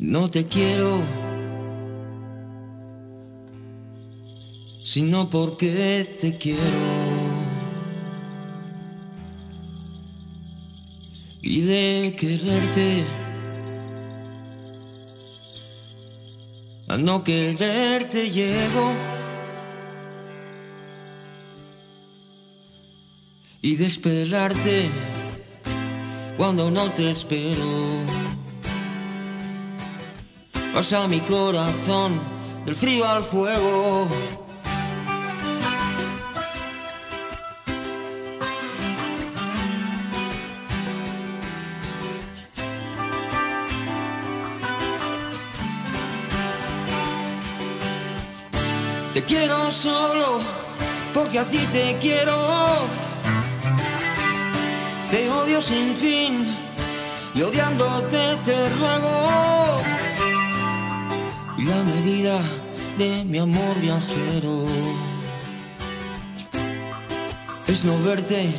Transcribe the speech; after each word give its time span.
No 0.00 0.28
te 0.28 0.48
quiero, 0.48 1.00
sino 4.82 5.30
porque 5.30 6.16
te 6.20 6.36
quiero. 6.36 6.60
Y 11.42 11.60
de 11.60 12.16
quererte, 12.18 13.04
a 16.88 16.96
no 16.96 17.22
quererte 17.22 18.30
llego. 18.30 18.92
Y 23.62 23.76
de 23.76 23.86
esperarte 23.86 24.88
cuando 26.36 26.72
no 26.72 26.90
te 26.90 27.10
espero. 27.12 28.23
Pasa 30.74 31.06
mi 31.06 31.20
corazón 31.20 32.20
del 32.66 32.74
frío 32.74 33.06
al 33.06 33.22
fuego. 33.22 34.08
Te 49.14 49.22
quiero 49.22 49.70
solo 49.70 50.40
porque 51.14 51.38
así 51.38 51.58
te 51.72 51.96
quiero. 52.00 52.36
Te 55.08 55.30
odio 55.30 55.62
sin 55.62 55.94
fin 55.94 56.56
y 57.32 57.42
odiándote 57.42 58.36
te 58.44 58.68
ruego 58.70 60.03
la 61.66 61.82
medida 61.82 62.40
de 62.98 63.24
mi 63.24 63.38
amor 63.38 63.74
viajero 63.80 64.66
es 67.66 67.84
no 67.84 67.98
verte 68.02 68.50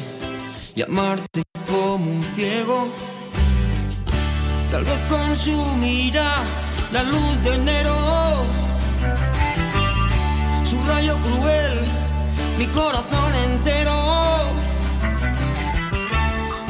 y 0.75 0.81
amarte 0.81 1.43
como 1.69 2.05
un 2.05 2.23
ciego. 2.35 2.87
Tal 4.71 4.83
vez 4.83 4.99
consumirá 5.07 6.37
la 6.91 7.03
luz 7.03 7.43
de 7.43 7.55
enero, 7.55 7.95
su 10.69 10.77
rayo 10.87 11.17
cruel, 11.17 11.81
mi 12.57 12.65
corazón 12.67 13.33
entero, 13.49 14.51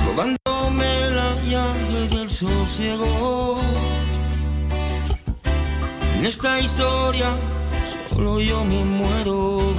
robándome 0.06 1.10
la 1.12 1.34
llave 1.44 2.08
del 2.10 2.30
sosiego. 2.30 3.85
Esta 6.26 6.60
historia 6.60 7.34
solo 8.10 8.40
yo 8.40 8.66
me 8.66 8.84
muero. 8.84 9.76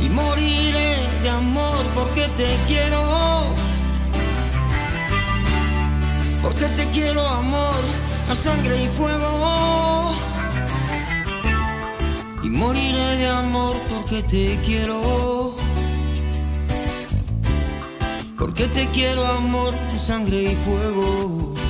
Y 0.00 0.08
moriré 0.08 0.96
de 1.22 1.28
amor 1.28 1.84
porque 1.94 2.26
te 2.38 2.56
quiero. 2.66 3.54
Porque 6.40 6.64
te 6.68 6.86
quiero 6.86 7.20
amor, 7.20 7.82
a 8.30 8.34
sangre 8.34 8.84
y 8.84 8.88
fuego. 8.88 10.14
Y 12.42 12.48
moriré 12.48 13.18
de 13.18 13.28
amor 13.28 13.76
porque 13.90 14.22
te 14.22 14.58
quiero. 14.64 15.54
Porque 18.38 18.68
te 18.68 18.86
quiero 18.86 19.26
amor, 19.26 19.74
a 19.94 19.98
sangre 19.98 20.52
y 20.52 20.56
fuego. 20.64 21.63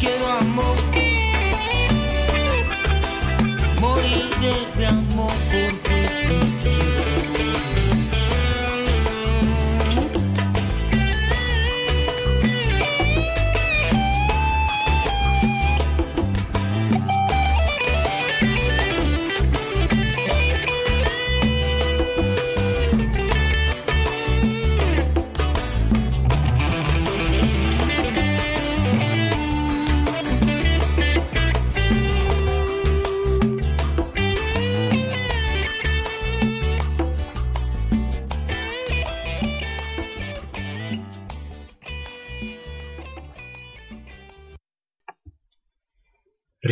Quiero 0.00 0.26
amor. 0.26 0.76
Moriré 3.80 4.69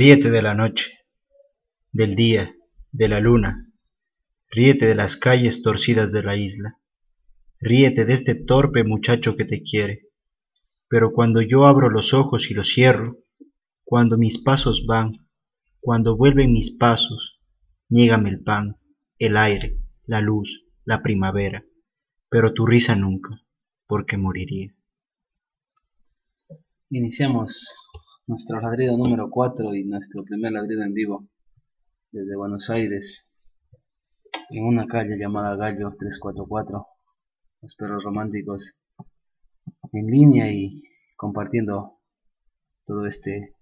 Ríete 0.08 0.30
de 0.30 0.40
la 0.40 0.54
noche, 0.54 1.00
del 1.92 2.16
día, 2.16 2.56
de 2.92 3.08
la 3.08 3.20
luna, 3.20 3.70
ríete 4.50 4.86
de 4.86 4.94
las 4.94 5.18
calles 5.18 5.60
torcidas 5.60 6.12
de 6.12 6.22
la 6.22 6.34
isla, 6.34 6.78
ríete 7.60 8.06
de 8.06 8.14
este 8.14 8.34
torpe 8.34 8.84
muchacho 8.84 9.36
que 9.36 9.44
te 9.44 9.62
quiere. 9.62 10.08
Pero 10.88 11.12
cuando 11.12 11.42
yo 11.42 11.66
abro 11.66 11.90
los 11.90 12.14
ojos 12.14 12.50
y 12.50 12.54
los 12.54 12.68
cierro, 12.68 13.18
cuando 13.84 14.16
mis 14.16 14.38
pasos 14.38 14.86
van, 14.86 15.28
cuando 15.78 16.16
vuelven 16.16 16.52
mis 16.52 16.70
pasos, 16.70 17.38
niégame 17.90 18.30
el 18.30 18.42
pan, 18.42 18.78
el 19.18 19.36
aire, 19.36 19.76
la 20.06 20.22
luz, 20.22 20.64
la 20.86 21.02
primavera, 21.02 21.66
pero 22.30 22.54
tu 22.54 22.64
risa 22.64 22.96
nunca, 22.96 23.42
porque 23.86 24.16
moriría. 24.16 24.74
Iniciamos 26.88 27.68
nuestro 28.28 28.60
ladrido 28.60 28.94
número 28.98 29.30
4 29.30 29.74
y 29.74 29.84
nuestro 29.84 30.22
primer 30.22 30.52
ladrido 30.52 30.82
en 30.82 30.92
vivo 30.92 31.26
desde 32.12 32.36
Buenos 32.36 32.68
Aires 32.68 33.32
en 34.50 34.64
una 34.66 34.86
calle 34.86 35.16
llamada 35.16 35.56
Gallo 35.56 35.94
344 35.98 36.86
los 37.62 37.74
perros 37.74 38.04
románticos 38.04 38.78
en 39.94 40.06
línea 40.08 40.52
y 40.52 40.82
compartiendo 41.16 42.00
todo 42.84 43.06
este 43.06 43.54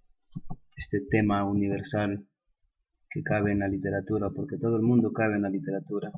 este 0.75 1.01
tema 1.01 1.45
universal 1.45 2.27
que 3.09 3.23
cabe 3.23 3.53
en 3.53 3.61
la 3.61 3.69
literatura 3.69 4.31
porque 4.31 4.59
todo 4.59 4.75
el 4.75 4.83
mundo 4.83 5.13
cabe 5.13 5.37
en 5.37 5.43
la 5.43 5.49
literatura 5.49 6.11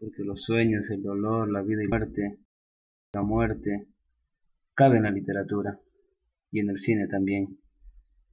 porque 0.00 0.24
los 0.24 0.42
sueños, 0.42 0.88
el 0.90 1.02
dolor, 1.02 1.52
la 1.52 1.60
vida 1.60 1.82
y 1.82 1.84
la 1.84 1.98
muerte 1.98 2.38
la 3.12 3.22
muerte 3.22 3.88
cabe 4.72 4.96
en 4.96 5.02
la 5.02 5.10
literatura 5.10 5.78
y 6.50 6.60
en 6.60 6.70
el 6.70 6.78
cine 6.78 7.08
también, 7.08 7.58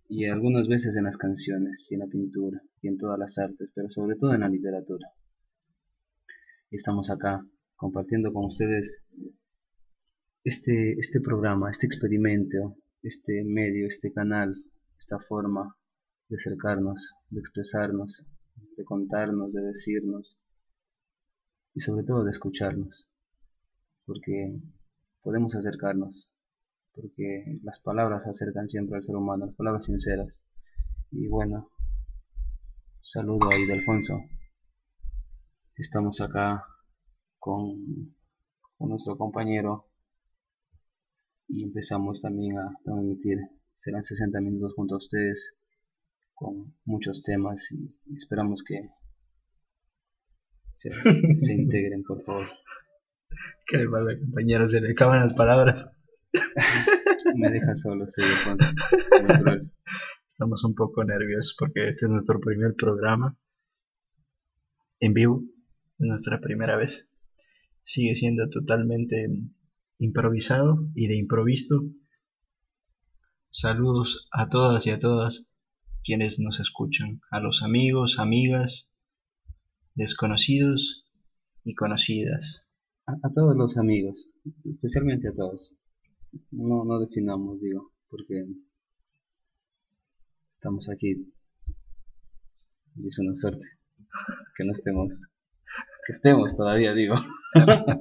y 0.08 0.26
algunas 0.26 0.68
veces 0.68 0.96
en 0.96 1.06
las 1.06 1.18
canciones, 1.18 1.88
y 1.90 1.96
en 1.96 2.02
la 2.02 2.08
pintura, 2.08 2.62
y 2.82 2.88
en 2.88 2.98
todas 2.98 3.18
las 3.18 3.38
artes, 3.38 3.72
pero 3.74 3.90
sobre 3.90 4.16
todo 4.16 4.34
en 4.34 4.42
la 4.42 4.50
literatura. 4.50 5.10
Y 6.70 6.76
estamos 6.76 7.10
acá 7.10 7.46
compartiendo 7.76 8.32
con 8.32 8.46
ustedes 8.46 9.04
este, 10.44 10.94
este 11.00 11.20
programa, 11.22 11.72
este 11.72 11.88
experimento, 11.88 12.78
este 13.02 13.44
medio, 13.44 13.88
este 13.88 14.14
canal, 14.14 14.56
esta 14.98 15.20
forma 15.20 15.76
de 16.30 16.38
acercarnos, 16.38 17.14
de 17.30 17.40
expresarnos, 17.40 18.26
de 18.78 18.84
contarnos, 18.84 19.54
de 19.54 19.62
decirnos 19.62 20.38
y 21.74 21.82
sobre 21.82 22.06
todo 22.06 22.24
de 22.24 22.32
escucharnos, 22.32 23.08
porque 24.06 24.60
podemos 25.22 25.56
acercarnos 25.56 26.32
porque 26.96 27.60
las 27.64 27.80
palabras 27.82 28.26
acercan 28.26 28.68
siempre 28.68 28.96
al 28.98 29.04
ser 29.04 29.16
humano, 29.16 29.48
las 29.48 29.56
palabras 29.56 29.86
sinceras. 29.86 30.48
Y 31.12 31.28
bueno, 31.28 31.70
saludo 33.02 33.50
a 33.52 33.58
Idelfonso. 33.58 34.22
Estamos 35.76 36.22
acá 36.22 36.64
con, 37.38 38.16
con 38.78 38.90
nuestro 38.90 39.18
compañero 39.18 39.88
y 41.48 41.64
empezamos 41.64 42.22
también 42.22 42.58
a 42.58 42.74
transmitir. 42.84 43.40
Serán 43.76 44.04
60 44.04 44.40
minutos 44.40 44.74
junto 44.74 44.96
a 44.96 45.00
ustedes 45.00 45.54
con 46.34 46.76
muchos 46.86 47.24
temas 47.24 47.70
y 47.72 47.94
esperamos 48.16 48.64
que, 48.64 48.90
se, 50.76 50.92
se 50.92 51.54
integren, 51.54 52.04
por 52.04 52.24
favor. 52.24 52.48
¿Qué 53.68 53.78
le 53.78 53.90
pasa, 53.90 54.18
compañeros? 54.18 54.72
Se 54.72 54.80
le 54.80 54.92
acaban 54.92 55.22
las 55.22 55.34
palabras. 55.34 55.90
Me 57.36 57.50
deja 57.50 57.76
solo, 57.76 58.06
estoy 58.06 58.26
Alfonso. 58.26 58.66
Estamos 60.28 60.64
un 60.64 60.76
poco 60.76 61.04
nerviosos 61.04 61.56
porque 61.58 61.88
este 61.88 62.06
es 62.06 62.12
nuestro 62.12 62.40
primer 62.40 62.76
programa 62.76 63.38
en 65.00 65.14
vivo, 65.14 65.44
es 66.00 66.08
nuestra 66.08 66.42
primera 66.42 66.76
vez. 66.76 67.14
Sigue 67.82 68.16
siendo 68.16 68.50
totalmente 68.50 69.28
improvisado 70.00 70.90
y 70.94 71.08
de 71.08 71.16
improviso. 71.16 71.84
Saludos 73.50 74.28
a 74.32 74.50
todas 74.50 74.86
y 74.86 74.92
a 74.92 75.00
todas 75.00 75.50
quienes 76.04 76.40
nos 76.40 76.60
escuchan, 76.60 77.22
a 77.32 77.40
los 77.40 77.64
amigos, 77.64 78.20
amigas, 78.20 78.92
desconocidos 79.94 81.06
y 81.64 81.76
conocidas. 81.76 82.70
A, 83.08 83.14
a 83.14 83.34
todos 83.34 83.56
los 83.56 83.78
amigos, 83.78 84.32
especialmente 84.66 85.30
a 85.30 85.34
todos. 85.34 85.78
No, 86.52 86.84
no 86.84 87.00
definamos, 87.00 87.62
digo, 87.62 87.92
porque 88.10 88.46
estamos 90.52 90.90
aquí 90.90 91.32
y 92.96 93.08
es 93.08 93.20
una 93.20 93.36
suerte 93.36 93.66
que 94.58 94.66
no 94.66 94.72
estemos, 94.74 95.22
que 96.06 96.14
estemos 96.14 96.56
todavía, 96.56 96.94
digo. 96.94 97.16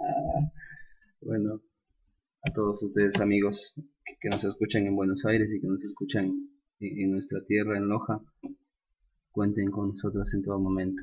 Ah, 0.00 0.50
bueno, 1.20 1.60
a 2.42 2.50
todos 2.54 2.82
ustedes 2.82 3.20
amigos 3.20 3.74
que, 4.20 4.28
nos 4.28 4.44
escuchan 4.44 4.86
en 4.86 4.96
Buenos 4.96 5.24
Aires 5.26 5.50
y 5.52 5.60
que 5.60 5.66
nos 5.66 5.84
escuchan 5.84 6.24
en, 6.80 7.00
en 7.00 7.10
nuestra 7.10 7.44
tierra, 7.44 7.76
en 7.76 7.88
Loja, 7.88 8.22
cuenten 9.32 9.70
con 9.70 9.88
nosotros 9.88 10.32
en 10.34 10.42
todo 10.42 10.58
momento 10.60 11.02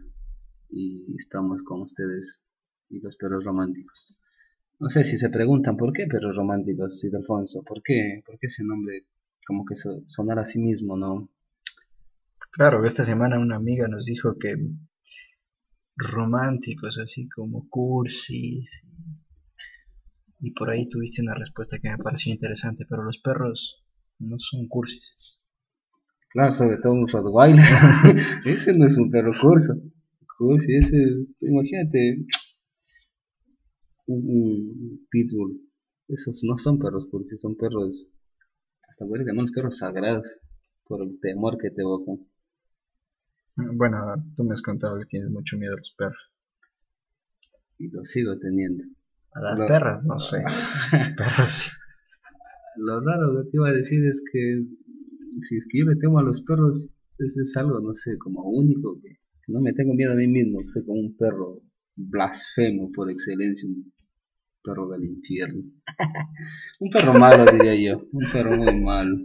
y 0.70 1.16
estamos 1.18 1.62
con 1.64 1.82
ustedes 1.82 2.44
y 2.90 3.00
los 3.02 3.16
perros 3.18 3.44
románticos. 3.44 4.18
No 4.80 4.90
sé 4.90 5.04
si 5.04 5.18
se 5.18 5.30
preguntan 5.30 5.76
por 5.76 5.92
qué 5.92 6.08
perros 6.08 6.34
románticos, 6.34 7.02
Cid 7.02 7.14
Alfonso, 7.16 7.62
¿por 7.64 7.84
qué, 7.84 8.22
por 8.26 8.40
qué 8.40 8.48
ese 8.48 8.64
nombre 8.64 9.06
como 9.46 9.66
que 9.66 9.76
so- 9.76 10.02
sonar 10.08 10.40
a 10.40 10.46
sí 10.46 10.60
mismo, 10.60 10.96
no? 10.96 11.30
Claro, 12.52 12.84
esta 12.86 13.06
semana 13.06 13.38
una 13.38 13.58
amiga 13.58 13.88
nos 13.88 14.06
dijo 14.06 14.38
que 14.40 14.56
románticos, 15.98 16.98
así 17.00 17.28
como 17.28 17.68
cursis, 17.70 18.82
y 20.40 20.52
por 20.52 20.70
ahí 20.70 20.88
tuviste 20.88 21.22
una 21.22 21.36
respuesta 21.36 21.78
que 21.80 21.90
me 21.90 21.98
pareció 21.98 22.32
interesante, 22.32 22.86
pero 22.90 23.04
los 23.04 23.18
perros 23.20 23.84
no 24.20 24.38
son 24.40 24.68
cursis. 24.68 25.38
Claro, 26.30 26.54
sobre 26.54 26.78
todo 26.78 26.94
un 26.94 27.08
Rottweiler. 27.08 27.66
ese 28.46 28.74
no 28.78 28.86
es 28.86 28.98
un 28.98 29.10
perro 29.10 29.34
curso. 29.42 29.74
Cursi, 30.38 30.76
ese, 30.76 30.98
imagínate, 31.42 32.26
un, 34.08 34.20
un 34.30 35.08
pitbull. 35.10 35.62
Esos 36.08 36.44
no 36.44 36.58
son 36.58 36.80
perros 36.80 37.08
cursi, 37.10 37.38
son 37.38 37.56
perros, 37.56 38.08
hasta 38.90 39.06
podría 39.06 39.28
llamarlos 39.28 39.52
perros 39.52 39.78
sagrados, 39.78 40.42
por 40.86 41.02
el 41.04 41.20
temor 41.22 41.58
que 41.58 41.72
te 41.72 41.82
evocan. 41.82 42.20
Bueno, 43.58 43.98
tú 44.36 44.46
me 44.46 44.54
has 44.54 44.62
contado 44.62 44.98
que 45.00 45.06
tienes 45.08 45.30
mucho 45.30 45.58
miedo 45.58 45.74
a 45.74 45.78
los 45.78 45.94
perros. 45.98 46.32
Y 47.78 47.90
lo 47.90 48.04
sigo 48.04 48.38
teniendo. 48.38 48.84
A 49.34 49.40
las 49.42 49.60
Lo- 49.60 49.68
perras, 49.68 50.04
no 50.04 50.20
sé. 50.20 50.44
Perros 51.18 51.52
sí. 51.52 51.70
Lo 52.78 53.00
raro 53.02 53.36
que 53.44 53.50
te 53.50 53.58
iba 53.58 53.70
a 53.70 53.74
decir 53.74 54.06
es 54.06 54.22
que 54.32 54.66
si 55.42 55.58
es 55.58 55.68
que 55.70 55.80
yo 55.80 55.86
le 55.86 55.96
temo 55.98 56.20
a 56.20 56.24
los 56.24 56.42
perros, 56.42 56.94
es, 57.20 57.38
es 57.38 57.58
algo, 57.58 57.80
no 57.80 57.94
sé, 57.94 58.18
como 58.18 58.44
único, 58.50 59.00
que 59.02 59.10
que 59.46 59.54
no 59.54 59.62
me 59.62 59.74
tengo 59.74 59.94
miedo 59.94 60.12
a 60.12 60.16
mí 60.16 60.28
mismo, 60.28 60.60
que 60.62 60.70
soy 60.70 60.86
como 60.86 61.00
un 61.02 61.16
perro 61.18 61.62
blasfemo 61.96 62.92
por 62.94 63.12
excelencia, 63.12 63.68
un 63.70 63.94
perro 64.66 64.90
del 64.90 65.04
infierno. 65.04 65.62
un 66.80 66.90
perro 66.90 67.14
malo, 67.20 67.46
diría 67.52 67.76
yo, 67.76 68.02
un 68.12 68.32
perro 68.32 68.58
muy 68.58 68.82
malo. 68.82 69.16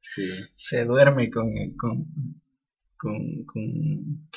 Sí, 0.00 0.26
se 0.54 0.84
duerme 0.84 1.30
con, 1.30 1.50
con, 1.76 2.06
con, 2.96 3.44
con- 3.44 4.28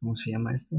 ¿cómo 0.00 0.16
se 0.16 0.30
llama 0.30 0.54
esto? 0.54 0.76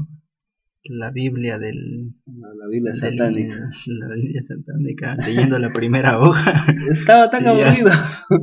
La 0.86 1.10
Biblia 1.10 1.58
del, 1.58 2.12
la, 2.26 2.48
la 2.58 2.66
Biblia 2.68 2.92
del- 2.92 3.00
satánica. 3.18 3.70
la 3.86 4.14
Biblia 4.14 4.42
satánica, 4.42 5.14
leyendo 5.26 5.58
la 5.58 5.72
primera 5.72 6.20
hoja, 6.20 6.66
Estaba 6.90 7.30
tan 7.30 7.44
Ya. 7.44 7.50
aburrido. 7.50 7.90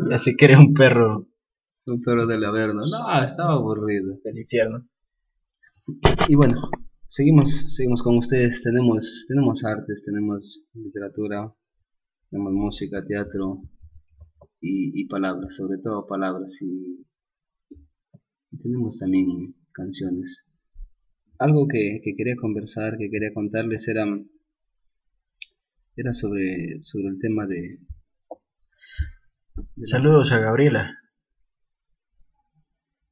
ya 0.10 0.18
se 0.18 0.36
cree 0.36 0.58
un 0.58 0.74
perro 0.74 1.28
un 1.88 2.02
perro 2.04 2.26
del 2.28 2.46
Averno. 2.46 2.84
No, 2.86 3.24
estaba 3.24 3.54
aburrido. 3.54 4.16
del 4.24 4.38
infierno. 4.38 4.88
Y 6.30 6.36
bueno, 6.36 6.70
seguimos, 7.12 7.76
seguimos 7.76 8.02
con 8.02 8.18
ustedes. 8.18 8.62
Tenemos, 8.64 9.26
tenemos 9.28 9.64
artes, 9.64 10.04
tenemos 10.04 10.64
literatura, 10.74 11.54
tenemos 12.30 12.54
música, 12.54 13.06
teatro 13.06 13.62
y, 14.62 15.02
y 15.02 15.08
palabras, 15.08 15.56
sobre 15.56 15.78
todo 15.80 16.08
palabras 16.08 16.58
y, 16.62 17.06
y 18.52 18.58
tenemos 18.58 18.98
también 18.98 19.56
canciones. 19.74 20.46
Algo 21.38 21.68
que, 21.68 22.02
que 22.04 22.16
quería 22.16 22.36
conversar, 22.40 22.98
que 22.98 23.10
quería 23.10 23.34
contarles 23.34 23.88
era, 23.88 24.06
era 25.96 26.14
sobre, 26.14 26.82
sobre 26.82 27.08
el 27.10 27.20
tema 27.20 27.48
de... 27.48 27.80
de 29.58 29.66
la- 29.76 29.86
Saludos 29.86 30.32
a 30.32 30.40
Gabriela, 30.40 30.98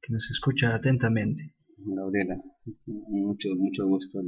que 0.00 0.12
nos 0.12 0.30
escucha 0.30 0.74
atentamente. 0.74 1.54
Gabriela, 1.78 2.36
mucho, 2.86 3.50
mucho 3.56 3.86
gusto. 3.86 4.20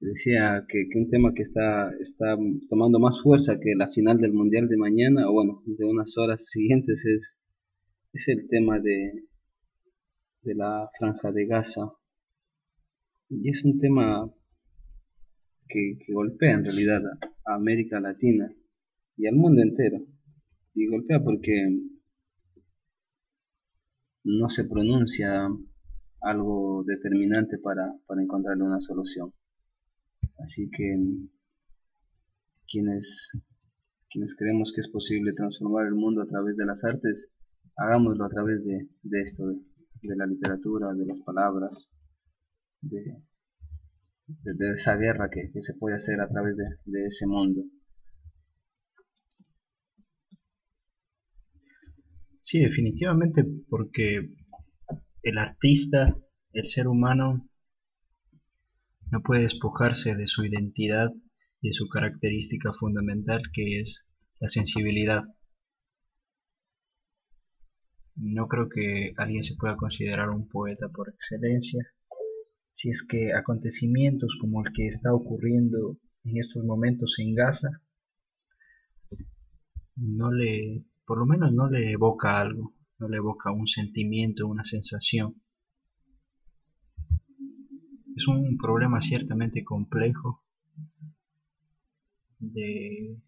Decía 0.00 0.64
que, 0.68 0.86
un 0.98 1.08
tema 1.08 1.32
que 1.34 1.42
está, 1.42 1.90
está 2.00 2.36
tomando 2.68 2.98
más 2.98 3.22
fuerza 3.22 3.58
que 3.60 3.74
la 3.74 3.88
final 3.88 4.18
del 4.18 4.32
Mundial 4.32 4.68
de 4.68 4.76
mañana, 4.76 5.28
o 5.28 5.32
bueno, 5.32 5.62
de 5.66 5.84
unas 5.84 6.16
horas 6.18 6.46
siguientes, 6.46 7.04
es, 7.06 7.40
es 8.12 8.28
el 8.28 8.48
tema 8.48 8.80
de, 8.80 9.24
de 10.42 10.54
la 10.54 10.90
franja 10.98 11.32
de 11.32 11.46
Gaza. 11.46 11.92
Y 13.30 13.48
es 13.48 13.64
un 13.64 13.78
tema 13.80 14.30
que, 15.68 15.98
que 16.04 16.12
golpea 16.12 16.52
en 16.52 16.64
realidad 16.64 17.02
a 17.46 17.54
América 17.54 17.98
Latina 18.00 18.54
y 19.16 19.26
al 19.26 19.36
mundo 19.36 19.62
entero. 19.62 20.04
Y 20.74 20.86
golpea 20.86 21.20
porque 21.22 21.54
no 24.24 24.48
se 24.48 24.64
pronuncia 24.64 25.48
algo 26.24 26.84
determinante 26.84 27.58
para, 27.58 27.94
para 28.06 28.22
encontrarle 28.22 28.64
una 28.64 28.80
solución. 28.80 29.32
Así 30.38 30.68
que 30.70 30.96
quienes, 32.66 33.30
quienes 34.10 34.34
creemos 34.36 34.72
que 34.74 34.80
es 34.80 34.88
posible 34.90 35.32
transformar 35.34 35.86
el 35.86 35.94
mundo 35.94 36.22
a 36.22 36.26
través 36.26 36.56
de 36.56 36.66
las 36.66 36.82
artes, 36.84 37.30
hagámoslo 37.76 38.24
a 38.24 38.30
través 38.30 38.64
de, 38.64 38.88
de 39.02 39.20
esto, 39.20 39.46
de, 39.46 39.56
de 40.02 40.16
la 40.16 40.26
literatura, 40.26 40.92
de 40.94 41.06
las 41.06 41.20
palabras, 41.20 41.94
de, 42.80 43.22
de, 44.26 44.72
esa 44.72 44.96
guerra 44.96 45.28
que, 45.30 45.50
que 45.52 45.62
se 45.62 45.74
puede 45.78 45.96
hacer 45.96 46.20
a 46.20 46.28
través 46.28 46.56
de 46.56 47.06
ese 47.06 47.26
mundo. 47.26 47.62
Sí, 52.40 52.60
definitivamente, 52.60 53.42
porque 53.70 54.28
el 55.24 55.38
artista, 55.38 56.16
el 56.52 56.66
ser 56.66 56.86
humano, 56.86 57.48
no 59.10 59.22
puede 59.22 59.42
despojarse 59.42 60.14
de 60.14 60.26
su 60.26 60.44
identidad 60.44 61.12
y 61.60 61.68
de 61.68 61.72
su 61.72 61.88
característica 61.88 62.72
fundamental 62.72 63.42
que 63.52 63.80
es 63.80 64.06
la 64.40 64.48
sensibilidad. 64.48 65.22
No 68.16 68.46
creo 68.46 68.68
que 68.68 69.12
alguien 69.16 69.42
se 69.42 69.56
pueda 69.56 69.76
considerar 69.76 70.30
un 70.30 70.48
poeta 70.48 70.88
por 70.88 71.08
excelencia 71.08 71.84
si 72.70 72.90
es 72.90 73.06
que 73.08 73.32
acontecimientos 73.32 74.36
como 74.40 74.64
el 74.64 74.72
que 74.72 74.86
está 74.86 75.14
ocurriendo 75.14 75.96
en 76.24 76.38
estos 76.38 76.64
momentos 76.64 77.16
en 77.18 77.34
Gaza 77.34 77.68
no 79.96 80.32
le, 80.32 80.84
por 81.06 81.18
lo 81.18 81.26
menos 81.26 81.52
no 81.52 81.70
le 81.70 81.92
evoca 81.92 82.40
algo, 82.40 82.74
no 82.98 83.08
le 83.08 83.16
evoca 83.16 83.52
un 83.52 83.66
sentimiento, 83.66 84.46
una 84.46 84.64
sensación. 84.64 85.40
Es 88.16 88.28
un 88.28 88.56
problema 88.56 89.00
ciertamente 89.00 89.64
complejo 89.64 90.44
de 92.38 93.18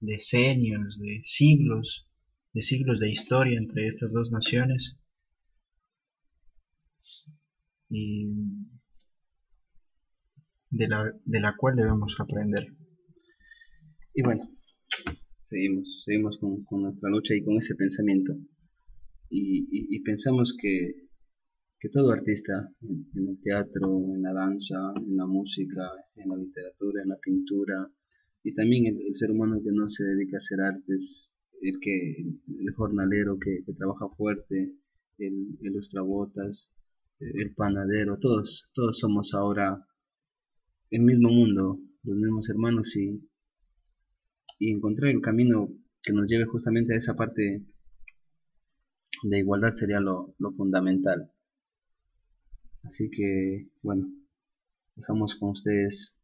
decenios, 0.00 0.98
de 0.98 1.22
siglos, 1.24 2.08
de 2.52 2.62
siglos 2.62 3.00
de 3.00 3.10
historia 3.10 3.58
entre 3.58 3.86
estas 3.86 4.12
dos 4.12 4.30
naciones 4.30 4.98
y 7.88 8.28
de 10.70 10.88
la, 10.88 11.12
de 11.24 11.40
la 11.40 11.56
cual 11.56 11.76
debemos 11.76 12.16
aprender. 12.18 12.66
Y 14.14 14.22
bueno, 14.22 14.48
seguimos, 15.50 16.02
seguimos 16.04 16.38
con, 16.38 16.64
con 16.64 16.82
nuestra 16.82 17.10
lucha 17.10 17.34
y 17.34 17.42
con 17.42 17.58
ese 17.58 17.74
pensamiento. 17.74 18.32
y, 19.28 20.00
pensamos 20.02 20.56
que, 20.60 21.08
que, 21.78 21.88
todo 21.88 22.10
artista 22.10 22.72
en, 22.82 23.28
el 23.28 23.40
teatro, 23.40 23.88
en 24.14 24.22
la 24.22 24.32
danza, 24.32 24.92
en 24.96 25.16
la 25.16 25.26
música, 25.26 25.82
en 26.16 26.28
la 26.30 26.36
literatura, 26.36 27.02
en 27.02 27.08
la 27.10 27.18
pintura, 27.18 27.90
y 28.42 28.54
también 28.54 28.86
el, 28.86 29.14
ser 29.14 29.30
humano 29.30 29.60
que 29.62 29.72
no 29.72 29.88
se 29.88 30.04
dedica 30.04 30.36
a 30.36 30.38
hacer 30.38 30.60
artes, 30.60 31.34
el 31.60 31.78
que 31.80 32.22
el 32.22 32.72
jornalero 32.74 33.38
que, 33.38 33.62
trabaja 33.74 34.08
fuerte, 34.16 34.72
el, 35.18 35.58
el 35.62 35.72
lustrabotas, 35.72 36.70
el 37.20 37.54
panadero, 37.54 38.18
todos, 38.18 38.70
todos 38.74 38.98
somos 38.98 39.34
ahora 39.34 39.86
el 40.90 41.02
mismo 41.02 41.28
mundo, 41.28 41.78
los 42.02 42.16
mismos 42.16 42.48
hermanos 42.48 42.96
y, 42.96 43.29
y 44.60 44.70
encontrar 44.70 45.10
el 45.10 45.22
camino 45.22 45.70
que 46.02 46.12
nos 46.12 46.28
lleve 46.28 46.44
justamente 46.44 46.94
a 46.94 46.98
esa 46.98 47.16
parte 47.16 47.64
de 49.24 49.38
igualdad 49.38 49.74
sería 49.74 50.00
lo, 50.00 50.34
fundamental. 50.56 51.32
Así 52.84 53.10
que, 53.10 53.68
bueno, 53.82 54.06
dejamos 54.96 55.34
con 55.36 55.50
ustedes 55.50 56.16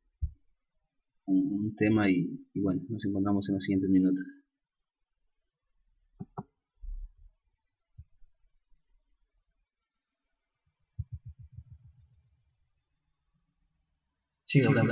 un, 1.24 1.74
tema 1.76 2.10
y, 2.10 2.46
y 2.52 2.60
bueno, 2.60 2.82
nos 2.88 3.04
encontramos 3.04 3.48
en 3.48 3.54
los 3.56 3.64
siguientes 3.64 3.90
minutos. 3.90 4.42
Sí, 14.44 14.62
sí, 14.62 14.68
Joven 14.68 14.86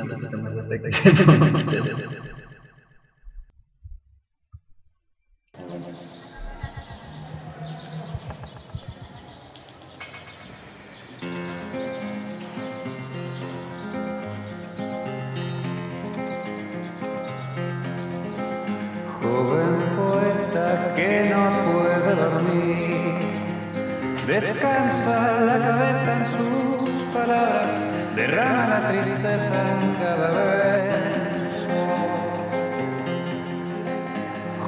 descansa 24.41 25.41
la 25.43 25.59
cabeza 25.61 26.13
en 26.17 26.27
sus 26.27 27.15
palabras 27.15 27.79
derrama 28.17 28.67
la 28.67 28.89
tristeza 28.89 29.73
en 29.73 29.95
cada 29.95 30.29
verso. 30.33 31.79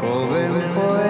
Joven 0.01 0.53
poeta 0.75 1.06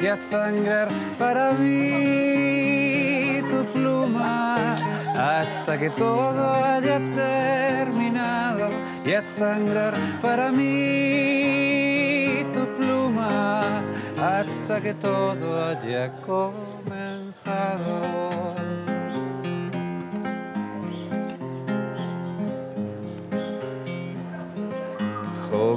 y 0.00 0.06
a 0.06 0.16
sangrar 0.18 0.88
para 1.18 1.52
mí 1.52 3.42
tu 3.48 3.64
pluma 3.72 4.76
hasta 5.16 5.78
que 5.78 5.90
todo 5.90 6.54
haya 6.64 6.98
terminado 7.14 8.68
y 9.04 9.12
a 9.14 9.22
sangrar 9.24 9.94
para 10.20 10.50
mí 10.52 12.44
tu 12.52 12.66
pluma 12.76 13.82
hasta 14.18 14.80
que 14.80 14.94
todo 14.94 15.68
haya 15.68 16.12
comenzado. 16.20 17.00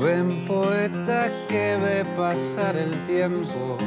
Joven 0.04 0.46
poeta 0.46 1.32
que 1.48 1.78
ve 1.78 2.04
pasar 2.18 2.76
el 2.76 2.92
tiempo 3.06 3.78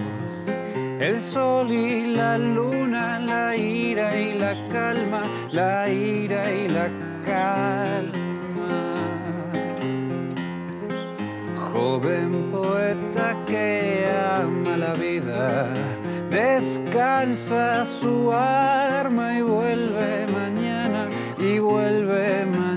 el 0.99 1.21
sol 1.21 1.71
y 1.71 2.07
la 2.07 2.39
luna, 2.39 3.19
la 3.19 3.55
ira 3.55 4.19
y 4.19 4.33
la 4.39 4.55
calma, 4.71 5.25
la 5.53 5.91
ira 5.91 6.51
y 6.51 6.69
la 6.69 6.89
calma. 7.23 8.95
Joven 11.71 12.51
poeta 12.51 13.37
que 13.47 14.07
ama 14.41 14.79
la 14.79 14.95
vida, 14.95 15.69
descansa 16.31 17.85
su 17.85 18.33
arma 18.33 19.39
y 19.39 19.43
vuelve 19.43 20.27
mañana, 20.33 21.09
y 21.39 21.59
vuelve 21.59 22.47
mañana. 22.47 22.76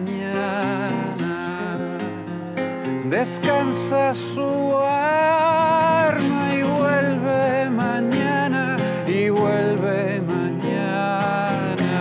Descansa 3.10 4.14
su 4.14 4.78
arma 4.78 6.54
y 6.54 6.62
vuelve 6.62 7.68
mañana 7.72 8.78
y 9.08 9.30
vuelve 9.30 10.22
mañana. 10.22 11.98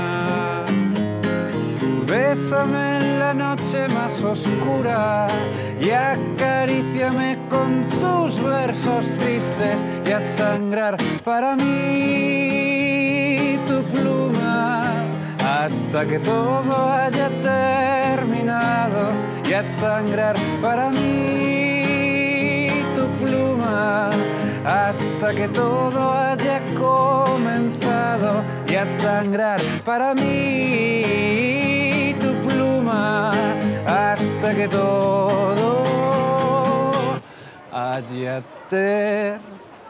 Bésame 2.07 2.99
en 2.99 3.19
la 3.19 3.33
noche 3.33 3.88
más 3.88 4.23
oscura 4.23 5.29
y 5.81 5.88
acaríciame 5.93 7.38
con 7.49 7.88
tus 7.88 8.43
versos 8.43 9.07
tristes 9.19 9.83
y 10.07 10.11
a 10.12 10.29
sangrar 10.29 10.99
para 11.25 11.57
mí 11.57 12.79
tu 13.67 13.83
pluma 13.95 15.07
hasta 15.43 16.05
que 16.05 16.19
todo 16.19 16.93
haya 16.93 17.29
terminado 17.29 17.68
y 19.49 19.55
a 19.55 19.64
sangrar 19.64 20.37
para 20.61 20.90
mí 20.90 22.69
tu 22.95 23.09
pluma 23.25 24.11
hasta 24.64 25.35
que 25.35 25.49
todo 25.49 26.12
haya 26.12 26.61
comenzado 26.75 28.45
y 28.69 28.75
a 28.75 28.87
sangrar 28.87 29.59
para 29.87 30.14
mí 30.14 32.14
tu 32.21 32.35
pluma 32.47 33.31
hasta 33.87 34.55
que 34.55 34.69
todo 34.69 35.83
haya 37.73 38.43
terminado. 38.69 39.88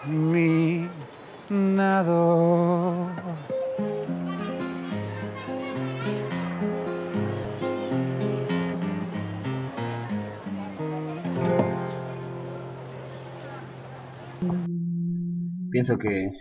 Pienso 15.79 15.97
que, 15.97 16.33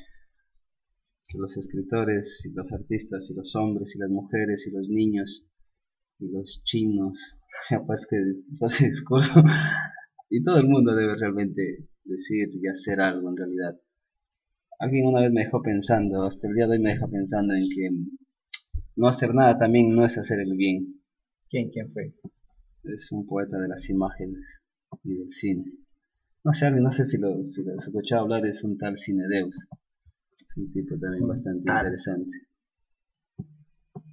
los 1.36 1.58
escritores 1.58 2.44
y 2.46 2.54
los 2.54 2.72
artistas 2.72 3.30
y 3.30 3.36
los 3.36 3.56
hombres 3.56 3.96
y 3.96 4.00
las 4.00 4.10
mujeres 4.10 4.66
y 4.66 4.72
los 4.72 4.90
niños 4.90 5.46
y 6.18 6.32
los 6.32 6.64
chinos, 6.64 7.38
capaz 7.70 8.08
que 8.10 8.18
ese 8.66 8.88
discurso, 8.90 9.44
y 10.32 10.44
todo 10.44 10.58
el 10.58 10.68
mundo 10.68 10.96
debe 10.96 11.16
realmente 11.16 11.88
decir 12.04 12.48
y 12.52 12.68
hacer 12.68 13.00
algo 13.00 13.30
en 13.30 13.38
realidad. 13.38 13.80
Alguien 14.80 15.06
una 15.06 15.22
vez 15.22 15.32
me 15.32 15.44
dejó 15.44 15.62
pensando, 15.62 16.24
hasta 16.24 16.48
el 16.48 16.56
día 16.56 16.66
de 16.66 16.72
hoy 16.72 16.80
me 16.80 16.94
deja 16.94 17.08
pensando 17.08 17.54
en 17.54 17.66
que 17.70 17.90
no 18.96 19.08
hacer 19.08 19.36
nada 19.36 19.56
también 19.60 19.94
no 19.94 20.04
es 20.04 20.18
hacer 20.18 20.40
el 20.40 20.58
bien. 20.58 21.00
¿Quién, 21.48 21.70
quién 21.70 21.94
fue? 21.94 22.16
Es 22.86 23.12
un 23.12 23.28
poeta 23.28 23.60
de 23.60 23.68
las 23.68 23.88
imágenes 23.92 24.64
y 25.04 25.14
del 25.14 25.30
cine. 25.30 25.87
No 26.48 26.54
sé, 26.54 26.72
no 26.72 26.94
sé 26.94 27.06
si 27.06 27.18
lo, 27.18 27.44
si 27.44 27.62
escuchado 27.78 28.22
hablar, 28.22 28.46
es 28.46 28.64
un 28.64 28.78
tal 28.78 28.98
Cinedeus. 28.98 29.68
Es 30.40 30.56
un 30.56 30.72
tipo 30.72 30.98
también 30.98 31.28
bastante 31.28 31.60
interesante. 31.60 32.48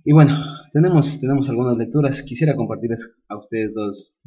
Y 0.02 0.12
bueno, 0.12 0.34
tenemos, 0.72 1.20
tenemos 1.20 1.48
algunas 1.48 1.78
lecturas. 1.78 2.24
Quisiera 2.24 2.56
compartirles 2.56 3.08
a 3.28 3.38
ustedes 3.38 3.72
dos, 3.72 4.20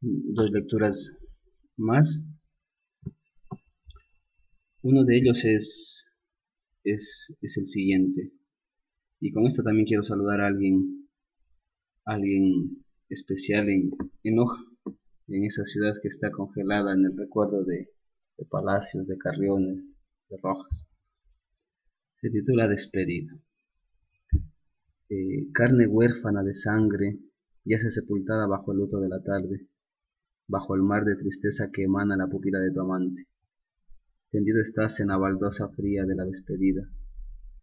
dos 0.00 0.50
lecturas 0.50 1.22
más. 1.76 2.24
Uno 4.82 5.04
de 5.04 5.16
ellos 5.16 5.44
es, 5.44 6.10
es, 6.82 7.36
es 7.40 7.56
el 7.56 7.68
siguiente. 7.68 8.32
Y 9.20 9.30
con 9.30 9.46
esto 9.46 9.62
también 9.62 9.86
quiero 9.86 10.02
saludar 10.02 10.40
a 10.40 10.48
alguien, 10.48 11.08
alguien 12.04 12.84
especial 13.08 13.68
en, 13.68 13.92
en 14.24 14.38
hoja 14.40 14.69
en 15.36 15.44
esa 15.44 15.64
ciudad 15.64 15.94
que 16.02 16.08
está 16.08 16.30
congelada 16.30 16.92
en 16.92 17.04
el 17.04 17.16
recuerdo 17.16 17.64
de, 17.64 17.88
palacios, 18.48 19.06
de 19.06 19.16
carriones, 19.16 19.98
de 20.28 20.36
rojas. 20.42 20.88
Se 22.20 22.30
titula 22.30 22.68
Despedida. 22.68 23.32
Eh, 25.08 25.50
carne 25.52 25.86
huérfana 25.86 26.42
de 26.42 26.54
sangre, 26.54 27.18
yace 27.64 27.90
sepultada 27.90 28.46
bajo 28.46 28.72
el 28.72 28.78
luto 28.78 29.00
de 29.00 29.08
la 29.08 29.22
tarde. 29.22 29.68
bajo 30.48 30.74
el 30.74 30.82
mar 30.82 31.04
de 31.04 31.14
tristeza 31.14 31.70
que 31.72 31.84
emana 31.84 32.16
la 32.16 32.26
pupila 32.26 32.58
de 32.58 32.72
tu 32.72 32.80
amante. 32.80 33.28
Tendido 34.32 34.60
estás 34.60 34.98
en 34.98 35.06
la 35.06 35.16
baldosa 35.16 35.68
fría 35.68 36.04
de 36.04 36.16
la 36.16 36.24
despedida, 36.24 36.82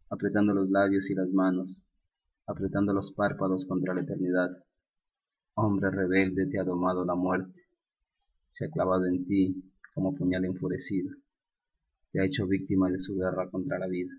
apretando 0.10 0.54
los 0.54 0.70
labios 0.70 1.10
y 1.10 1.16
las 1.16 1.30
manos, 1.32 1.86
apretando 2.46 2.94
los 2.94 3.14
párpados 3.14 3.66
contra 3.68 3.94
la 3.94 4.04
eternidad. 4.04 4.64
Hombre 5.60 5.90
rebelde 5.90 6.46
te 6.46 6.60
ha 6.60 6.64
domado 6.64 7.04
la 7.04 7.16
muerte, 7.16 7.64
se 8.48 8.66
ha 8.66 8.70
clavado 8.70 9.08
en 9.08 9.26
ti 9.26 9.74
como 9.96 10.14
puñal 10.14 10.46
enfurecido, 10.46 11.16
te 12.12 12.22
ha 12.22 12.26
hecho 12.26 12.46
víctima 12.46 12.92
de 12.92 13.00
su 13.00 13.16
guerra 13.16 13.50
contra 13.50 13.80
la 13.80 13.88
vida. 13.88 14.14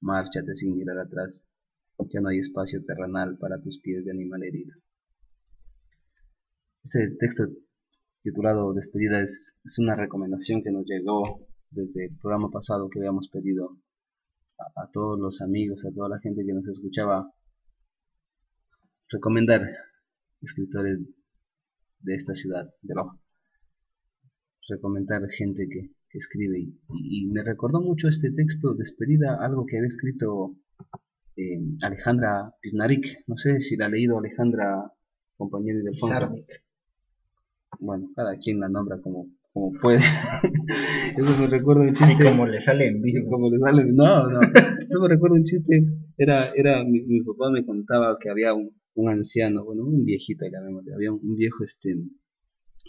Márchate 0.00 0.56
sin 0.56 0.76
mirar 0.76 0.98
atrás, 0.98 1.46
ya 2.12 2.20
no 2.20 2.30
hay 2.30 2.40
espacio 2.40 2.84
terrenal 2.84 3.38
para 3.38 3.62
tus 3.62 3.78
pies 3.78 4.04
de 4.04 4.10
animal 4.10 4.42
herido. 4.42 4.74
Este 6.82 7.10
texto 7.10 7.44
titulado 8.22 8.74
Despedida 8.74 9.20
es, 9.20 9.60
una 9.78 9.94
recomendación 9.94 10.64
que 10.64 10.72
nos 10.72 10.84
llegó 10.84 11.46
desde 11.70 12.06
el 12.06 12.18
programa 12.18 12.50
pasado 12.50 12.90
que 12.90 12.98
habíamos 12.98 13.28
pedido 13.28 13.78
a, 14.58 14.82
a 14.82 14.90
todos 14.90 15.16
los 15.16 15.40
amigos, 15.42 15.84
a 15.84 15.94
toda 15.94 16.08
la 16.08 16.18
gente 16.18 16.44
que 16.44 16.52
nos 16.52 16.66
escuchaba, 16.66 17.32
recomendar 19.08 19.85
escritores 20.42 21.00
de 22.00 22.14
esta 22.14 22.34
ciudad, 22.34 22.68
de 22.82 22.94
Loja. 22.94 23.18
Recomendar 24.68 25.22
gente 25.30 25.68
que, 25.68 25.90
que 26.08 26.18
escribe. 26.18 26.58
Y, 26.60 26.80
y, 26.88 27.26
me 27.26 27.42
recordó 27.42 27.80
mucho 27.80 28.08
este 28.08 28.30
texto, 28.32 28.74
Despedida, 28.74 29.38
algo 29.40 29.66
que 29.66 29.76
había 29.76 29.88
escrito 29.88 30.56
eh, 31.36 31.60
Alejandra 31.82 32.52
Pisnaric. 32.60 33.24
No 33.26 33.36
sé 33.36 33.60
si 33.60 33.76
la 33.76 33.86
ha 33.86 33.88
leído 33.88 34.18
Alejandra, 34.18 34.92
compañera 35.36 35.78
de 35.80 35.90
Alfonso. 35.90 36.34
Bueno, 37.78 38.10
cada 38.14 38.36
quien 38.38 38.60
la 38.60 38.68
nombra 38.68 39.00
como, 39.00 39.28
como 39.52 39.72
puede. 39.80 40.00
Eso 41.16 41.38
me 41.38 41.46
recuerda 41.46 41.82
un 41.82 41.94
chiste. 41.94 42.14
Y 42.14 42.24
como 42.24 42.46
le 42.46 42.60
sale 42.60 42.86
en 42.88 43.02
vivo. 43.02 43.30
Como 43.30 43.50
le 43.50 43.56
sale, 43.56 43.84
no, 43.84 44.30
no. 44.30 44.40
Eso 44.88 45.00
me 45.00 45.08
recuerda 45.08 45.36
un 45.36 45.44
chiste. 45.44 45.84
Era, 46.16 46.50
era, 46.54 46.82
mi, 46.84 47.02
mi 47.02 47.20
papá 47.22 47.50
me 47.50 47.64
contaba 47.66 48.16
que 48.18 48.30
había 48.30 48.54
un, 48.54 48.70
un 48.96 49.10
anciano, 49.10 49.64
bueno, 49.64 49.84
un 49.84 50.04
viejito, 50.04 50.46
llamémosle, 50.50 50.94
había 50.94 51.12
un, 51.12 51.36
viejo 51.36 51.64
este, 51.64 51.96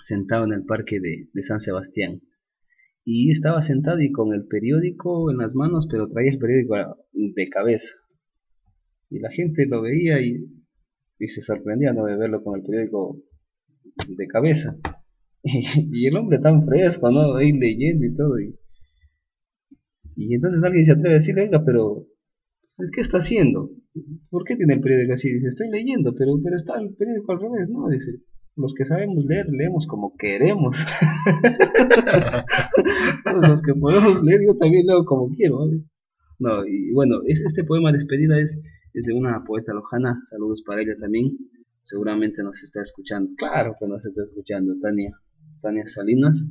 sentado 0.01 0.45
en 0.45 0.53
el 0.53 0.65
parque 0.65 0.99
de, 0.99 1.29
de, 1.33 1.43
San 1.43 1.59
Sebastián. 1.59 2.21
Y 3.03 3.31
estaba 3.31 3.61
sentado 3.61 4.01
y 4.01 4.11
con 4.11 4.33
el 4.33 4.47
periódico 4.47 5.29
en 5.31 5.37
las 5.37 5.53
manos, 5.53 5.87
pero 5.91 6.07
traía 6.07 6.31
el 6.31 6.39
periódico 6.39 6.75
de 7.11 7.49
cabeza. 7.49 7.89
Y 9.09 9.19
la 9.19 9.31
gente 9.31 9.65
lo 9.65 9.81
veía 9.81 10.21
y, 10.21 10.45
y 11.19 11.27
se 11.27 11.41
sorprendía 11.41 11.93
¿no? 11.93 12.05
de 12.05 12.17
verlo 12.17 12.43
con 12.43 12.59
el 12.59 12.65
periódico 12.65 13.21
de 14.07 14.27
cabeza. 14.27 14.77
Y, 15.43 16.07
el 16.07 16.17
hombre 16.17 16.39
tan 16.39 16.65
fresco, 16.65 17.09
¿no? 17.09 17.35
Ahí 17.35 17.53
leyendo 17.53 18.05
y 18.05 18.13
todo. 18.13 18.37
Y, 18.39 18.59
y 20.15 20.33
entonces 20.33 20.61
alguien 20.63 20.85
se 20.85 20.91
atreve 20.91 21.11
a 21.11 21.19
decirle, 21.19 21.43
venga, 21.43 21.63
pero 21.63 22.05
¿qué 22.93 22.99
está 22.99 23.19
haciendo? 23.19 23.71
¿Por 24.29 24.43
qué 24.43 24.55
tiene 24.55 24.75
el 24.75 24.81
periódico 24.81 25.13
así? 25.13 25.33
Dice, 25.33 25.47
estoy 25.47 25.69
leyendo, 25.69 26.13
pero, 26.15 26.39
pero 26.43 26.55
está 26.55 26.79
el 26.79 26.95
periódico 26.95 27.31
al 27.31 27.41
revés, 27.41 27.69
¿no? 27.69 27.87
Dice, 27.89 28.11
los 28.55 28.73
que 28.73 28.85
sabemos 28.85 29.25
leer, 29.25 29.47
leemos 29.49 29.87
como 29.87 30.15
queremos. 30.17 30.75
los 33.25 33.61
que 33.61 33.73
podemos 33.75 34.23
leer, 34.23 34.41
yo 34.47 34.57
también 34.57 34.87
leo 34.87 35.05
como 35.05 35.29
quiero. 35.29 35.59
¿vale? 35.59 35.83
No, 36.39 36.65
y 36.65 36.91
bueno, 36.91 37.21
es, 37.25 37.41
este 37.41 37.63
poema 37.63 37.91
de 37.91 37.99
despedida 37.99 38.39
es, 38.39 38.59
es 38.93 39.05
de 39.05 39.13
una 39.13 39.43
poeta 39.45 39.73
lojana, 39.73 40.21
saludos 40.29 40.63
para 40.65 40.81
ella 40.81 40.95
también, 40.99 41.37
seguramente 41.81 42.43
nos 42.43 42.61
está 42.63 42.81
escuchando, 42.81 43.31
claro 43.37 43.75
que 43.79 43.87
nos 43.87 44.05
está 44.05 44.23
escuchando, 44.23 44.73
Tania, 44.81 45.11
Tania 45.61 45.85
Salinas. 45.85 46.47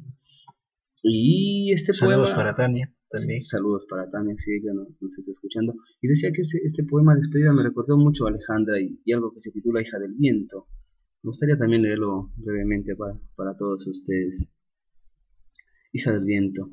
Y 1.03 1.73
este 1.73 1.92
saludos 1.92 2.31
poema... 2.31 2.37
para 2.37 2.55
Tania. 2.55 2.95
Saludos 3.40 3.87
para 3.88 4.11
Tania, 4.11 4.35
si 4.37 4.53
ella 4.53 4.75
nos, 4.75 4.88
nos 5.01 5.19
está 5.19 5.31
escuchando. 5.31 5.75
Y 6.03 6.09
decía 6.09 6.33
que 6.33 6.42
este, 6.42 6.85
poema 6.85 7.14
de 7.14 7.21
despedida 7.21 7.53
me 7.53 7.62
recordó 7.62 7.97
mucho 7.97 8.27
a 8.27 8.31
Alejandra 8.31 8.81
y, 8.81 9.01
y, 9.05 9.12
algo 9.12 9.33
que 9.33 9.40
se 9.40 9.53
titula 9.53 9.81
Hija 9.81 9.99
del 9.99 10.14
Viento. 10.14 10.66
Me 11.23 11.29
gustaría 11.29 11.57
también 11.57 11.83
leerlo 11.83 12.33
brevemente 12.37 12.97
para, 12.97 13.19
para 13.37 13.57
todos 13.57 13.87
ustedes. 13.87 14.51
Hija 15.92 16.12
del 16.12 16.25
Viento, 16.25 16.71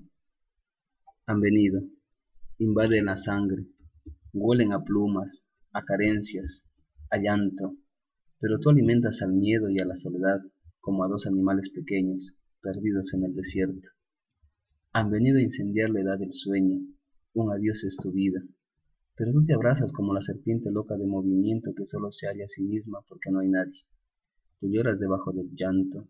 han 1.25 1.39
venido, 1.39 1.81
invaden 2.57 3.05
la 3.05 3.17
sangre, 3.17 3.67
huelen 4.33 4.73
a 4.73 4.83
plumas, 4.83 5.47
a 5.71 5.83
carencias, 5.85 6.67
a 7.09 7.17
llanto, 7.17 7.77
pero 8.39 8.59
tú 8.59 8.69
alimentas 8.69 9.21
al 9.21 9.33
miedo 9.33 9.69
y 9.69 9.79
a 9.79 9.85
la 9.85 9.95
soledad 9.95 10.41
como 10.81 11.03
a 11.03 11.07
dos 11.07 11.25
animales 11.27 11.69
pequeños 11.69 12.35
perdidos 12.61 13.13
en 13.13 13.23
el 13.23 13.35
desierto. 13.35 13.89
Han 14.95 15.09
venido 15.09 15.39
a 15.39 15.41
incendiar 15.41 15.89
la 15.89 16.01
edad 16.01 16.19
del 16.19 16.31
sueño, 16.31 16.79
un 17.33 17.51
adiós 17.51 17.83
es 17.83 17.97
tu 17.97 18.11
vida, 18.11 18.39
pero 19.15 19.31
tú 19.31 19.41
te 19.41 19.55
abrazas 19.55 19.91
como 19.91 20.13
la 20.13 20.21
serpiente 20.21 20.69
loca 20.69 20.95
de 20.97 21.07
movimiento 21.07 21.71
que 21.75 21.87
solo 21.87 22.11
se 22.11 22.27
halla 22.27 22.45
a 22.45 22.49
sí 22.49 22.61
misma 22.61 22.99
porque 23.07 23.31
no 23.31 23.39
hay 23.39 23.49
nadie. 23.49 23.85
Tú 24.59 24.67
lloras 24.69 24.99
debajo 24.99 25.31
del 25.31 25.49
llanto, 25.55 26.07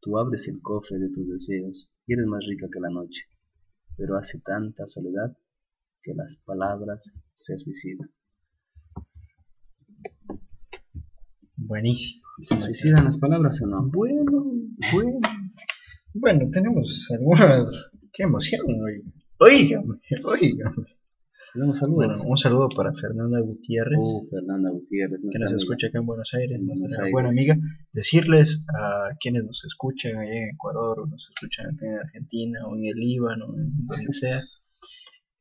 tú 0.00 0.18
abres 0.18 0.48
el 0.48 0.62
cofre 0.62 0.98
de 0.98 1.10
tus 1.10 1.28
deseos 1.28 1.92
y 2.06 2.14
eres 2.14 2.24
más 2.26 2.42
rica 2.48 2.68
que 2.72 2.80
la 2.80 2.88
noche, 2.88 3.20
pero 3.98 4.16
hace 4.16 4.40
tanta 4.40 4.86
soledad 4.86 5.36
que 6.02 6.14
las 6.14 6.42
palabras 6.46 7.14
se 7.36 7.58
suicidan. 7.58 8.10
Buenísimo. 11.56 12.22
¿Se 12.48 12.58
suicidan 12.58 13.04
las 13.04 13.18
palabras 13.18 13.60
o 13.60 13.66
no? 13.66 13.90
Bueno, 13.90 14.54
bueno. 14.94 15.20
Bueno, 16.14 16.50
tenemos 16.50 17.08
algunas 17.10 17.92
qué 18.12 18.22
emoción, 18.24 18.60
oiga. 18.82 19.02
Oígame, 19.38 19.94
oígame. 20.24 20.86
Tenemos 21.52 21.78
saludos. 21.78 21.96
Bueno, 22.06 22.14
un 22.26 22.38
saludo 22.38 22.68
para 22.74 22.94
Fernanda 22.94 23.38
Gutiérrez. 23.40 23.98
Uh, 24.00 24.26
Fernanda 24.30 24.70
Gutiérrez. 24.70 25.20
Que 25.20 25.38
nos 25.38 25.50
amiga. 25.50 25.56
escucha 25.62 25.86
acá 25.88 25.98
en 25.98 26.06
Buenos 26.06 26.30
Aires, 26.32 26.58
en 26.58 26.66
nuestra 26.66 26.86
Buenos 26.88 26.98
Aires. 27.00 27.12
buena 27.12 27.28
amiga. 27.28 27.56
Decirles 27.92 28.64
a 28.74 29.08
quienes 29.20 29.44
nos 29.44 29.62
escuchan 29.64 30.16
allá 30.16 30.32
en 30.44 30.50
Ecuador, 30.54 31.00
o 31.00 31.06
nos 31.06 31.28
escuchan 31.28 31.66
acá 31.74 31.86
en 31.86 31.98
Argentina, 31.98 32.66
o 32.66 32.74
en 32.76 32.86
el 32.86 32.94
Líbano, 32.96 33.46
en 33.58 33.86
donde 33.86 34.12
sea, 34.14 34.42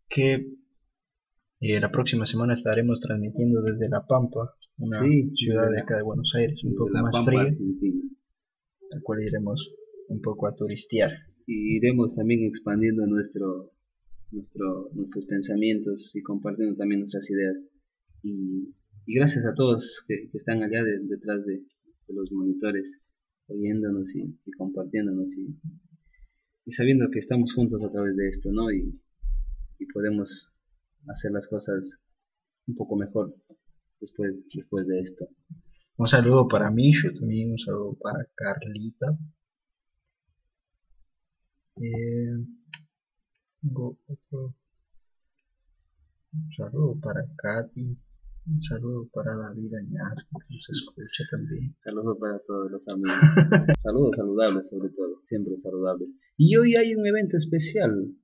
que 0.10 0.48
eh, 1.62 1.80
la 1.80 1.92
próxima 1.92 2.26
semana 2.26 2.56
estaremos 2.56 3.00
transmitiendo 3.00 3.62
desde 3.62 3.88
La 3.88 4.06
Pampa, 4.06 4.54
una 4.80 5.02
Sí, 5.04 5.32
ciudad 5.36 5.70
de 5.72 5.80
acá 5.80 5.96
de 5.96 6.04
Buenos 6.04 6.34
Aires, 6.36 6.62
un 6.66 6.76
poco 6.76 6.92
más 6.94 7.12
Pampa, 7.14 7.32
fría, 7.32 7.42
Argentina. 7.44 8.02
al 8.92 9.02
cual 9.02 9.22
iremos 9.24 9.72
un 10.10 10.20
poco 10.22 10.50
a 10.50 10.56
turistear. 10.56 11.12
Y 11.46 11.78
iremos 11.78 12.16
también 12.16 12.44
expandiendo 12.46 13.06
nuestro, 13.08 13.72
nuestro, 14.32 14.90
nuestros 14.94 15.26
pensamientos 15.26 16.16
y 16.16 16.22
compartiendo 16.22 16.76
también 16.76 17.02
nuestras 17.02 17.30
ideas. 17.30 17.68
Y, 18.24 18.74
gracias 19.08 19.46
a 19.46 19.54
todos 19.54 20.04
que, 20.08 20.30
están 20.34 20.64
allá 20.64 20.84
de- 20.84 21.00
detrás 21.04 21.46
de, 21.46 21.64
los 22.10 22.32
monitores, 22.32 23.00
oyéndonos 23.48 24.14
y, 24.16 24.38
compartiéndonos 24.58 25.38
y, 25.38 25.56
y 26.66 26.72
sabiendo 26.72 27.10
que 27.10 27.20
estamos 27.20 27.54
juntos 27.54 27.82
a 27.84 27.92
través 27.92 28.18
de 28.18 28.28
esto, 28.28 28.52
¿no? 28.52 28.72
Y, 28.72 29.00
podemos 29.94 30.48
hacer 31.08 31.32
las 31.32 31.48
cosas 31.48 31.98
un 32.68 32.76
poco 32.76 32.96
mejor 32.96 33.36
después, 34.00 34.40
después 34.54 34.88
de 34.88 35.00
esto. 35.00 35.28
Un 35.98 36.08
saludo 36.08 36.48
para 36.48 36.70
Mishu, 36.70 37.14
también 37.14 37.52
un 37.52 37.58
saludo 37.58 37.98
para 38.00 38.26
Carlita. 38.36 39.18
Eh, 41.78 42.46
tengo 43.62 43.98
otro. 44.08 44.56
Un 46.34 46.50
saludo 46.56 47.00
para 47.00 47.26
Katy. 47.38 47.98
Un 48.48 48.62
saludo 48.64 49.08
para 49.14 49.36
David 49.36 49.72
Añasco, 49.76 50.40
que 50.40 50.56
nos 50.56 50.70
escucha 50.70 51.24
también. 51.30 51.76
Saludos 51.84 52.18
para 52.20 52.40
todos 52.40 52.72
los 52.72 52.88
amigos. 52.88 53.14
Saludos 53.84 54.16
saludables 54.16 54.68
sobre 54.68 54.90
todo, 54.90 55.22
siempre 55.22 55.58
saludables. 55.58 56.16
Y 56.38 56.56
hoy 56.58 56.76
hay 56.76 56.96
un 56.96 57.06
evento 57.06 57.38
especial 57.38 58.16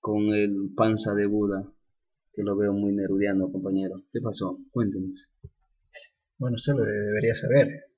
con 0.00 0.24
el 0.34 0.72
panza 0.76 1.14
de 1.14 1.26
Buda, 1.26 1.72
que 2.34 2.42
lo 2.42 2.56
veo 2.56 2.72
muy 2.72 2.92
nerudiano, 2.92 3.52
compañero. 3.52 4.02
¿Qué 4.12 4.20
pasó? 4.20 4.58
Cuéntenos. 4.72 5.30
Bueno, 6.38 6.56
usted 6.56 6.72
lo 6.72 6.84
debería 6.84 7.34
saber. 7.36 7.91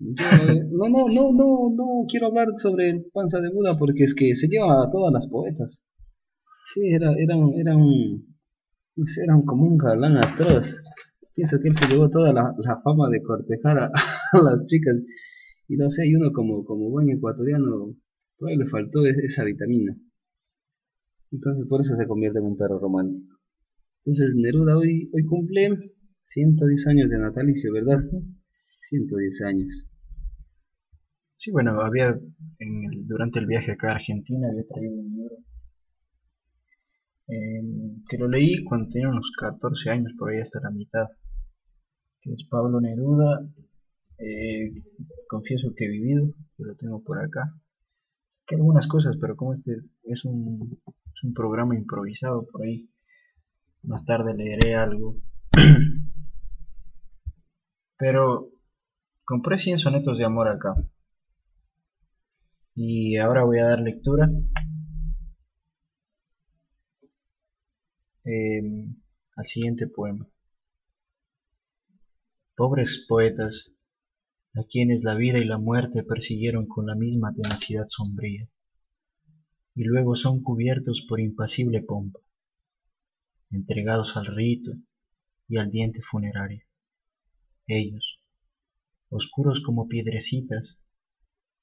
Yo, 0.00 0.24
eh, 0.24 0.64
no, 0.70 0.88
no, 0.88 1.06
no, 1.08 1.32
no, 1.32 1.74
no 1.74 2.06
quiero 2.08 2.26
hablar 2.26 2.48
sobre 2.56 2.90
el 2.90 3.06
panza 3.12 3.40
de 3.40 3.50
Buda 3.50 3.78
porque 3.78 4.04
es 4.04 4.14
que 4.14 4.34
se 4.34 4.48
lleva 4.48 4.82
a 4.82 4.90
todas 4.90 5.12
las 5.12 5.28
poetas. 5.28 5.86
Sí, 6.72 6.80
era, 6.88 7.12
era, 7.18 7.36
un, 7.36 7.54
era 7.54 7.76
un, 7.76 8.36
no 8.96 9.06
sé, 9.06 9.22
era 9.22 9.36
un, 9.36 9.44
como 9.44 9.66
un 9.66 9.78
galán 9.78 10.16
atroz. 10.16 10.82
Pienso 11.34 11.58
que 11.60 11.68
él 11.68 11.74
se 11.74 11.88
llevó 11.88 12.08
toda 12.10 12.32
la, 12.32 12.54
fama 12.82 13.08
de 13.10 13.22
cortejar 13.22 13.78
a, 14.32 14.42
las 14.42 14.66
chicas. 14.66 14.96
Y 15.68 15.76
no 15.76 15.90
sé, 15.90 16.06
y 16.06 16.14
uno 16.14 16.32
como, 16.32 16.64
como 16.64 16.90
buen 16.90 17.10
ecuatoriano, 17.10 17.94
ahí 18.46 18.56
le 18.56 18.66
faltó 18.66 19.04
e- 19.06 19.24
esa 19.24 19.44
vitamina. 19.44 19.96
Entonces 21.32 21.66
por 21.68 21.80
eso 21.80 21.96
se 21.96 22.06
convierte 22.06 22.38
en 22.38 22.46
un 22.46 22.56
perro 22.56 22.78
romántico. 22.78 23.36
Entonces 24.04 24.34
Neruda 24.36 24.76
hoy, 24.76 25.10
hoy 25.12 25.24
cumple 25.24 25.92
110 26.28 26.86
años 26.88 27.10
de 27.10 27.18
natalicio, 27.18 27.72
¿verdad? 27.72 28.04
110 28.88 29.42
años. 29.42 29.86
Sí, 31.36 31.50
bueno, 31.50 31.80
había 31.80 32.18
durante 33.06 33.38
el 33.38 33.46
viaje 33.46 33.72
acá 33.72 33.92
a 33.92 33.94
Argentina 33.96 34.48
había 34.48 34.66
traído 34.66 34.94
un 34.94 35.14
libro 35.14 35.36
em, 37.28 38.04
que 38.08 38.18
lo 38.18 38.28
leí 38.28 38.64
cuando 38.64 38.88
tenía 38.88 39.08
unos 39.08 39.30
14 39.38 39.90
años, 39.90 40.12
por 40.18 40.30
ahí 40.30 40.40
hasta 40.40 40.60
la 40.60 40.70
mitad, 40.70 41.06
que 42.20 42.32
es 42.32 42.44
Pablo 42.48 42.80
Neruda, 42.80 43.46
eh, 44.18 44.72
confieso 45.28 45.74
que 45.76 45.86
he 45.86 45.88
vivido, 45.88 46.32
que 46.56 46.64
lo 46.64 46.74
tengo 46.76 47.02
por 47.02 47.18
acá, 47.18 47.54
que 48.46 48.56
algunas 48.56 48.86
cosas, 48.86 49.16
pero 49.20 49.36
como 49.36 49.54
este 49.54 49.72
es 50.04 50.24
un, 50.24 50.78
es 50.86 51.24
un 51.24 51.34
programa 51.34 51.76
improvisado 51.76 52.46
por 52.46 52.62
ahí, 52.62 52.88
más 53.82 54.04
tarde 54.04 54.34
leeré 54.34 54.74
algo. 54.74 55.18
pero 57.98 58.53
compré 59.24 59.58
100 59.58 59.78
sonetos 59.78 60.18
de 60.18 60.24
amor 60.24 60.48
acá. 60.48 60.74
Y 62.74 63.16
ahora 63.18 63.44
voy 63.44 63.58
a 63.58 63.66
dar 63.66 63.80
lectura 63.80 64.28
em, 68.24 68.96
al 69.36 69.46
siguiente 69.46 69.86
poema. 69.86 70.28
Pobres 72.56 73.04
poetas, 73.08 73.72
a 74.54 74.62
quienes 74.68 75.02
la 75.02 75.14
vida 75.14 75.38
y 75.38 75.44
la 75.44 75.58
muerte 75.58 76.04
persiguieron 76.04 76.66
con 76.66 76.86
la 76.86 76.94
misma 76.94 77.32
tenacidad 77.32 77.86
sombría, 77.88 78.48
y 79.74 79.84
luego 79.84 80.14
son 80.14 80.42
cubiertos 80.42 81.04
por 81.08 81.20
impasible 81.20 81.82
pompa, 81.82 82.20
entregados 83.50 84.16
al 84.16 84.26
rito 84.26 84.72
y 85.48 85.58
al 85.58 85.70
diente 85.70 86.00
funerario. 86.02 86.64
Ellos, 87.66 88.20
oscuros 89.16 89.62
como 89.64 89.86
piedrecitas, 89.86 90.80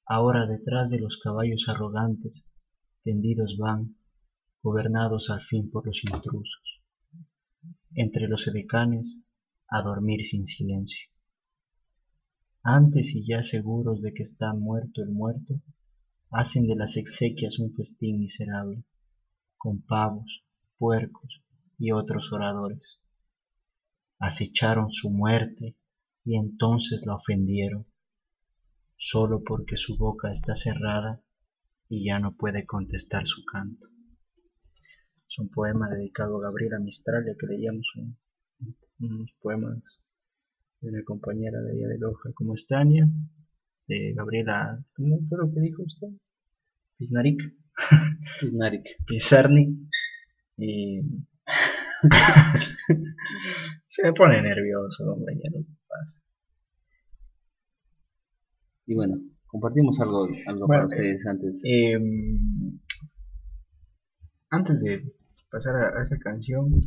ahora 0.06 0.46
detrás 0.46 0.88
de 0.88 0.98
los 0.98 1.18
caballos 1.18 1.66
arrogantes, 1.68 2.46
tendidos 3.02 3.58
van, 3.58 3.94
gobernados 4.62 5.28
al 5.28 5.42
fin 5.42 5.70
por 5.70 5.84
los 5.84 6.02
intrusos, 6.02 6.80
entre 7.94 8.26
los 8.26 8.48
edecanes, 8.48 9.20
a 9.68 9.82
dormir 9.82 10.24
sin 10.24 10.46
silencio. 10.46 11.10
Antes 12.62 13.14
y 13.14 13.22
ya 13.22 13.42
seguros 13.42 14.00
de 14.00 14.14
que 14.14 14.22
está 14.22 14.54
muerto 14.54 15.02
el 15.02 15.10
muerto, 15.10 15.60
hacen 16.30 16.66
de 16.66 16.76
las 16.76 16.96
exequias 16.96 17.58
un 17.58 17.74
festín 17.74 18.18
miserable, 18.18 18.82
con 19.58 19.82
pavos, 19.82 20.42
puercos 20.78 21.42
y 21.78 21.92
otros 21.92 22.32
oradores. 22.32 22.98
Acecharon 24.18 24.90
su 24.90 25.10
muerte 25.10 25.76
y 26.24 26.36
entonces 26.36 27.04
la 27.06 27.16
ofendieron, 27.16 27.86
solo 28.96 29.42
porque 29.42 29.76
su 29.76 29.96
boca 29.96 30.30
está 30.30 30.54
cerrada 30.54 31.20
y 31.88 32.04
ya 32.04 32.20
no 32.20 32.36
puede 32.36 32.64
contestar 32.64 33.26
su 33.26 33.44
canto. 33.44 33.88
Es 35.28 35.38
un 35.38 35.48
poema 35.48 35.88
dedicado 35.90 36.38
a 36.38 36.42
Gabriela 36.42 36.78
Mistral, 36.78 37.24
ya 37.26 37.34
que 37.38 37.46
leíamos 37.46 37.86
unos 39.00 39.32
poemas 39.40 40.00
de 40.80 40.90
una 40.90 41.02
compañera 41.04 41.60
de 41.60 41.76
ella 41.76 41.88
de 41.88 41.98
Loja 41.98 42.30
como 42.34 42.54
Estania, 42.54 43.08
de 43.88 44.12
Gabriela, 44.14 44.84
¿cómo 44.94 45.18
fue 45.28 45.38
lo 45.38 45.52
que 45.52 45.60
dijo 45.60 45.82
usted? 45.82 46.08
Piznarik. 46.98 47.40
Piznarik. 48.40 48.84
Pizarnik. 49.06 49.78
Y... 50.56 51.00
Se 53.86 54.02
me 54.02 54.12
pone 54.12 54.40
nervioso, 54.42 55.12
hombre, 55.12 55.34
ya 55.42 55.50
no 55.50 55.64
pasa. 55.92 56.20
Y 58.86 58.94
bueno, 58.94 59.16
compartimos 59.46 60.00
algo, 60.00 60.28
algo 60.46 60.66
para 60.66 60.86
ustedes 60.86 61.24
antes. 61.26 61.60
Em, 61.64 62.80
antes 64.50 64.80
de 64.82 65.02
pasar 65.50 65.76
a 65.76 66.02
esa 66.02 66.18
canción, 66.18 66.80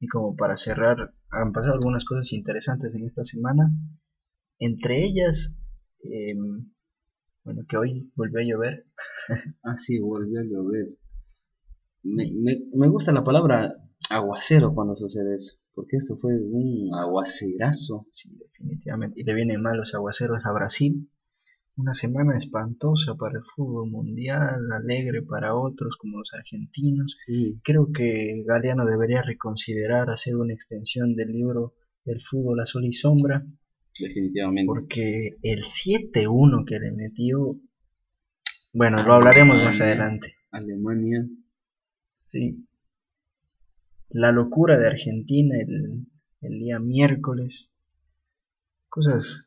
y 0.00 0.08
como 0.08 0.36
para 0.36 0.56
cerrar, 0.56 1.14
han 1.30 1.52
pasado 1.52 1.74
algunas 1.74 2.04
cosas 2.04 2.32
interesantes 2.32 2.94
en 2.94 3.04
esta 3.04 3.24
semana. 3.24 3.70
Entre 4.58 5.04
ellas, 5.04 5.56
em, 6.02 6.70
bueno, 7.44 7.62
que 7.68 7.76
hoy 7.76 8.12
volvió 8.14 8.40
a 8.40 8.44
llover. 8.44 8.86
ah, 9.64 9.78
sí, 9.78 9.98
volvió 9.98 10.40
a 10.40 10.44
llover. 10.44 10.88
Me, 12.02 12.30
me, 12.72 12.88
gusta 12.88 13.12
la 13.12 13.24
palabra 13.24 13.74
aguacero 14.10 14.74
cuando 14.74 14.94
sucede 14.94 15.36
eso, 15.36 15.56
porque 15.76 15.98
esto 15.98 16.16
fue 16.16 16.32
un 16.36 16.92
aguacerazo. 16.92 18.06
Sí, 18.10 18.36
definitivamente. 18.36 19.20
Y 19.20 19.24
le 19.24 19.34
vienen 19.34 19.62
mal 19.62 19.76
los 19.76 19.94
aguaceros 19.94 20.44
a 20.44 20.52
Brasil 20.52 21.08
una 21.76 21.92
semana 21.92 22.36
espantosa 22.38 23.16
para 23.16 23.38
el 23.38 23.44
fútbol 23.54 23.90
mundial, 23.90 24.72
alegre 24.72 25.20
para 25.22 25.54
otros 25.54 25.96
como 25.98 26.18
los 26.18 26.32
argentinos. 26.32 27.16
Creo 27.62 27.92
que 27.92 28.42
Galeano 28.46 28.86
debería 28.86 29.22
reconsiderar 29.22 30.08
hacer 30.08 30.36
una 30.36 30.54
extensión 30.54 31.14
del 31.14 31.32
libro 31.32 31.74
El 32.06 32.22
fútbol 32.22 32.60
a 32.60 32.66
sol 32.66 32.86
y 32.86 32.94
sombra. 32.94 33.44
Definitivamente. 33.98 34.66
Porque 34.66 35.36
el 35.42 35.64
7-1 35.64 36.64
que 36.66 36.80
le 36.80 36.92
metió, 36.92 37.60
bueno, 38.72 39.02
lo 39.02 39.12
hablaremos 39.12 39.62
más 39.62 39.78
adelante. 39.80 40.34
Alemania. 40.50 41.26
Sí. 42.26 42.65
La 44.18 44.32
locura 44.32 44.78
de 44.78 44.86
Argentina 44.86 45.56
el, 45.60 46.58
día 46.58 46.78
miércoles. 46.78 47.68
Cosas 48.88 49.46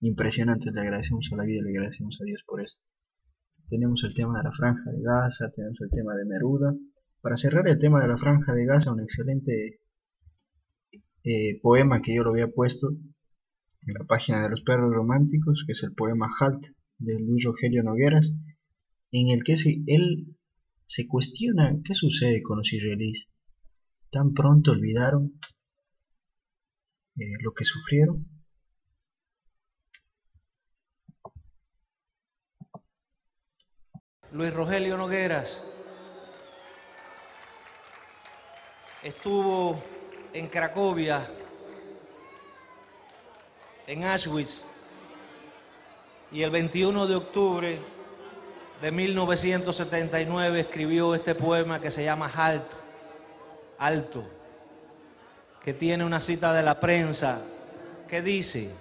impresionantes. 0.00 0.72
Le 0.72 0.80
agradecemos 0.80 1.28
a 1.30 1.36
la 1.36 1.44
vida, 1.44 1.60
le 1.62 1.76
agradecemos 1.76 2.18
a 2.18 2.24
Dios 2.24 2.42
por 2.46 2.62
esto. 2.62 2.80
Tenemos 3.68 4.02
el 4.04 4.14
tema 4.14 4.38
de 4.38 4.44
la 4.44 4.52
franja 4.52 4.90
de 4.92 5.02
Gaza, 5.02 5.50
tenemos 5.50 5.78
el 5.82 5.90
tema 5.90 6.14
de 6.14 6.24
Neruda. 6.24 6.74
Para 7.20 7.36
cerrar 7.36 7.68
el 7.68 7.78
tema 7.78 8.00
de 8.00 8.08
la 8.08 8.16
franja 8.16 8.54
de 8.54 8.64
Gaza, 8.64 8.94
un 8.94 9.02
excelente 9.02 9.78
eh, 11.24 11.60
poema 11.60 12.00
que 12.00 12.14
yo 12.14 12.22
lo 12.22 12.30
había 12.30 12.48
puesto 12.48 12.88
en 12.88 13.92
la 13.92 14.06
página 14.06 14.42
de 14.42 14.48
los 14.48 14.62
perros 14.62 14.90
románticos, 14.90 15.64
que 15.66 15.72
es 15.72 15.82
el 15.82 15.92
poema 15.92 16.30
Halt 16.40 16.64
de 16.96 17.20
Luis 17.20 17.44
Rogelio 17.44 17.82
Nogueras, 17.82 18.32
en 19.12 19.28
el 19.28 19.44
que 19.44 19.52
él 19.86 20.34
se 20.86 21.06
cuestiona 21.06 21.78
qué 21.84 21.92
sucede 21.92 22.42
con 22.42 22.56
los 22.56 22.72
israelíes. 22.72 23.28
Tan 24.10 24.32
pronto 24.32 24.70
olvidaron 24.70 25.38
eh, 27.16 27.36
lo 27.40 27.52
que 27.52 27.64
sufrieron. 27.64 28.26
Luis 34.32 34.52
Rogelio 34.52 34.96
Nogueras 34.96 35.64
estuvo 39.02 39.82
en 40.32 40.48
Cracovia, 40.48 41.26
en 43.86 44.04
Auschwitz, 44.04 44.66
y 46.30 46.42
el 46.42 46.50
21 46.50 47.06
de 47.06 47.14
octubre 47.14 47.80
de 48.82 48.92
1979 48.92 50.60
escribió 50.60 51.14
este 51.14 51.34
poema 51.34 51.80
que 51.80 51.90
se 51.90 52.04
llama 52.04 52.30
Halt, 52.34 52.87
Alto, 53.78 54.24
que 55.62 55.72
tiene 55.72 56.04
una 56.04 56.20
cita 56.20 56.52
de 56.52 56.62
la 56.62 56.80
prensa 56.80 57.40
que 58.08 58.22
dice, 58.22 58.74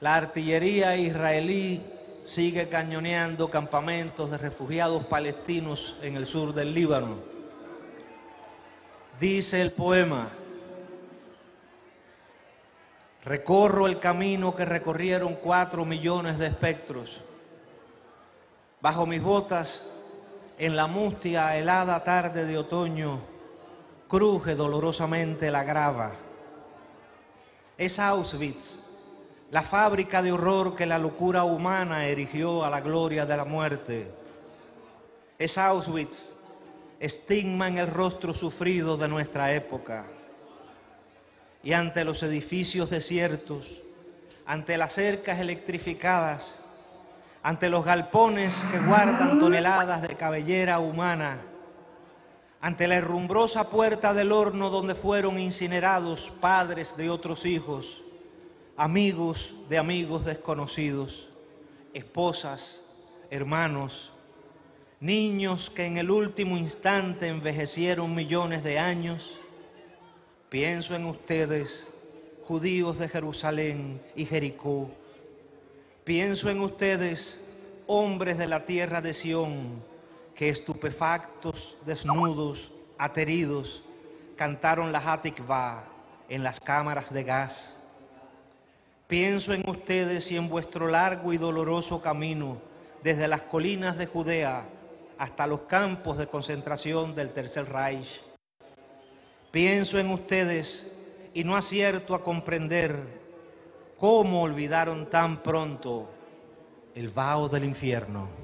la 0.00 0.16
artillería 0.16 0.96
israelí 0.96 1.80
sigue 2.24 2.68
cañoneando 2.68 3.50
campamentos 3.50 4.30
de 4.30 4.38
refugiados 4.38 5.06
palestinos 5.06 5.96
en 6.02 6.16
el 6.16 6.26
sur 6.26 6.52
del 6.52 6.74
Líbano. 6.74 7.16
Dice 9.20 9.60
el 9.62 9.70
poema, 9.70 10.28
recorro 13.24 13.86
el 13.86 14.00
camino 14.00 14.56
que 14.56 14.64
recorrieron 14.64 15.36
cuatro 15.36 15.84
millones 15.84 16.38
de 16.38 16.48
espectros. 16.48 17.20
Bajo 18.80 19.06
mis 19.06 19.22
botas, 19.22 19.90
en 20.58 20.76
la 20.76 20.86
mustia 20.86 21.56
helada 21.56 22.02
tarde 22.04 22.44
de 22.44 22.58
otoño, 22.58 23.33
cruje 24.14 24.54
dolorosamente 24.54 25.50
la 25.50 25.64
grava. 25.64 26.12
Es 27.76 27.98
Auschwitz 27.98 28.84
la 29.50 29.62
fábrica 29.62 30.22
de 30.22 30.30
horror 30.30 30.76
que 30.76 30.86
la 30.86 31.00
locura 31.00 31.42
humana 31.42 32.06
erigió 32.06 32.64
a 32.64 32.70
la 32.70 32.80
gloria 32.80 33.26
de 33.26 33.36
la 33.36 33.44
muerte. 33.44 34.08
Es 35.36 35.58
Auschwitz, 35.58 36.36
estigma 37.00 37.66
en 37.66 37.78
el 37.78 37.88
rostro 37.88 38.34
sufrido 38.34 38.96
de 38.96 39.08
nuestra 39.08 39.52
época. 39.52 40.04
Y 41.64 41.72
ante 41.72 42.04
los 42.04 42.22
edificios 42.22 42.90
desiertos, 42.90 43.80
ante 44.46 44.78
las 44.78 44.92
cercas 44.92 45.40
electrificadas, 45.40 46.54
ante 47.42 47.68
los 47.68 47.84
galpones 47.84 48.64
que 48.70 48.78
guardan 48.78 49.40
toneladas 49.40 50.02
de 50.02 50.14
cabellera 50.14 50.78
humana, 50.78 51.40
ante 52.64 52.88
la 52.88 52.94
herrumbrosa 52.94 53.68
puerta 53.68 54.14
del 54.14 54.32
horno 54.32 54.70
donde 54.70 54.94
fueron 54.94 55.38
incinerados 55.38 56.32
padres 56.40 56.96
de 56.96 57.10
otros 57.10 57.44
hijos, 57.44 58.00
amigos 58.74 59.54
de 59.68 59.76
amigos 59.76 60.24
desconocidos, 60.24 61.28
esposas, 61.92 62.90
hermanos, 63.30 64.12
niños 64.98 65.68
que 65.68 65.84
en 65.84 65.98
el 65.98 66.10
último 66.10 66.56
instante 66.56 67.28
envejecieron 67.28 68.14
millones 68.14 68.64
de 68.64 68.78
años. 68.78 69.38
Pienso 70.48 70.94
en 70.94 71.04
ustedes, 71.04 71.86
judíos 72.44 72.98
de 72.98 73.10
Jerusalén 73.10 74.00
y 74.16 74.24
Jericó. 74.24 74.90
Pienso 76.02 76.48
en 76.48 76.62
ustedes, 76.62 77.46
hombres 77.86 78.38
de 78.38 78.46
la 78.46 78.64
tierra 78.64 79.02
de 79.02 79.12
Sión, 79.12 79.84
que 80.34 80.48
estupefactos, 80.48 81.76
desnudos, 81.86 82.72
ateridos, 82.98 83.82
cantaron 84.36 84.92
la 84.92 84.98
Hatikvah 84.98 85.84
en 86.28 86.42
las 86.42 86.60
cámaras 86.60 87.12
de 87.12 87.24
gas. 87.24 87.80
Pienso 89.06 89.52
en 89.52 89.68
ustedes 89.68 90.30
y 90.32 90.36
en 90.36 90.48
vuestro 90.48 90.88
largo 90.88 91.32
y 91.32 91.36
doloroso 91.36 92.00
camino 92.00 92.58
desde 93.02 93.28
las 93.28 93.42
colinas 93.42 93.98
de 93.98 94.06
Judea 94.06 94.64
hasta 95.18 95.46
los 95.46 95.60
campos 95.62 96.18
de 96.18 96.26
concentración 96.26 97.14
del 97.14 97.32
Tercer 97.32 97.70
Reich. 97.70 98.22
Pienso 99.52 99.98
en 99.98 100.10
ustedes 100.10 100.92
y 101.32 101.44
no 101.44 101.54
acierto 101.54 102.14
a 102.14 102.24
comprender 102.24 102.96
cómo 103.98 104.42
olvidaron 104.42 105.08
tan 105.08 105.42
pronto 105.42 106.08
el 106.94 107.08
vaho 107.08 107.48
del 107.48 107.64
infierno. 107.64 108.43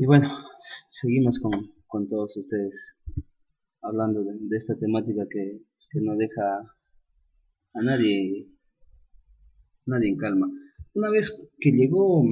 Y 0.00 0.06
bueno, 0.06 0.28
seguimos 0.90 1.40
con, 1.40 1.72
con 1.88 2.08
todos 2.08 2.36
ustedes 2.36 2.94
hablando 3.82 4.22
de, 4.22 4.56
esta 4.56 4.76
temática 4.76 5.26
que, 5.28 5.60
que, 5.90 6.00
no 6.00 6.14
deja 6.14 6.72
a 7.74 7.82
nadie, 7.82 8.46
nadie 9.86 10.10
en 10.10 10.16
calma. 10.16 10.48
Una 10.94 11.10
vez 11.10 11.50
que 11.58 11.72
llegó 11.72 12.22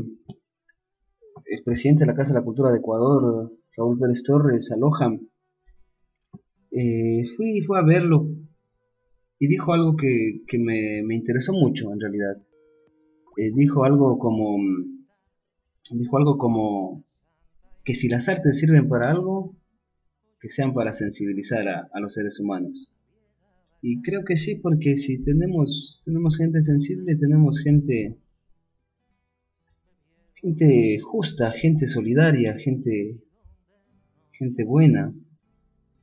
el 1.45 1.63
presidente 1.65 2.05
de 2.05 2.07
la 2.07 2.15
Casa 2.15 2.35
de 2.35 2.41
la 2.41 2.45
Cultura 2.45 2.71
de 2.71 2.79
Ecuador, 2.79 3.53
Raúl 3.77 3.99
Pérez 3.99 4.23
Torres, 4.23 4.71
a 4.71 4.77
eh, 6.71 7.25
fui, 7.37 7.63
fui 7.63 7.79
a 7.79 7.83
verlo 7.83 8.29
y 9.41 9.49
dijo 9.49 9.73
algo 9.73 9.97
que, 9.97 10.43
que 10.47 10.59
me, 10.59 11.03
me, 11.03 11.17
interesó 11.17 11.53
mucho 11.53 11.93
en 11.93 12.01
realidad. 12.01 12.37
Eh, 13.37 13.51
dijo 13.53 13.83
algo 13.83 14.19
como 14.19 14.57
dijo 15.91 16.17
algo 16.17 16.39
como 16.39 17.05
que 17.87 17.95
si 17.95 18.09
las 18.09 18.29
artes 18.29 18.59
sirven 18.59 18.89
para 18.89 19.13
algo, 19.13 19.55
que 20.41 20.49
sean 20.49 20.75
para 20.75 20.93
sensibilizar 20.93 21.69
a, 21.69 22.01
los 22.01 22.15
seres 22.15 22.41
humanos. 22.41 22.91
Y 23.81 24.03
creo 24.03 24.25
que 24.25 24.37
sí, 24.37 24.57
porque 24.57 24.97
si 24.97 25.23
tenemos, 25.23 26.03
tenemos 26.05 26.37
gente 26.37 26.61
sensible, 26.63 27.15
tenemos 27.15 27.61
gente, 27.61 28.19
gente 30.35 30.99
justa, 30.99 31.53
gente 31.53 31.87
solidaria, 31.87 32.59
gente, 32.59 33.21
gente 34.33 34.65
buena, 34.65 35.15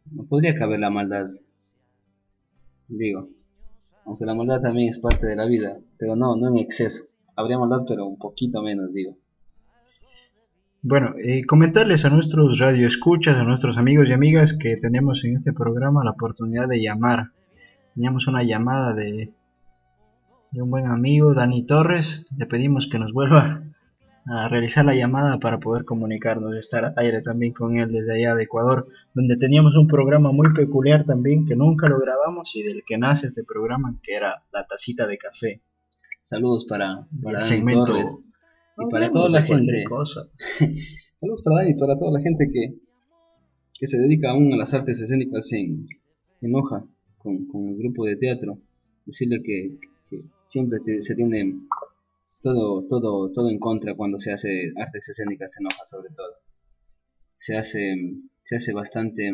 no 0.09 0.25
podría 0.25 0.55
caber 0.55 0.79
la 0.79 0.89
maldad. 0.89 1.31
Digo, 2.87 3.29
aunque 4.05 4.25
la 4.25 4.35
maldad 4.35 4.61
también 4.61 4.87
es 4.87 4.99
parte 4.99 5.27
de 5.27 5.35
la 5.35 5.45
vida, 5.47 5.81
pero 5.97 6.15
no, 6.15 6.37
no 6.37 6.47
en 6.47 6.59
exceso. 6.59 7.03
Habría 7.35 7.59
maldad, 7.59 7.83
pero 7.85 8.07
un 8.07 8.17
poquito 8.17 8.61
menos, 8.61 8.93
digo. 8.93 9.17
Bueno, 10.85 11.15
eh, 11.17 11.45
comentarles 11.45 12.03
a 12.03 12.09
nuestros 12.09 12.59
radioescuchas, 12.59 13.37
a 13.37 13.45
nuestros 13.45 13.77
amigos 13.77 14.09
y 14.09 14.11
amigas 14.11 14.51
que 14.51 14.75
tenemos 14.75 15.23
en 15.23 15.37
este 15.37 15.53
programa 15.53 16.03
la 16.03 16.11
oportunidad 16.11 16.67
de 16.67 16.81
llamar. 16.81 17.31
Teníamos 17.95 18.27
una 18.27 18.43
llamada 18.43 18.93
de, 18.93 19.31
de 20.51 20.61
un 20.61 20.69
buen 20.69 20.87
amigo, 20.87 21.33
Dani 21.33 21.65
Torres. 21.65 22.27
Le 22.37 22.47
pedimos 22.47 22.89
que 22.91 22.99
nos 22.99 23.13
vuelva 23.13 23.63
a 24.25 24.49
realizar 24.49 24.83
la 24.83 24.93
llamada 24.93 25.39
para 25.39 25.57
poder 25.57 25.85
comunicarnos 25.85 26.53
y 26.53 26.59
estar 26.59 26.83
al 26.83 26.93
aire 26.97 27.21
también 27.21 27.53
con 27.53 27.77
él 27.77 27.89
desde 27.89 28.15
allá 28.15 28.35
de 28.35 28.43
Ecuador, 28.43 28.85
donde 29.13 29.37
teníamos 29.37 29.77
un 29.77 29.87
programa 29.87 30.33
muy 30.33 30.53
peculiar 30.53 31.05
también 31.05 31.45
que 31.45 31.55
nunca 31.55 31.87
lo 31.87 31.97
grabamos 31.97 32.53
y 32.57 32.63
del 32.63 32.83
que 32.85 32.97
nace 32.97 33.27
este 33.27 33.45
programa, 33.45 33.95
que 34.03 34.15
era 34.15 34.43
La 34.51 34.67
Tacita 34.67 35.07
de 35.07 35.17
Café. 35.17 35.61
Saludos 36.25 36.65
para, 36.67 37.07
para 37.23 37.39
el 37.39 37.45
segmento 37.45 37.85
Torres. 37.85 38.19
Y 38.77 38.89
para 38.89 39.11
toda 39.11 39.29
la 39.29 39.41
gente. 39.41 39.83
Cosa. 39.87 40.27
Saludos 41.19 41.41
para 41.43 41.57
Dani 41.57 41.71
y 41.71 41.75
para 41.75 41.97
toda 41.97 42.11
la 42.11 42.21
gente 42.21 42.49
que, 42.51 42.75
que 43.79 43.87
se 43.87 43.97
dedica 43.97 44.31
aún 44.31 44.51
a 44.53 44.57
las 44.57 44.73
artes 44.73 44.99
escénicas 44.99 45.51
en, 45.53 45.87
en 46.41 46.55
Hoja, 46.55 46.85
con, 47.17 47.45
con 47.47 47.69
el 47.69 47.77
grupo 47.77 48.05
de 48.05 48.17
teatro. 48.17 48.59
Decirle 49.05 49.41
que, 49.43 49.77
que 50.09 50.23
siempre 50.47 50.79
te, 50.79 51.01
se 51.01 51.15
tiene 51.15 51.55
todo, 52.41 52.85
todo, 52.87 53.31
todo 53.31 53.49
en 53.49 53.59
contra 53.59 53.95
cuando 53.95 54.17
se 54.17 54.31
hace 54.31 54.73
artes 54.75 55.09
escénicas 55.09 55.55
en 55.59 55.67
Hoja, 55.67 55.85
sobre 55.85 56.09
todo. 56.15 56.33
Se 57.37 57.55
hace, 57.57 57.95
se 58.43 58.55
hace 58.55 58.73
bastante 58.73 59.31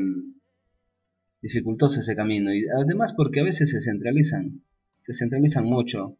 dificultoso 1.41 2.02
ese 2.02 2.15
camino. 2.15 2.54
Y 2.54 2.65
además 2.67 3.13
porque 3.15 3.39
a 3.39 3.43
veces 3.43 3.69
se 3.69 3.82
centralizan, 3.82 4.63
se 5.06 5.13
centralizan 5.13 5.65
mucho, 5.65 6.17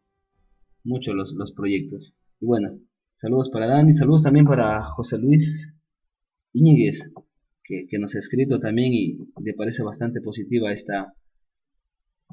mucho 0.84 1.12
los, 1.14 1.32
los 1.34 1.52
proyectos. 1.52 2.14
Y 2.40 2.46
bueno, 2.46 2.78
Saludos 3.20 3.50
para 3.50 3.66
Dani, 3.66 3.92
saludos 3.92 4.22
también 4.22 4.46
para 4.46 4.82
José 4.82 5.18
Luis 5.18 5.74
Íñiguez, 6.54 7.12
que, 7.62 7.98
nos 7.98 8.14
ha 8.14 8.18
escrito 8.18 8.60
también 8.60 8.94
y 8.94 9.18
le 9.44 9.52
parece 9.52 9.82
bastante 9.82 10.22
positiva 10.22 10.72
esta, 10.72 11.12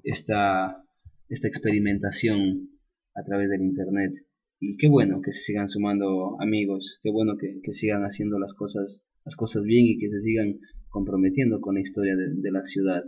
esta, 0.05 0.81
esta 1.27 1.47
experimentación 1.49 2.69
a 3.15 3.23
través 3.25 3.49
del 3.49 3.63
Internet. 3.63 4.13
Y 4.61 4.77
qué 4.77 4.87
bueno 4.87 5.19
que 5.21 5.33
se 5.33 5.41
sigan 5.41 5.67
sumando 5.67 6.39
amigos, 6.39 6.99
qué 7.03 7.11
bueno 7.11 7.33
que, 7.37 7.59
sigan 7.73 8.03
haciendo 8.03 8.39
las 8.39 8.53
cosas, 8.53 9.05
las 9.25 9.35
cosas 9.35 9.63
bien 9.63 9.87
y 9.87 9.97
que 9.97 10.09
se 10.09 10.21
sigan 10.21 10.57
comprometiendo 10.87 11.59
con 11.59 11.75
la 11.75 11.81
historia 11.81 12.15
de 12.15 12.51
la 12.53 12.63
ciudad. 12.63 13.03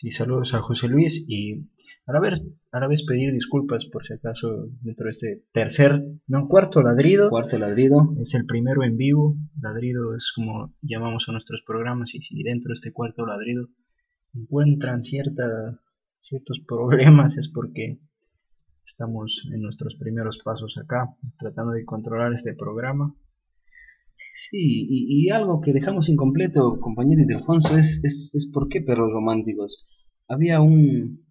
Sí, 0.00 0.10
saludos 0.10 0.54
a 0.54 0.62
José 0.62 0.88
Luis 0.88 1.26
y 1.28 1.66
a 2.06 2.12
la, 2.14 2.20
vez, 2.20 2.40
a 2.72 2.80
la 2.80 2.88
vez 2.88 3.04
pedir 3.06 3.34
disculpas 3.34 3.84
por 3.84 4.02
si 4.06 4.14
acaso 4.14 4.70
dentro 4.80 5.04
de 5.04 5.10
este 5.10 5.44
tercer, 5.52 6.02
no, 6.26 6.48
cuarto 6.48 6.80
ladrido. 6.80 7.28
Cuarto 7.28 7.58
ladrido. 7.58 8.14
Es 8.18 8.32
el 8.32 8.46
primero 8.46 8.82
en 8.82 8.96
vivo. 8.96 9.36
Ladrido 9.60 10.16
es 10.16 10.32
como 10.34 10.74
llamamos 10.80 11.28
a 11.28 11.32
nuestros 11.32 11.60
programas 11.66 12.14
y 12.14 12.22
si 12.22 12.42
dentro 12.42 12.70
de 12.70 12.76
este 12.76 12.94
cuarto 12.94 13.26
ladrido 13.26 13.68
encuentran 14.32 15.02
cierta, 15.02 15.78
ciertos 16.22 16.60
problemas 16.66 17.36
es 17.36 17.52
porque 17.52 18.00
estamos 18.82 19.46
en 19.52 19.60
nuestros 19.60 19.96
primeros 19.96 20.38
pasos 20.42 20.78
acá, 20.78 21.14
tratando 21.38 21.72
de 21.72 21.84
controlar 21.84 22.32
este 22.32 22.54
programa. 22.54 23.14
Sí, 24.34 24.86
y, 24.88 25.26
y, 25.26 25.30
algo 25.30 25.60
que 25.60 25.72
dejamos 25.72 26.08
incompleto, 26.08 26.80
compañeros 26.80 27.26
de 27.26 27.34
Alfonso, 27.34 27.76
es, 27.76 28.00
es, 28.04 28.32
es 28.34 28.50
por 28.52 28.68
qué 28.68 28.80
perros 28.80 29.12
románticos. 29.12 29.84
Había 30.28 30.60
un, 30.60 31.26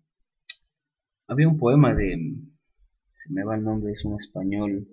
había 1.27 1.47
un 1.47 1.57
poema 1.57 1.95
de, 1.95 2.17
se 3.15 3.33
me 3.33 3.43
va 3.43 3.55
el 3.55 3.63
nombre, 3.63 3.91
es 3.93 4.05
un 4.05 4.15
español, 4.15 4.87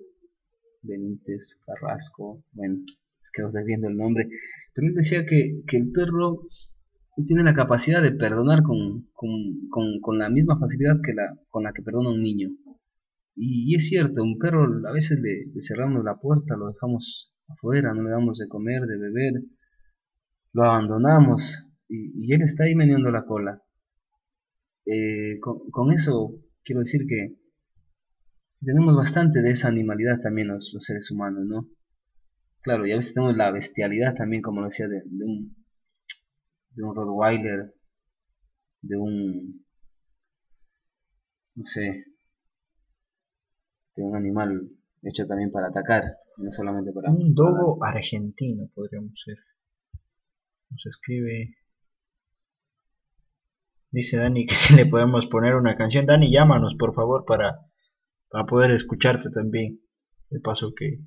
Benítez 0.82 1.60
Carrasco, 1.66 2.42
bueno, 2.52 2.76
es 3.22 3.30
que 3.32 3.42
os 3.42 3.52
viendo 3.64 3.88
el 3.88 3.96
nombre, 3.96 4.28
pero 4.74 4.88
él 4.88 4.94
decía 4.94 5.26
que, 5.26 5.62
que 5.66 5.76
el 5.76 5.90
perro 5.90 6.46
tiene 7.26 7.42
la 7.42 7.54
capacidad 7.54 8.02
de 8.02 8.12
perdonar 8.12 8.62
con, 8.62 9.08
con, 9.12 9.30
con, 9.70 10.00
con, 10.00 10.18
la 10.18 10.28
misma 10.28 10.58
facilidad 10.58 11.00
que 11.02 11.14
la, 11.14 11.36
con 11.48 11.64
la 11.64 11.72
que 11.72 11.82
perdona 11.82 12.10
un 12.10 12.22
niño. 12.22 12.50
Y, 13.34 13.72
y 13.72 13.74
es 13.74 13.88
cierto, 13.88 14.22
un 14.22 14.38
perro 14.38 14.64
a 14.86 14.92
veces 14.92 15.18
le, 15.20 15.46
le 15.46 15.60
cerramos 15.62 16.04
la 16.04 16.16
puerta, 16.16 16.56
lo 16.56 16.68
dejamos 16.68 17.32
afuera, 17.48 17.92
no 17.94 18.02
le 18.02 18.10
damos 18.10 18.38
de 18.38 18.48
comer, 18.48 18.82
de 18.82 18.98
beber, 18.98 19.42
lo 20.52 20.64
abandonamos 20.64 21.66
y, 21.88 22.32
él 22.32 22.42
está 22.42 22.64
ahí 22.64 22.74
meneando 22.74 23.10
la 23.10 23.24
cola. 23.24 23.62
Eh, 24.86 25.38
con, 25.40 25.92
eso 25.92 26.34
quiero 26.64 26.80
decir 26.80 27.06
que 27.06 27.36
tenemos 28.60 28.96
bastante 28.96 29.42
de 29.42 29.50
esa 29.50 29.68
animalidad 29.68 30.20
también 30.20 30.48
los, 30.48 30.72
los, 30.72 30.84
seres 30.84 31.10
humanos, 31.10 31.44
¿no? 31.46 31.68
Claro, 32.62 32.86
y 32.86 32.92
a 32.92 32.96
veces 32.96 33.14
tenemos 33.14 33.36
la 33.36 33.50
bestialidad 33.50 34.14
también, 34.14 34.42
como 34.42 34.60
lo 34.60 34.68
decía, 34.68 34.88
de, 34.88 35.02
de 35.04 35.24
un, 35.24 35.56
de 36.70 36.82
un 36.82 36.94
Rottweiler, 36.94 37.74
de 38.82 38.96
un, 38.96 39.64
no 41.54 41.64
sé, 41.64 42.04
de 43.96 44.02
un 44.02 44.16
animal 44.16 44.68
hecho 45.02 45.26
también 45.26 45.50
para 45.50 45.68
atacar, 45.68 46.16
no 46.36 46.52
solamente 46.52 46.92
para... 46.92 47.10
Un 47.10 47.34
dogo 47.34 47.78
para... 47.78 47.98
argentino 47.98 48.68
podríamos 48.74 49.12
ser. 49.24 49.36
Nos 50.70 50.86
escribe... 50.86 51.56
Dice 53.90 54.16
Dani 54.16 54.46
que 54.46 54.54
si 54.56 54.74
le 54.74 54.86
podemos 54.86 55.26
poner 55.26 55.54
una 55.54 55.76
canción. 55.76 56.06
Dani, 56.06 56.32
llámanos 56.32 56.74
por 56.78 56.94
favor 56.94 57.24
para, 57.26 57.60
para 58.30 58.44
poder 58.44 58.70
escucharte 58.72 59.30
también. 59.30 59.80
De 60.28 60.40
paso 60.40 60.72
que, 60.76 60.98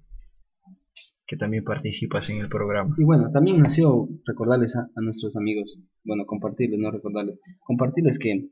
que 1.30 1.38
también 1.38 1.64
participas 1.64 2.28
en 2.32 2.40
el 2.40 2.50
programa. 2.50 2.96
Y 2.98 3.04
bueno, 3.04 3.30
también 3.32 3.62
nació 3.62 4.08
recordarles 4.26 4.76
a, 4.76 4.90
nuestros 5.02 5.38
amigos, 5.38 5.78
bueno, 6.04 6.26
compartirles, 6.26 6.80
no 6.80 6.90
recordarles, 6.90 7.40
compartirles 7.60 8.18
que 8.18 8.50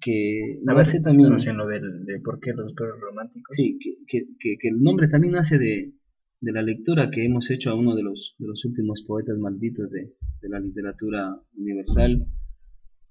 que 0.00 0.58
nace 0.62 1.00
también 1.00 1.36
en 1.46 1.56
lo 1.56 1.66
del, 1.66 2.04
de 2.04 2.20
por 2.20 2.40
qué 2.40 2.52
los 2.52 2.72
perros 2.74 3.00
románticos. 3.00 3.54
Sí, 3.56 3.78
que, 3.80 4.26
que, 4.38 4.58
que, 4.58 4.68
el 4.68 4.82
nombre 4.82 5.08
también 5.08 5.34
nace 5.34 5.58
de, 5.58 5.92
de, 6.40 6.52
la 6.52 6.62
lectura 6.62 7.10
que 7.10 7.24
hemos 7.24 7.50
hecho 7.50 7.70
a 7.70 7.74
uno 7.74 7.94
de 7.94 8.02
los, 8.02 8.34
de 8.38 8.46
los 8.46 8.64
últimos 8.64 9.02
poetas 9.06 9.38
malditos 9.38 9.90
de, 9.90 10.12
de 10.42 10.48
la 10.48 10.60
literatura 10.60 11.40
universal, 11.56 12.26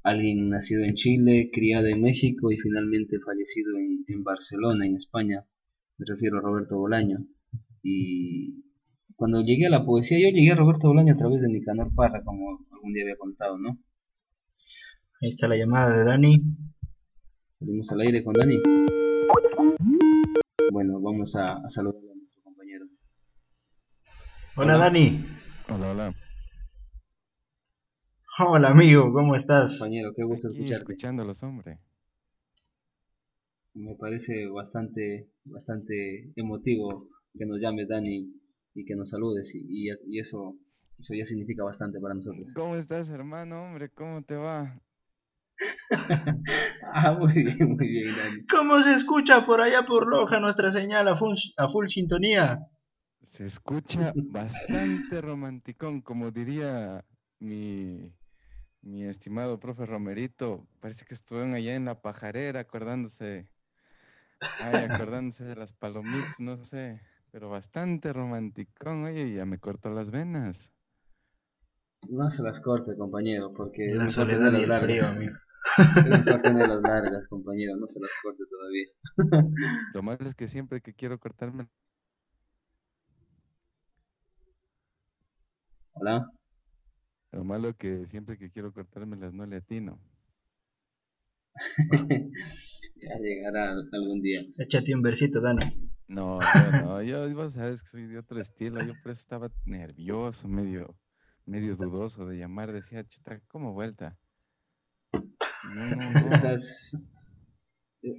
alguien 0.03 0.49
nacido 0.49 0.83
en 0.83 0.95
Chile, 0.95 1.49
criado 1.51 1.87
en 1.87 2.01
México 2.01 2.51
y 2.51 2.57
finalmente 2.57 3.19
fallecido 3.19 3.77
en, 3.77 4.03
en 4.07 4.23
Barcelona, 4.23 4.85
en 4.85 4.97
España, 4.97 5.45
me 5.97 6.05
refiero 6.07 6.37
a 6.37 6.41
Roberto 6.41 6.77
Bolaño. 6.77 7.25
Y 7.81 8.63
cuando 9.15 9.41
llegué 9.41 9.67
a 9.67 9.69
la 9.69 9.85
poesía, 9.85 10.19
yo 10.19 10.35
llegué 10.35 10.51
a 10.51 10.55
Roberto 10.55 10.87
Bolaño 10.87 11.13
a 11.13 11.17
través 11.17 11.41
de 11.41 11.49
Nicanor 11.49 11.93
Parra, 11.95 12.23
como 12.23 12.59
algún 12.71 12.93
día 12.93 13.03
había 13.03 13.17
contado, 13.17 13.57
¿no? 13.57 13.79
Ahí 15.23 15.29
está 15.29 15.47
la 15.47 15.55
llamada 15.55 15.97
de 15.97 16.03
Dani. 16.03 16.43
Salimos 17.57 17.89
al 17.93 18.01
aire 18.01 18.21
con 18.25 18.33
Dani. 18.33 18.61
Bueno, 20.69 20.99
vamos 20.99 21.33
a, 21.37 21.61
saludar 21.69 22.01
a 22.11 22.15
nuestro 22.17 22.43
compañero. 22.43 22.85
Hola, 24.57 24.77
Dani. 24.77 25.25
Hola, 25.69 25.91
hola. 25.91 26.13
Hola 28.37 28.67
amigo, 28.67 29.13
¿cómo 29.13 29.35
estás? 29.35 29.77
Compañero, 29.79 30.11
qué 30.13 30.25
gusto 30.25 30.49
Aquí 30.49 30.57
escucharte. 30.57 30.91
Escuchándolos, 30.91 31.41
hombre. 31.43 31.79
Me 33.75 33.95
parece 33.95 34.49
bastante, 34.49 35.29
bastante 35.45 36.33
emotivo 36.35 37.07
que 37.33 37.45
nos 37.45 37.61
llames 37.61 37.87
Dani 37.87 38.29
y 38.75 38.83
que 38.83 38.95
nos 38.95 39.09
saludes 39.09 39.55
y, 39.55 39.87
y, 39.89 40.19
eso, 40.19 40.57
eso 40.99 41.13
ya 41.13 41.23
significa 41.23 41.63
bastante 41.63 42.01
para 42.01 42.13
nosotros. 42.13 42.53
¿Cómo 42.53 42.75
estás, 42.75 43.07
hermano? 43.09 43.63
Hombre, 43.63 43.87
¿cómo 43.87 44.21
te 44.21 44.35
va? 44.35 44.81
ah, 46.93 47.13
muy 47.13 47.33
bien, 47.33 47.75
muy 47.75 47.87
bien, 47.87 48.15
Dani. 48.15 48.45
¿Cómo 48.47 48.81
se 48.81 48.93
escucha 48.93 49.45
por 49.45 49.61
allá 49.61 49.85
por 49.85 50.07
Loja 50.07 50.39
nuestra 50.39 50.71
señal 50.71 51.07
a 51.07 51.15
full, 51.15 51.35
a 51.57 51.69
full 51.69 51.87
sintonía? 51.87 52.59
Se 53.21 53.45
escucha 53.45 54.13
bastante 54.15 55.21
romanticón, 55.21 56.01
como 56.01 56.31
diría 56.31 57.05
mi, 57.39 58.13
mi 58.81 59.03
estimado 59.05 59.59
profe 59.59 59.85
Romerito. 59.85 60.67
Parece 60.79 61.05
que 61.05 61.13
estuvieron 61.13 61.53
allá 61.53 61.75
en 61.75 61.85
la 61.85 62.01
pajarera 62.01 62.59
acordándose, 62.61 63.49
ay, 64.59 64.85
acordándose 64.89 65.45
de 65.45 65.55
las 65.55 65.73
palomitas, 65.73 66.39
no 66.39 66.63
sé, 66.63 67.01
pero 67.31 67.49
bastante 67.49 68.11
romanticón. 68.11 69.05
Oye, 69.05 69.33
ya 69.33 69.45
me 69.45 69.57
cortó 69.57 69.89
las 69.89 70.11
venas. 70.11 70.73
No 72.09 72.29
se 72.31 72.43
las 72.43 72.59
corte, 72.59 72.95
compañero, 72.97 73.53
porque... 73.53 73.93
La 73.93 74.09
soledad 74.09 74.51
y 74.51 74.63
el 74.63 74.73
frío, 74.73 75.07
amigo. 75.07 75.33
Las 75.77 76.81
largas, 76.81 77.27
compañero, 77.27 77.75
no 77.77 77.87
se 77.87 77.99
las 77.99 78.11
corte 78.21 78.43
todavía. 78.49 78.87
Lo 79.93 80.03
malo 80.03 80.27
es 80.27 80.35
que 80.35 80.47
siempre 80.47 80.81
que 80.81 80.93
quiero 80.93 81.19
cortarme... 81.19 81.67
Hola. 85.93 86.29
Lo 87.31 87.43
malo 87.43 87.69
es 87.69 87.75
que 87.75 88.05
siempre 88.07 88.37
que 88.37 88.51
quiero 88.51 88.73
cortarme 88.73 89.15
las 89.17 89.33
no 89.33 89.45
le 89.45 89.57
atino. 89.57 89.99
ya 92.95 93.15
llegará 93.19 93.73
algún 93.91 94.21
día. 94.21 94.41
Échate 94.57 94.95
un 94.95 95.01
versito, 95.01 95.41
Dana. 95.41 95.65
No, 96.07 96.39
no, 96.83 97.01
yo, 97.01 97.33
vos 97.33 97.53
sabes 97.53 97.81
que 97.81 97.89
soy 97.89 98.07
de 98.07 98.19
otro 98.19 98.39
estilo, 98.39 98.83
yo 98.83 98.93
por 99.01 99.11
eso 99.11 99.21
estaba 99.21 99.49
nervioso, 99.65 100.47
medio, 100.47 100.95
medio 101.45 101.75
dudoso 101.75 102.25
de 102.25 102.37
llamar, 102.37 102.71
decía, 102.71 103.03
chuta, 103.07 103.39
¿cómo 103.47 103.73
vuelta? 103.73 104.19
Estás, 106.31 106.97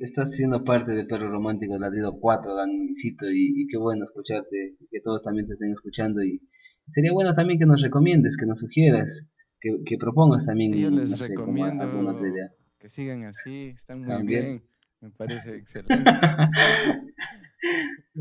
estás 0.00 0.32
siendo 0.32 0.64
parte 0.64 0.92
de 0.92 1.04
Perro 1.04 1.30
Romántico 1.30 1.78
Ladrido 1.78 2.18
4, 2.18 2.54
Danicito, 2.54 3.26
y, 3.30 3.62
y 3.62 3.66
qué 3.66 3.76
bueno 3.76 4.04
escucharte, 4.04 4.76
que 4.90 5.00
todos 5.00 5.22
también 5.22 5.46
te 5.46 5.54
estén 5.54 5.72
escuchando. 5.72 6.22
Y 6.22 6.40
sería 6.90 7.12
bueno 7.12 7.34
también 7.34 7.58
que 7.58 7.66
nos 7.66 7.82
recomiendes, 7.82 8.36
que 8.36 8.46
nos 8.46 8.60
sugieras, 8.60 9.30
que, 9.60 9.70
que 9.84 9.98
propongas 9.98 10.46
también. 10.46 10.72
Yo 10.72 10.90
les 10.90 11.18
recomiendo 11.18 11.84
que 12.84 12.90
sigan 12.90 13.24
así, 13.24 13.72
están 13.74 14.02
muy 14.02 14.26
bien, 14.26 14.62
me 15.00 15.10
parece 15.10 15.56
excelente. 15.56 16.04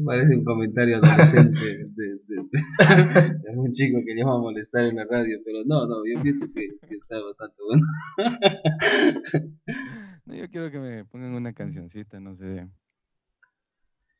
Parece 0.05 0.35
un 0.35 0.43
comentario 0.43 0.97
adolescente 0.97 1.59
de, 1.59 2.19
de, 2.27 3.53
un 3.55 3.71
chico 3.71 3.99
que 4.05 4.15
le 4.15 4.23
va 4.23 4.35
a 4.35 4.39
molestar 4.39 4.85
en 4.85 4.95
la 4.95 5.05
radio, 5.05 5.39
pero 5.45 5.59
no, 5.65 5.85
no, 5.85 5.97
yo 6.05 6.21
pienso 6.21 6.45
que, 6.53 6.65
está 6.95 7.21
bastante 7.21 7.55
bueno. 7.67 7.85
no, 10.25 10.35
yo 10.35 10.49
quiero 10.49 10.71
que 10.71 10.79
me 10.79 11.05
pongan 11.05 11.33
una 11.33 11.53
cancioncita, 11.53 12.19
no 12.19 12.35
sé. 12.35 12.67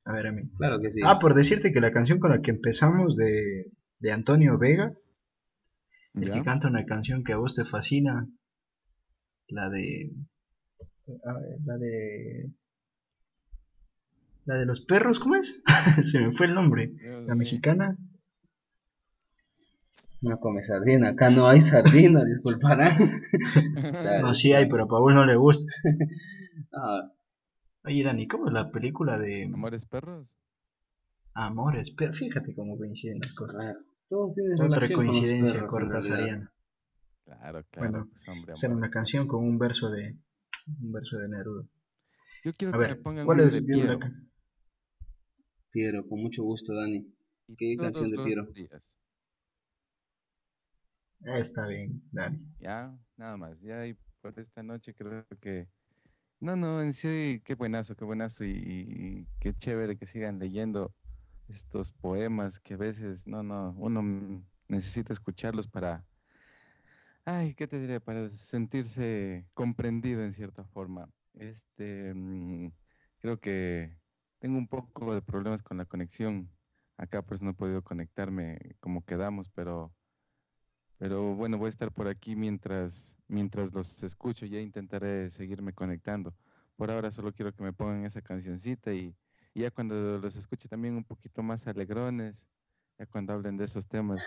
A 0.06 0.14
ver, 0.14 0.28
a 0.28 0.32
mí. 0.32 0.44
Claro 0.58 0.80
que 0.82 0.92
sí. 0.92 1.02
Ah, 1.04 1.20
por 1.20 1.34
decirte 1.34 1.72
que 1.72 1.82
la 1.82 1.92
canción 1.92 2.20
con 2.20 2.32
la 2.32 2.42
que 2.42 2.52
empezamos 2.52 3.16
de, 3.16 3.72
de 4.00 4.12
Antonio 4.12 4.58
Vega, 4.58 4.94
el 6.14 6.32
que 6.32 6.44
canta 6.44 6.68
una 6.68 6.86
canción 6.86 7.24
que 7.24 7.34
a 7.34 7.38
vos 7.38 7.56
te 7.56 7.66
fascina, 7.66 8.28
la 9.48 9.70
de... 9.70 10.12
A 11.26 11.34
ver, 11.34 11.58
la 11.66 11.78
de 11.78 12.52
la 14.46 14.56
de 14.56 14.66
los 14.66 14.82
perros, 14.82 15.20
¿cómo 15.20 15.36
es? 15.36 15.62
Se 16.12 16.20
me 16.20 16.34
fue 16.34 16.48
el 16.48 16.56
nombre. 16.56 16.94
La 17.26 17.36
mexicana. 17.36 17.98
No 20.22 20.40
come 20.40 20.64
sardina, 20.64 21.10
acá 21.10 21.30
no 21.30 21.48
hay 21.48 21.62
sardina, 21.62 22.24
disculparán. 22.26 23.22
no, 24.22 24.34
sí 24.34 24.54
hay, 24.54 24.70
pero 24.70 24.84
a 24.84 24.88
Paul 24.88 25.14
no 25.14 25.26
le 25.26 25.36
gusta. 25.36 25.66
Ah. 26.74 27.12
Oye, 27.86 28.04
Dani, 28.04 28.28
¿cómo 28.28 28.48
es 28.48 28.54
la 28.54 28.72
película 28.72 29.18
de. 29.18 29.44
Amores 29.54 29.86
perros? 29.86 30.34
Amores 31.34 31.92
perros, 31.92 32.20
fíjate 32.20 32.56
cómo 32.56 32.78
coinciden 32.78 33.20
las 33.22 33.34
cosas. 33.34 33.76
Todo 34.08 34.32
tiene 34.32 34.56
Otra 34.64 34.88
coincidencia 34.90 35.66
cortasariana. 35.66 36.54
Claro, 37.26 37.64
claro. 37.72 37.92
Bueno, 37.92 38.10
pues, 38.46 38.64
una 38.64 38.90
canción 38.90 39.28
con 39.28 39.44
un 39.44 39.58
verso 39.58 39.90
de 39.90 40.18
un 40.82 40.92
verso 40.94 41.18
de 41.18 41.28
Neruda. 41.28 41.64
Yo 42.46 42.54
quiero 42.54 42.80
que 42.80 42.88
me 42.88 42.96
pongan 42.96 43.26
¿cuál 43.26 43.42
es 43.42 43.66
de. 43.66 43.98
Piero, 45.74 46.08
con 46.08 46.22
mucho 46.22 46.44
gusto, 46.44 46.76
Dani. 46.76 47.04
¿Qué 47.58 47.76
canción 47.76 48.12
de 48.12 48.24
Piero? 48.24 48.48
Está 51.26 51.66
bien, 51.66 52.00
Dani. 52.12 52.40
Ya, 52.60 52.96
nada 53.18 53.38
más. 53.38 53.60
Ya 53.60 53.88
y 53.88 53.98
por 54.22 54.38
esta 54.40 54.62
noche 54.62 54.94
creo 54.94 55.26
que... 55.42 55.68
No, 56.40 56.56
no, 56.56 56.84
en 56.84 56.94
sí, 56.94 57.42
qué 57.44 57.56
buenazo, 57.56 57.96
qué 57.96 58.06
buenazo 58.06 58.44
y, 58.46 59.28
qué 59.40 59.56
chévere 59.56 59.98
que 59.98 60.06
sigan 60.06 60.38
leyendo 60.38 60.94
estos 61.48 61.92
poemas 61.92 62.60
que 62.60 62.76
a 62.76 62.78
veces, 62.78 63.26
no, 63.26 63.42
no, 63.42 63.74
uno 63.80 64.44
necesita 64.68 65.12
escucharlos 65.12 65.68
para, 65.68 66.06
ay, 67.26 67.56
¿qué 67.56 67.68
te 67.68 67.80
diré? 67.80 68.00
Para 68.00 68.30
sentirse 68.30 69.48
comprendido 69.56 70.24
en 70.24 70.34
cierta 70.34 70.66
forma. 70.66 71.10
Este, 71.34 72.14
mm, 72.14 72.72
creo 73.20 73.40
que 73.40 74.03
tengo 74.44 74.58
un 74.58 74.68
poco 74.68 75.16
de 75.16 75.22
problemas 75.22 75.64
con 75.64 75.78
la 75.78 75.86
conexión. 75.86 76.50
Acá 76.98 77.22
pues 77.22 77.42
no 77.42 77.52
he 77.52 77.54
podido 77.54 77.82
conectarme 77.82 78.76
como 78.82 79.06
quedamos, 79.06 79.48
pero, 79.48 79.94
pero 80.98 81.34
bueno, 81.34 81.58
voy 81.58 81.68
a 81.68 81.70
estar 81.70 81.94
por 81.94 82.10
aquí 82.10 82.36
mientras, 82.36 83.16
mientras 83.30 83.74
los 83.74 84.04
escucho. 84.04 84.46
Ya 84.46 84.60
intentaré 84.60 85.30
seguirme 85.30 85.72
conectando. 85.72 86.36
Por 86.76 86.92
ahora 86.92 87.10
solo 87.10 87.32
quiero 87.32 87.54
que 87.54 87.64
me 87.64 87.72
pongan 87.72 88.04
esa 88.04 88.22
cancioncita 88.22 88.94
y, 88.94 89.16
ya 89.56 89.72
cuando 89.72 90.18
los 90.18 90.36
escuche 90.36 90.68
también 90.68 90.96
un 90.96 91.06
poquito 91.06 91.42
más 91.42 91.66
alegrones, 91.66 92.46
ya 93.00 93.06
cuando 93.06 93.32
hablen 93.32 93.56
de 93.56 93.64
esos 93.64 93.88
temas, 93.88 94.22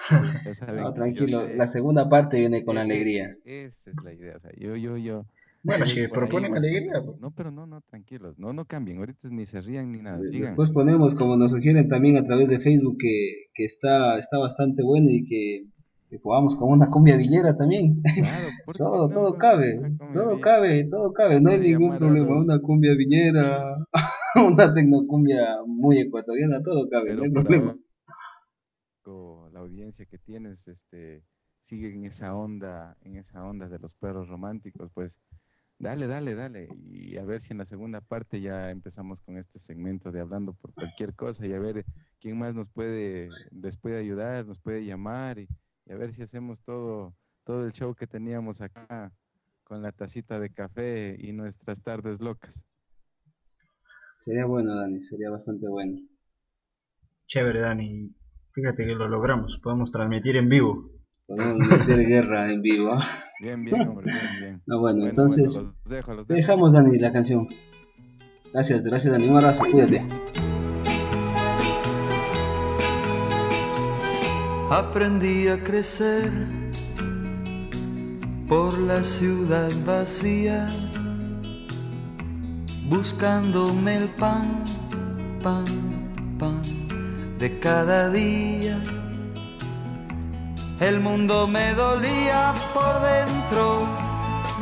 ya 0.47 0.55
saben. 0.55 0.82
no, 0.82 0.95
tranquilo, 0.95 1.47
la 1.47 1.68
segunda 1.68 2.09
parte 2.09 2.41
viene 2.41 2.64
con 2.64 2.78
e, 2.78 2.80
e, 2.80 2.82
alegría. 2.84 3.36
Esa 3.45 3.91
es 3.91 3.97
la 4.03 4.14
idea. 4.14 4.36
O 4.36 4.41
sea, 4.41 4.53
yo, 4.57 4.76
yo, 4.76 4.97
yo, 4.97 5.26
bueno, 5.67 5.85
si 5.87 6.07
proponen 6.09 6.57
alegría. 6.57 7.03
Pues. 7.05 7.21
No, 7.21 7.31
pero 7.33 7.51
no, 7.51 7.67
no, 7.67 7.81
tranquilos. 7.81 8.39
No, 8.39 8.53
no 8.53 8.64
cambien. 8.64 8.99
Ahorita 8.99 9.29
ni 9.31 9.47
se 9.47 9.61
rían 9.61 9.93
ni 9.93 10.01
nada. 10.01 10.19
Después 10.19 10.71
ponemos, 10.71 11.14
como 11.14 11.37
nos 11.37 11.51
sugieren 11.51 11.89
también 11.89 12.17
a 12.17 12.25
través 12.25 12.49
de 12.49 12.61
Facebook, 12.61 12.97
que, 12.99 13.49
que 13.53 13.64
está, 13.64 14.19
está 14.19 14.39
bastante 14.39 14.83
bueno 14.83 15.11
y 15.11 15.25
que, 15.25 15.67
que 16.09 16.19
jugamos 16.19 16.55
con 16.57 16.71
una 16.71 16.89
cumbia 16.89 17.17
villera 17.17 17.57
también. 17.57 18.01
Claro, 18.03 18.49
todo, 18.79 19.09
todo 19.09 19.39
cabe. 19.39 19.81
Todo 20.14 20.41
cabe, 20.41 20.85
todo 20.85 21.12
cabe. 21.12 21.41
No 21.41 21.51
hay 21.51 21.59
ningún 21.59 21.99
problema. 21.99 22.39
Una 22.41 22.61
cumbia 22.61 22.95
villera, 22.95 23.77
una 24.47 24.73
tecnocumbia 24.73 25.59
muy 25.67 25.99
ecuatoriana, 25.99 26.62
todo 26.62 26.89
cabe. 26.89 27.14
no 27.17 27.25
hay 27.25 27.31
problema. 27.31 27.77
La 29.53 29.61
audiencia 29.61 30.05
que 30.05 30.19
tienes, 30.19 30.69
este 30.69 31.25
sigue 31.67 31.93
en 31.93 32.05
esa 32.05 32.37
onda, 32.37 32.97
en 33.01 33.17
esa 33.17 33.43
onda 33.43 33.69
de 33.69 33.81
los 33.81 33.95
perros 33.95 34.29
románticos, 34.29 34.91
pues 34.95 35.19
Dale, 35.79 36.07
dale, 36.07 36.35
dale. 36.35 36.68
Y 36.74 37.18
a 37.18 37.24
ver 37.24 37.41
si 37.41 37.53
en 37.53 37.59
la 37.59 37.64
segunda 37.64 38.01
parte 38.01 38.41
ya 38.41 38.70
empezamos 38.70 39.20
con 39.20 39.37
este 39.37 39.59
segmento 39.59 40.11
de 40.11 40.20
hablando 40.20 40.55
por 40.55 40.72
cualquier 40.72 41.14
cosa 41.14 41.47
y 41.47 41.53
a 41.53 41.59
ver 41.59 41.85
quién 42.18 42.39
más 42.39 42.55
nos 42.55 42.68
puede, 42.68 43.29
les 43.53 43.77
puede 43.77 43.99
ayudar, 43.99 44.47
nos 44.47 44.59
puede 44.59 44.85
llamar 44.85 45.39
y, 45.39 45.49
y 45.85 45.93
a 45.93 45.97
ver 45.97 46.14
si 46.14 46.22
hacemos 46.22 46.62
todo, 46.62 47.14
todo 47.45 47.66
el 47.66 47.72
show 47.72 47.95
que 47.95 48.07
teníamos 48.07 48.61
acá 48.61 49.12
con 49.64 49.83
la 49.83 49.93
tacita 49.93 50.41
de 50.41 50.51
café 50.51 51.16
y 51.18 51.33
nuestras 51.33 51.83
tardes 51.83 52.20
locas. 52.20 52.64
Sería 54.18 54.47
bueno, 54.47 54.74
Dani, 54.74 55.05
sería 55.05 55.31
bastante 55.31 55.68
bueno. 55.68 56.01
Chévere, 57.27 57.61
Dani. 57.61 58.14
Fíjate 58.53 58.87
que 58.87 58.95
lo 58.95 59.09
logramos. 59.09 59.61
Podemos 59.62 59.91
transmitir 59.91 60.37
en 60.37 60.49
vivo. 60.49 60.95
Podemos 61.27 61.59
meter 61.59 62.07
guerra 62.07 62.51
en 62.53 62.62
vivo. 62.62 62.93
¿ah? 62.93 63.05
Bien, 63.41 63.62
bien, 63.64 63.81
hombre, 63.89 64.07
bien, 64.12 64.41
bien. 64.41 64.62
No, 64.66 64.81
bueno, 64.81 65.01
Bueno, 65.01 65.11
entonces 65.11 65.53
bueno, 65.53 65.74
los 65.85 65.91
dejo, 65.91 66.14
los 66.14 66.27
te 66.27 66.35
dejo. 66.35 66.47
dejamos, 66.53 66.72
Dani, 66.72 66.99
la 66.99 67.12
canción. 67.12 67.47
Gracias, 68.53 68.83
gracias, 68.83 69.12
Dani. 69.12 69.29
Un 69.29 69.37
abrazo, 69.37 69.61
cuídate. 69.70 70.03
Aprendí 74.70 75.49
a 75.49 75.62
crecer 75.62 76.33
por 78.49 78.77
la 78.81 79.03
ciudad 79.05 79.68
vacía, 79.87 80.66
buscándome 82.89 83.97
el 83.99 84.09
pan, 84.11 84.64
pan, 85.43 85.64
pan 86.39 86.61
de 87.39 87.59
cada 87.61 88.09
día. 88.11 88.79
El 90.81 91.01
mundo 91.01 91.47
me 91.47 91.74
dolía 91.74 92.53
por 92.74 93.01
dentro, 93.01 93.87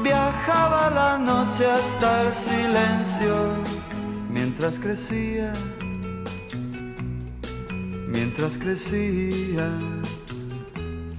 viajaba 0.03 0.91
la 0.91 1.19
noche 1.19 1.67
hasta 1.67 2.23
el 2.23 2.35
silencio. 2.35 3.35
Mientras 4.31 4.79
crecía 4.79 5.53
mientras 8.15 8.57
crecía, 8.59 9.77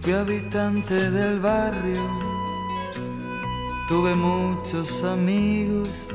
fui 0.02 0.14
habitante 0.14 1.12
del 1.12 1.39
barrio, 1.41 2.02
tuve 3.89 4.16
muchos 4.16 5.04
amigos, 5.04 6.08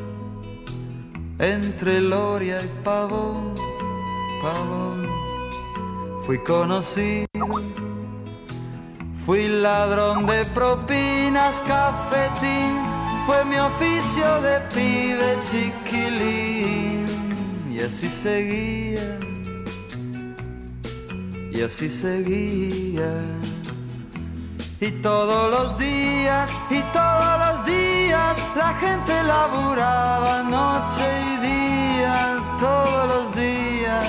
entre 1.39 2.01
Loria 2.01 2.57
y 2.57 2.83
Pavón, 2.83 3.53
Pavón, 4.43 5.07
fui 6.25 6.39
conocido, 6.39 7.27
fui 9.31 9.47
ladrón 9.47 10.27
de 10.27 10.45
propinas, 10.47 11.55
cafetín, 11.65 12.75
fue 13.27 13.45
mi 13.45 13.59
oficio 13.61 14.29
de 14.43 14.59
pibe 14.75 15.39
chiquilín, 15.49 17.05
y 17.71 17.81
así 17.81 18.09
seguía. 18.09 19.09
Y 21.53 21.63
así 21.63 21.89
seguía. 21.89 23.13
Y 24.81 24.91
todos 25.01 25.55
los 25.55 25.79
días, 25.79 26.51
y 26.69 26.81
todos 26.93 27.35
los 27.45 27.67
días, 27.67 28.37
la 28.57 28.75
gente 28.81 29.23
laburaba 29.23 30.43
noche 30.43 31.07
y 31.31 31.37
día, 31.47 32.15
todos 32.59 33.05
los 33.13 33.37
días, 33.37 34.05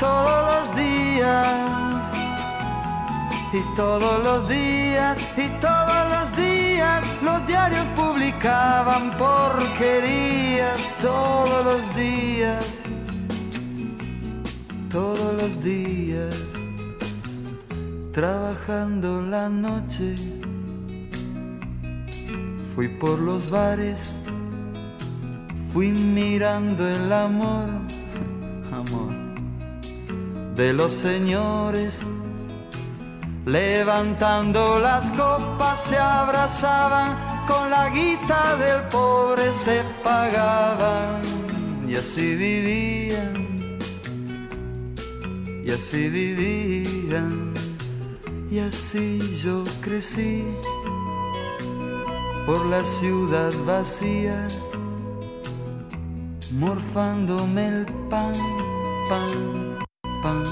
todos 0.00 0.40
los 0.50 0.76
días, 0.76 1.85
y 3.52 3.74
todos 3.74 4.24
los 4.24 4.48
días, 4.48 5.20
y 5.36 5.48
todos 5.60 6.12
los 6.12 6.36
días, 6.36 7.22
los 7.22 7.46
diarios 7.46 7.86
publicaban 7.96 9.10
porquerías, 9.18 10.80
todos 11.00 11.64
los 11.64 11.96
días 11.96 12.76
todos 14.96 15.42
los 15.42 15.62
días, 15.62 16.34
trabajando 18.12 19.20
la 19.20 19.46
noche. 19.46 20.14
Fui 22.74 22.88
por 22.88 23.18
los 23.18 23.50
bares, 23.50 24.24
fui 25.74 25.90
mirando 25.90 26.88
el 26.88 27.12
amor, 27.12 27.68
amor 28.72 29.12
de 30.54 30.72
los 30.72 30.92
señores. 30.92 32.00
Levantando 33.46 34.78
las 34.80 35.10
copas 35.12 35.80
se 35.84 35.96
abrazaban, 35.96 37.16
con 37.46 37.70
la 37.70 37.88
guita 37.90 38.56
del 38.56 38.82
pobre 38.88 39.52
se 39.52 39.82
pagaban 40.02 41.22
y 41.88 41.94
así 41.94 42.34
vivían 42.34 43.46
y 45.66 45.70
así 45.72 46.08
vivían, 46.08 47.52
y 48.48 48.60
así 48.60 49.36
yo 49.42 49.64
crecí 49.80 50.44
por 52.46 52.64
la 52.66 52.84
ciudad 52.84 53.50
vacía, 53.66 54.46
morfándome 56.60 57.66
el 57.66 57.86
pan, 58.08 58.32
pan, 59.08 59.78
pan 60.22 60.44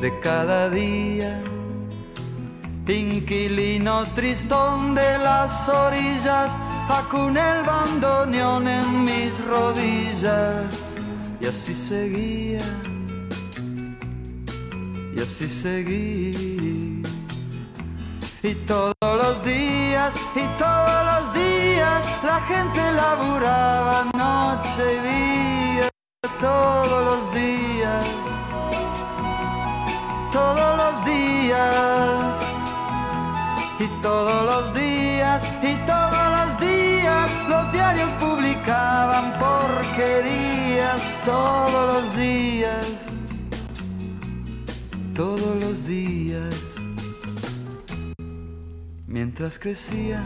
de 0.00 0.18
cada 0.20 0.68
día. 0.68 1.59
Inquilino 2.90 4.04
tristón 4.14 4.94
de 4.94 5.18
las 5.18 5.68
orillas, 5.68 6.52
acuné 6.88 7.58
el 7.58 7.64
bandoneón 7.64 8.66
en 8.68 9.04
mis 9.04 9.32
rodillas, 9.46 10.78
y 11.40 11.46
así 11.46 11.74
seguía 11.74 12.58
y 15.16 15.20
así 15.20 15.48
seguí. 15.48 17.02
Y 18.42 18.54
todos 18.66 18.94
los 19.02 19.44
días, 19.44 20.14
y 20.34 20.46
todos 20.58 21.04
los 21.10 21.34
días, 21.34 22.24
la 22.24 22.40
gente 22.48 22.80
laburaba 22.92 24.04
noche 24.14 24.84
y 24.88 25.00
día, 25.08 25.88
todos 26.40 27.04
los 27.10 27.34
días, 27.34 27.59
todos 34.00 34.44
los 34.44 34.74
días, 34.74 35.46
y 35.62 35.74
todos 35.86 36.26
los 36.36 36.60
días, 36.60 37.30
los 37.48 37.72
diarios 37.72 38.10
publicaban 38.18 39.32
porquerías, 39.38 41.02
todos 41.24 41.94
los 41.94 42.16
días 42.16 42.86
todos 45.20 45.62
los 45.62 45.86
días. 45.86 46.54
Mientras 49.06 49.58
crecía, 49.58 50.20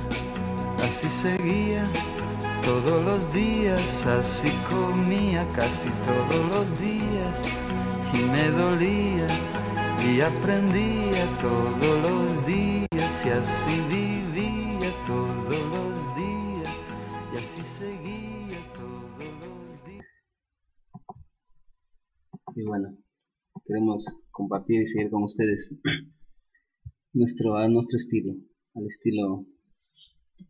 así 0.87 1.09
seguía, 1.21 1.83
todos 2.65 3.03
los 3.03 3.33
días, 3.33 4.07
así 4.07 4.53
comía 4.69 5.45
casi 5.49 5.91
todos 6.07 6.47
los 6.55 6.81
días, 6.81 7.37
y 8.13 8.19
me 8.35 8.51
dolía, 8.51 9.27
y 10.09 10.21
aprendía 10.21 11.25
todos 11.43 11.99
los 12.09 12.47
días, 12.47 12.74
y 13.25 13.29
así 13.31 13.77
vivía 13.89 14.91
todos 15.07 15.49
los 15.49 16.17
días, 16.17 16.75
y 17.33 17.37
así 17.39 17.63
seguía 17.79 18.59
todos 18.75 19.25
los 19.41 19.87
días. 19.87 20.07
Y 22.55 22.65
bueno, 22.65 22.99
queremos 23.65 24.05
compartir 24.31 24.83
y 24.83 24.87
seguir 24.87 25.11
con 25.11 25.23
ustedes 25.23 25.75
nuestro, 27.15 27.57
a 27.57 27.67
nuestro 27.69 27.97
estilo, 27.97 28.35
al 28.75 28.87
estilo 28.89 29.47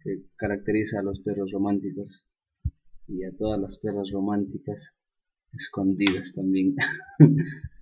que 0.03 0.25
caracteriza 0.35 0.99
a 0.99 1.05
los 1.05 1.21
perros 1.21 1.53
románticos 1.53 2.27
y 3.07 3.23
a 3.23 3.31
todas 3.37 3.61
las 3.61 3.79
perras 3.79 4.11
románticas 4.11 4.91
escondidas 5.53 6.33
también. 6.35 6.75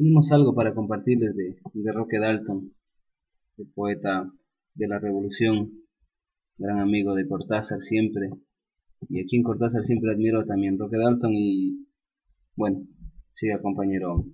Tenemos 0.00 0.32
algo 0.32 0.54
para 0.54 0.72
compartirles 0.72 1.36
de, 1.36 1.92
Roque 1.92 2.18
Dalton, 2.18 2.72
el 3.58 3.66
poeta 3.66 4.32
de 4.72 4.88
la 4.88 4.98
revolución, 4.98 5.72
gran 6.56 6.80
amigo 6.80 7.14
de 7.14 7.28
Cortázar 7.28 7.82
siempre, 7.82 8.30
y 9.10 9.20
aquí 9.20 9.36
en 9.36 9.42
Cortázar 9.42 9.84
siempre 9.84 10.10
admiro 10.10 10.46
también 10.46 10.78
Roque 10.78 10.96
Dalton 10.96 11.32
y 11.34 11.86
bueno, 12.56 12.86
siga 13.34 13.60
compañero 13.60 14.24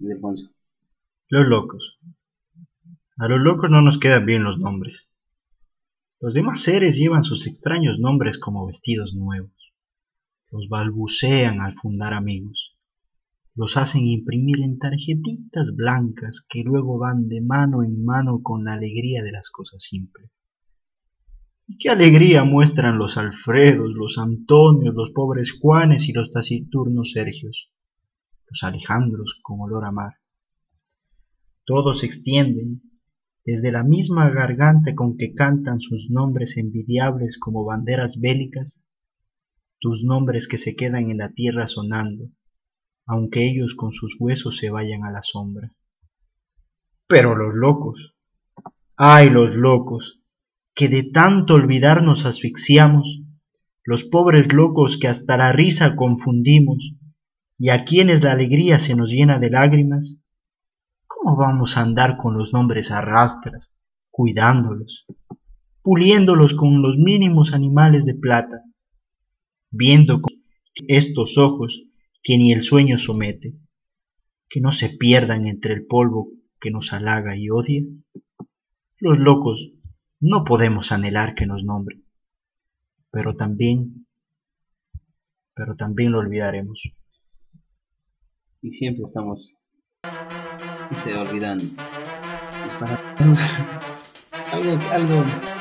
Ildefonso. 0.00 0.50
Los 1.28 1.46
locos. 1.46 2.00
A 3.16 3.28
los 3.28 3.38
locos 3.38 3.70
no 3.70 3.82
nos 3.82 3.98
quedan 4.00 4.26
bien 4.26 4.42
los 4.42 4.58
nombres. 4.58 5.12
Los 6.20 6.34
demás 6.34 6.62
seres 6.62 6.96
llevan 6.96 7.22
sus 7.22 7.46
extraños 7.46 8.00
nombres 8.00 8.38
como 8.38 8.66
vestidos 8.66 9.14
nuevos. 9.14 9.72
Los 10.50 10.68
balbucean 10.68 11.60
al 11.60 11.76
fundar 11.76 12.12
amigos. 12.12 12.75
Los 13.56 13.78
hacen 13.78 14.06
imprimir 14.06 14.60
en 14.60 14.78
tarjetitas 14.78 15.74
blancas 15.74 16.44
que 16.46 16.62
luego 16.62 16.98
van 16.98 17.26
de 17.28 17.40
mano 17.40 17.82
en 17.82 18.04
mano 18.04 18.42
con 18.42 18.64
la 18.64 18.74
alegría 18.74 19.22
de 19.22 19.32
las 19.32 19.48
cosas 19.50 19.82
simples. 19.82 20.30
Y 21.66 21.78
qué 21.78 21.88
alegría 21.88 22.44
muestran 22.44 22.98
los 22.98 23.16
Alfredos, 23.16 23.90
los 23.94 24.18
Antonios, 24.18 24.94
los 24.94 25.10
pobres 25.10 25.58
Juanes 25.58 26.06
y 26.06 26.12
los 26.12 26.30
taciturnos 26.30 27.12
Sergios, 27.12 27.72
los 28.48 28.62
Alejandros 28.62 29.40
con 29.42 29.60
olor 29.62 29.86
a 29.86 29.90
mar. 29.90 30.12
Todos 31.64 32.00
se 32.00 32.06
extienden 32.06 32.82
desde 33.46 33.72
la 33.72 33.84
misma 33.84 34.28
garganta 34.28 34.94
con 34.94 35.16
que 35.16 35.32
cantan 35.32 35.78
sus 35.78 36.10
nombres 36.10 36.58
envidiables 36.58 37.38
como 37.38 37.64
banderas 37.64 38.20
bélicas, 38.20 38.84
tus 39.80 40.04
nombres 40.04 40.46
que 40.46 40.58
se 40.58 40.76
quedan 40.76 41.10
en 41.10 41.18
la 41.18 41.32
tierra 41.32 41.66
sonando, 41.66 42.30
aunque 43.06 43.48
ellos 43.48 43.74
con 43.74 43.92
sus 43.92 44.16
huesos 44.18 44.56
se 44.56 44.70
vayan 44.70 45.04
a 45.04 45.12
la 45.12 45.22
sombra. 45.22 45.72
Pero 47.06 47.36
los 47.36 47.54
locos, 47.54 48.14
ay 48.96 49.30
los 49.30 49.54
locos, 49.54 50.20
que 50.74 50.88
de 50.88 51.04
tanto 51.04 51.54
olvidar 51.54 52.02
nos 52.02 52.26
asfixiamos, 52.26 53.22
los 53.84 54.04
pobres 54.04 54.52
locos 54.52 54.98
que 54.98 55.08
hasta 55.08 55.36
la 55.36 55.52
risa 55.52 55.94
confundimos, 55.94 56.94
y 57.58 57.70
a 57.70 57.84
quienes 57.84 58.22
la 58.22 58.32
alegría 58.32 58.78
se 58.78 58.96
nos 58.96 59.10
llena 59.10 59.38
de 59.38 59.50
lágrimas, 59.50 60.18
¿cómo 61.06 61.36
vamos 61.36 61.76
a 61.76 61.82
andar 61.82 62.16
con 62.16 62.34
los 62.34 62.52
nombres 62.52 62.90
a 62.90 63.00
rastras, 63.00 63.72
cuidándolos, 64.10 65.06
puliéndolos 65.82 66.54
con 66.54 66.82
los 66.82 66.98
mínimos 66.98 67.54
animales 67.54 68.04
de 68.04 68.14
plata, 68.14 68.64
viendo 69.70 70.20
con 70.20 70.34
estos 70.88 71.38
ojos 71.38 71.85
que 72.26 72.38
ni 72.38 72.52
el 72.52 72.64
sueño 72.64 72.98
somete, 72.98 73.54
que 74.48 74.60
no 74.60 74.72
se 74.72 74.88
pierdan 74.88 75.46
entre 75.46 75.74
el 75.74 75.86
polvo 75.86 76.32
que 76.58 76.72
nos 76.72 76.92
halaga 76.92 77.36
y 77.36 77.50
odia? 77.50 77.82
Los 78.98 79.18
locos 79.18 79.70
no 80.18 80.42
podemos 80.42 80.90
anhelar 80.90 81.36
que 81.36 81.46
nos 81.46 81.62
nombre, 81.62 82.02
pero 83.12 83.36
también, 83.36 84.08
pero 85.54 85.76
también 85.76 86.10
lo 86.10 86.18
olvidaremos. 86.18 86.82
Y 88.60 88.72
siempre 88.72 89.04
estamos 89.04 89.54
y 90.90 90.94
se 90.96 91.14
olvidando. 91.14 91.62
Para 92.80 92.96
algo, 94.52 94.78
algo 94.90 95.55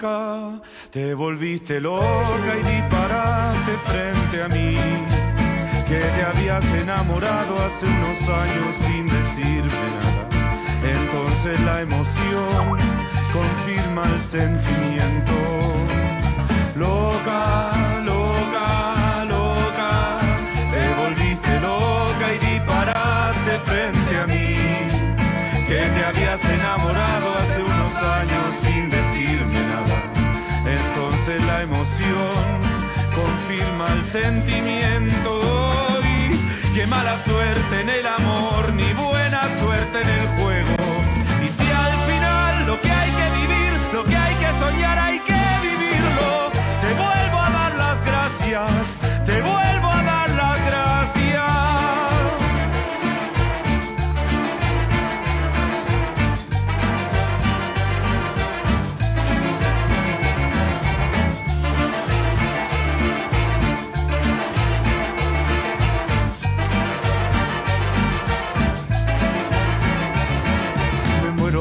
Te 0.00 1.12
volviste 1.12 1.78
loca 1.78 2.52
y 2.58 2.62
disparaste 2.74 3.72
frente 3.84 4.42
a 4.42 4.48
mí, 4.48 4.78
que 5.86 5.98
te 5.98 6.22
habías 6.24 6.64
enamorado 6.80 7.54
hace 7.58 7.84
unos 7.84 8.22
años 8.26 8.66
sin 8.86 9.06
decirme 9.06 9.86
nada. 10.00 10.26
Entonces 10.82 11.60
la 11.66 11.82
emoción 11.82 12.78
confirma 13.30 14.04
el 14.04 14.20
sentimiento. 14.22 15.34
Loca, 16.76 17.70
loca, 18.02 19.26
loca, 19.28 20.18
te 20.72 20.84
volviste 20.98 21.60
loca 21.60 22.26
y 22.36 22.38
disparaste 22.52 23.52
frente 23.66 24.16
a 24.18 24.26
mí, 24.26 24.56
que 25.68 25.76
te 25.76 26.04
habías 26.06 26.42
enamorado 26.42 27.34
hace 27.38 27.62
unos 27.62 27.94
años 27.96 28.46
sin 28.62 28.69
sentimiento 34.10 35.40
y 36.02 36.74
qué 36.74 36.84
mala 36.86 37.16
suerte 37.24 37.80
en 37.80 37.90
el 37.90 38.06
amor 38.06 38.72
ni 38.74 38.92
buena 38.94 39.42
suerte 39.60 40.02
en 40.02 40.08
el 40.08 40.26
juego. 40.36 40.70
Y 41.44 41.48
si 41.48 41.70
al 41.70 41.92
final 42.08 42.66
lo 42.66 42.80
que 42.80 42.90
hay 42.90 43.10
que 43.10 43.30
vivir 43.40 43.72
lo 43.92 44.04
que 44.04 44.16
hay 44.16 44.34
que 44.34 44.50
soñar 44.58 44.98
hay 44.98 45.19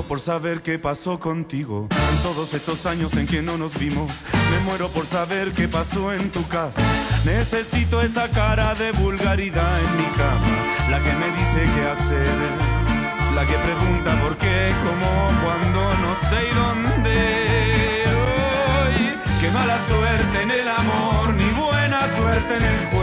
por 0.10 0.20
saber 0.20 0.64
qué 0.64 0.80
pasó 0.80 1.20
contigo 1.20 1.88
en 1.92 2.24
todos 2.24 2.56
estos 2.56 2.88
años 2.88 3.14
en 3.14 3.28
que 3.28 3.44
no 3.44 3.60
nos 3.60 3.78
vimos. 3.78 4.12
Me 4.50 4.60
muero 4.66 4.90
por 4.90 5.06
saber 5.06 5.52
qué 5.52 5.68
pasó 5.68 6.12
en 6.12 6.32
tu 6.32 6.48
casa. 6.48 6.82
Necesito 7.26 8.02
esa 8.02 8.28
cara 8.30 8.74
de 8.74 8.92
vulgaridad 8.94 9.80
en 9.80 9.98
mi 9.98 10.06
cama, 10.18 10.90
la 10.90 10.98
que 10.98 11.14
me 11.14 11.28
dice 11.28 11.62
qué 11.76 11.84
hacer, 11.90 12.38
la 13.36 13.46
que 13.46 13.54
pregunta 13.54 14.20
por 14.24 14.36
qué, 14.38 14.74
cómo, 14.84 15.12
cuándo, 15.44 15.82
no 16.02 16.12
sé 16.28 16.40
y 16.50 16.56
dónde. 16.56 18.04
Hoy, 18.82 19.14
qué 19.42 19.52
mala 19.52 19.78
suerte 19.88 20.42
en 20.42 20.52
el 20.52 20.68
amor, 20.70 21.34
ni 21.36 21.50
buena 21.52 22.00
suerte 22.18 22.58
en 22.58 22.64
el 22.64 22.78
juego. 22.88 22.99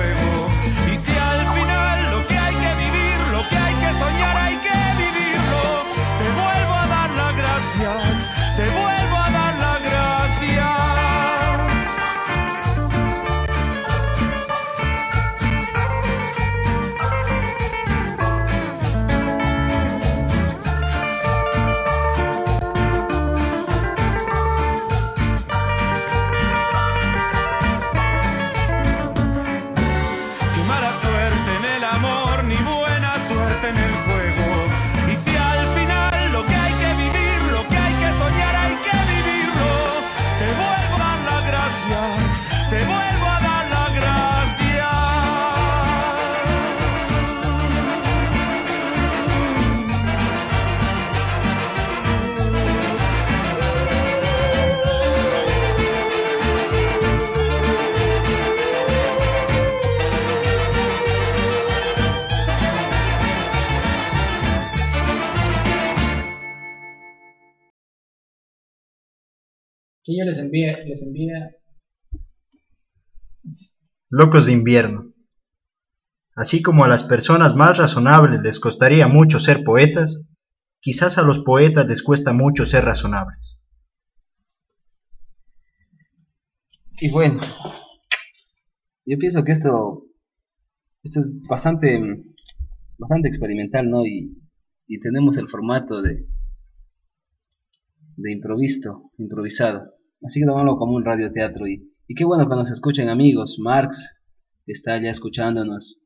Les 70.65 71.03
envíe 71.03 71.31
Locos 74.09 74.47
de 74.47 74.53
invierno. 74.53 75.13
Así 76.35 76.63
como 76.63 76.85
a 76.85 76.89
las 76.89 77.03
personas 77.03 77.55
más 77.57 77.77
razonables 77.77 78.41
les 78.43 78.61
costaría 78.61 79.09
mucho 79.09 79.39
ser 79.39 79.65
poetas, 79.65 80.23
quizás 80.81 81.19
a 81.19 81.23
los 81.23 81.41
poetas 81.41 81.87
les 81.87 82.03
cuesta 82.03 82.33
mucho 82.33 82.65
ser 82.65 82.85
razonables. 82.85 83.61
Y 87.01 87.11
bueno, 87.11 87.41
yo 89.05 89.19
pienso 89.19 89.45
que 89.45 89.53
esto, 89.53 90.05
esto 91.03 91.21
es 91.21 91.27
bastante, 91.49 92.01
bastante 92.97 93.29
experimental, 93.29 93.91
¿no? 93.91 94.07
Y, 94.07 94.39
y 94.87 95.01
tenemos 95.01 95.37
el 95.37 95.49
formato 95.49 96.01
de, 96.01 96.27
de 98.17 98.33
improviso, 98.33 99.11
improvisado. 99.19 99.96
Así 100.27 100.41
que 100.41 100.47
tomarlo 100.47 100.77
como 100.77 100.97
un 100.97 101.05
radioteatro. 101.05 101.67
Y, 101.69 101.93
y 102.09 102.15
qué 102.15 102.25
bueno 102.25 102.49
que 102.49 102.57
nos 102.57 102.71
escuchen 102.71 103.09
amigos. 103.09 103.59
Marx 103.63 104.13
está 104.67 105.01
ya 105.01 105.11
escuchándonos. 105.11 106.01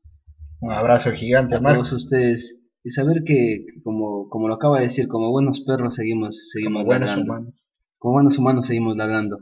Un 0.61 0.71
abrazo 0.71 1.11
gigante, 1.11 1.55
a 1.55 1.59
todos 1.59 1.91
ustedes 1.91 2.61
y 2.83 2.91
saber 2.91 3.23
que, 3.25 3.65
como, 3.83 4.29
como 4.29 4.47
lo 4.47 4.53
acaba 4.55 4.77
de 4.77 4.83
decir, 4.83 5.07
como 5.07 5.31
buenos 5.31 5.61
perros 5.61 5.95
seguimos, 5.95 6.49
seguimos 6.51 6.81
Como 6.81 6.85
buenos 6.85 7.07
ladrando. 7.07 7.31
humanos. 7.33 7.55
Como 7.97 8.13
buenos 8.13 8.37
humanos 8.37 8.67
seguimos 8.67 8.95
ladrando. 8.95 9.37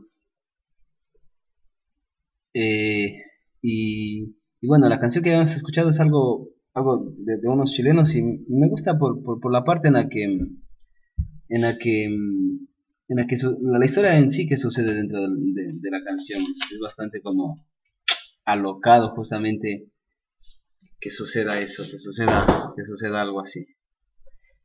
Eh, 2.53 3.17
y, 3.61 4.36
y 4.61 4.67
bueno, 4.67 4.88
la 4.89 4.99
canción 4.99 5.23
que 5.23 5.30
habíamos 5.32 5.55
escuchado 5.55 5.89
es 5.89 5.99
algo, 5.99 6.47
algo 6.73 7.13
de, 7.17 7.38
de 7.38 7.47
unos 7.49 7.71
chilenos 7.73 8.15
y 8.15 8.23
me 8.23 8.69
gusta 8.69 8.97
por, 8.97 9.21
por, 9.23 9.39
por 9.39 9.51
la 9.51 9.63
parte 9.63 9.89
en 9.89 9.93
la 9.95 10.07
que 10.09 10.23
en 11.51 11.61
la 11.61 11.77
que 11.77 12.07
en 13.10 13.18
la 13.18 13.28
que 13.28 13.38
su- 13.38 13.60
la, 13.62 13.80
la 13.80 13.86
historia 13.86 14.18
en 14.18 14.32
sí 14.32 14.47
que 14.47 14.57
sucede 14.57 14.93
dentro 14.95 15.20
de, 15.22 15.28
de 15.82 15.91
la 15.91 16.03
canción 16.03 16.41
es 16.41 16.80
bastante 16.82 17.22
como 17.22 17.66
alocado 18.45 19.16
justamente 19.16 19.89
que 21.01 21.10
suceda 21.12 21.60
eso, 21.60 21.84
que 21.91 21.99
suceda, 21.99 22.72
que 22.76 22.86
suceda 22.86 23.22
algo 23.22 23.41
así. 23.41 23.66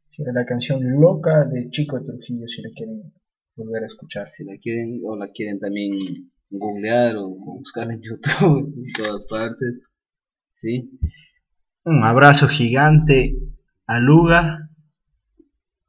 Sí, 0.08 0.22
era 0.22 0.32
la 0.32 0.46
canción 0.46 0.80
Loca 1.00 1.44
de 1.44 1.68
Chico 1.70 2.02
Trujillo, 2.02 2.46
si 2.48 2.62
la 2.62 2.70
quieren 2.74 3.12
volver 3.56 3.82
a 3.82 3.86
escuchar. 3.86 4.30
si 4.32 4.44
la 4.44 4.56
quieren 4.58 5.00
o 5.04 5.16
la 5.16 5.28
quieren 5.30 5.58
también 5.60 6.30
googlear 6.50 7.16
o 7.16 7.28
buscar 7.28 7.90
en 7.90 8.00
YouTube 8.00 8.72
en 8.76 8.92
todas 8.92 9.26
partes 9.26 9.80
sí 10.56 10.90
Un 11.84 12.04
abrazo 12.04 12.48
gigante 12.48 13.36
a 13.86 13.98
Luga. 14.00 14.63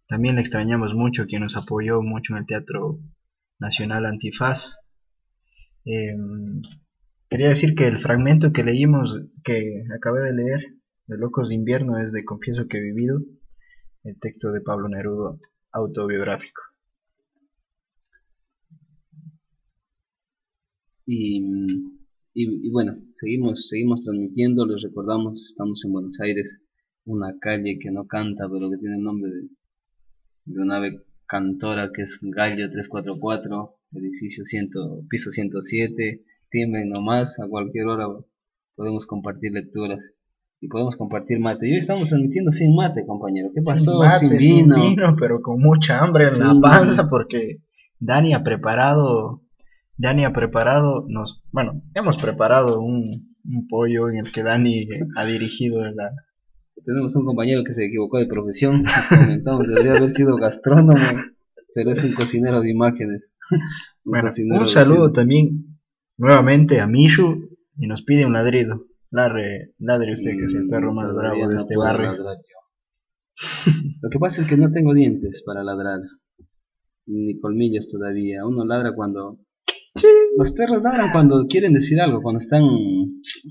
También 0.08 0.36
le 0.36 0.42
extrañamos 0.42 0.94
mucho, 0.94 1.26
quien 1.26 1.44
nos 1.44 1.56
apoyó 1.56 2.02
mucho 2.02 2.34
en 2.34 2.40
el 2.40 2.46
Teatro 2.46 3.00
Nacional 3.60 4.06
Antifaz. 4.06 4.82
Eh, 5.86 6.16
quería 7.30 7.50
decir 7.50 7.76
que 7.76 7.88
el 7.88 8.00
fragmento 8.00 8.52
que 8.54 8.64
leímos, 8.64 9.22
que 9.44 9.84
acabé 9.96 10.24
de 10.24 10.34
leer, 10.34 10.62
de 11.08 11.18
Locos 11.18 11.50
de 11.50 11.56
Invierno, 11.56 11.98
es 12.00 12.12
de 12.12 12.26
Confieso 12.26 12.68
que 12.68 12.78
he 12.78 12.82
vivido, 12.82 13.22
el 14.04 14.20
texto 14.20 14.52
de 14.52 14.62
Pablo 14.62 14.90
Neruda, 14.90 15.38
autobiográfico. 15.72 16.62
y, 21.06 21.40
y, 22.34 22.68
y 22.68 22.72
bueno 22.72 22.98
seguimos 23.16 23.68
seguimos 23.70 24.04
transmitiendo 24.04 24.66
les 24.66 24.82
recordamos 24.82 25.46
estamos 25.46 25.84
en 25.86 25.94
Buenos 25.94 26.20
Aires 26.20 26.62
una 27.06 27.38
calle 27.40 27.78
que 27.80 27.92
no 27.92 28.08
canta 28.08 28.50
pero 28.52 28.70
que 28.72 28.78
tiene 28.78 28.96
el 28.96 29.04
nombre 29.04 29.32
de, 29.32 29.50
de 30.46 30.62
una 30.62 30.78
ave 30.78 31.02
cantora 31.28 31.92
que 31.94 32.04
es 32.04 32.20
Gallo 32.22 32.70
344 32.70 33.78
edificio 33.94 34.44
100, 34.46 34.70
piso 35.10 35.32
107 35.32 36.22
tiemblen 36.50 36.90
nomás 36.90 37.40
a 37.40 37.48
cualquier 37.48 37.88
hora 37.88 38.08
podemos 38.76 39.06
compartir 39.06 39.52
lecturas 39.52 40.14
y 40.62 40.68
podemos 40.68 40.96
compartir 40.96 41.40
mate. 41.40 41.68
Y 41.68 41.74
hoy 41.74 41.80
estamos 41.80 42.10
transmitiendo 42.10 42.52
sin 42.52 42.76
mate 42.76 43.06
compañero. 43.06 43.50
¿qué 43.54 43.62
pasó? 43.66 43.92
Sin 43.92 44.00
mate, 44.00 44.40
sin 44.40 44.40
sin 44.40 44.70
vino 44.70 45.16
pero 45.20 45.42
con 45.42 45.60
mucha 45.60 46.00
hambre 46.00 46.28
en 46.32 46.40
la 46.40 46.56
panza 46.62 47.10
porque 47.10 47.62
Dani 48.00 48.34
ha 48.34 48.44
preparado, 48.44 49.42
Dani 49.98 50.26
ha 50.26 50.34
preparado, 50.34 51.06
nos, 51.08 51.44
bueno, 51.52 51.82
hemos 51.94 52.18
preparado 52.18 52.82
un, 52.82 53.36
un 53.44 53.68
pollo 53.68 54.10
en 54.10 54.18
el 54.18 54.32
que 54.32 54.44
Dani 54.44 54.88
ha 55.16 55.26
dirigido 55.26 55.84
la, 55.92 56.12
Tenemos 56.86 57.16
un 57.16 57.26
compañero 57.26 57.64
que 57.64 57.74
se 57.74 57.86
equivocó 57.86 58.20
de 58.20 58.28
profesión. 58.28 58.84
Comentamos, 59.10 59.68
debería 59.68 59.98
haber 59.98 60.12
sido 60.12 60.36
gastrónomo, 60.38 61.04
pero 61.74 61.92
es 61.92 62.04
un 62.04 62.14
cocinero 62.14 62.62
de 62.62 62.70
imágenes. 62.70 63.34
Un 64.06 64.12
Bueno, 64.12 64.28
cocinero 64.28 64.62
un 64.62 64.68
saludo 64.68 65.12
también 65.12 65.80
nuevamente 66.18 66.80
a 66.80 66.86
Mishu 66.86 67.50
y 67.76 67.88
nos 67.88 68.04
pide 68.04 68.24
un 68.28 68.34
ladrido. 68.34 68.86
Ladre, 69.10 69.74
ladre 69.80 70.14
usted 70.14 70.38
que 70.38 70.46
es 70.46 70.54
el 70.54 70.70
perro 70.70 70.94
más 70.94 71.12
bravo 71.12 71.48
de 71.48 71.56
no 71.56 71.62
este 71.62 71.76
barrio. 71.76 72.12
Lo 74.02 74.10
que 74.12 74.20
pasa 74.20 74.44
es 74.44 74.48
que 74.48 74.58
no 74.58 74.72
tengo 74.72 74.94
dientes 74.94 75.42
para 75.44 75.64
ladrar, 75.64 76.02
ni 77.08 77.40
colmillos 77.40 77.90
todavía. 77.92 78.46
Uno 78.46 78.64
ladra 78.64 78.94
cuando. 78.94 79.40
Los 80.38 80.52
perros 80.52 80.84
ladran 80.84 81.12
cuando 81.12 81.48
quieren 81.48 81.74
decir 81.74 82.00
algo, 82.00 82.22
cuando 82.22 82.42
están 82.42 82.64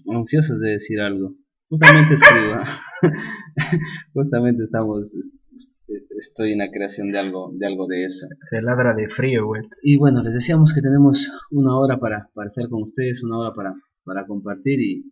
ansiosos 0.07 0.61
de 0.61 0.71
decir 0.71 1.01
algo. 1.01 1.35
Justamente 1.69 2.15
escribo. 2.15 2.57
Justamente 4.13 4.65
estamos. 4.65 5.15
Estoy 6.19 6.53
en 6.53 6.59
la 6.59 6.71
creación 6.71 7.11
de 7.13 7.19
algo, 7.19 7.53
de 7.55 7.67
algo 7.67 7.87
de 7.87 8.05
eso. 8.05 8.27
Se 8.51 8.63
ladra 8.63 8.95
de 8.95 9.09
frío, 9.09 9.47
güey. 9.47 9.63
Y 9.83 9.97
bueno, 9.97 10.23
les 10.23 10.35
decíamos 10.35 10.73
que 10.75 10.81
tenemos 10.81 11.29
una 11.51 11.77
hora 11.79 11.99
para, 11.99 12.29
para 12.35 12.49
estar 12.49 12.69
con 12.69 12.83
ustedes, 12.83 13.23
una 13.23 13.39
hora 13.39 13.55
para, 13.55 13.75
para 14.05 14.27
compartir 14.27 14.81
y, 14.81 15.05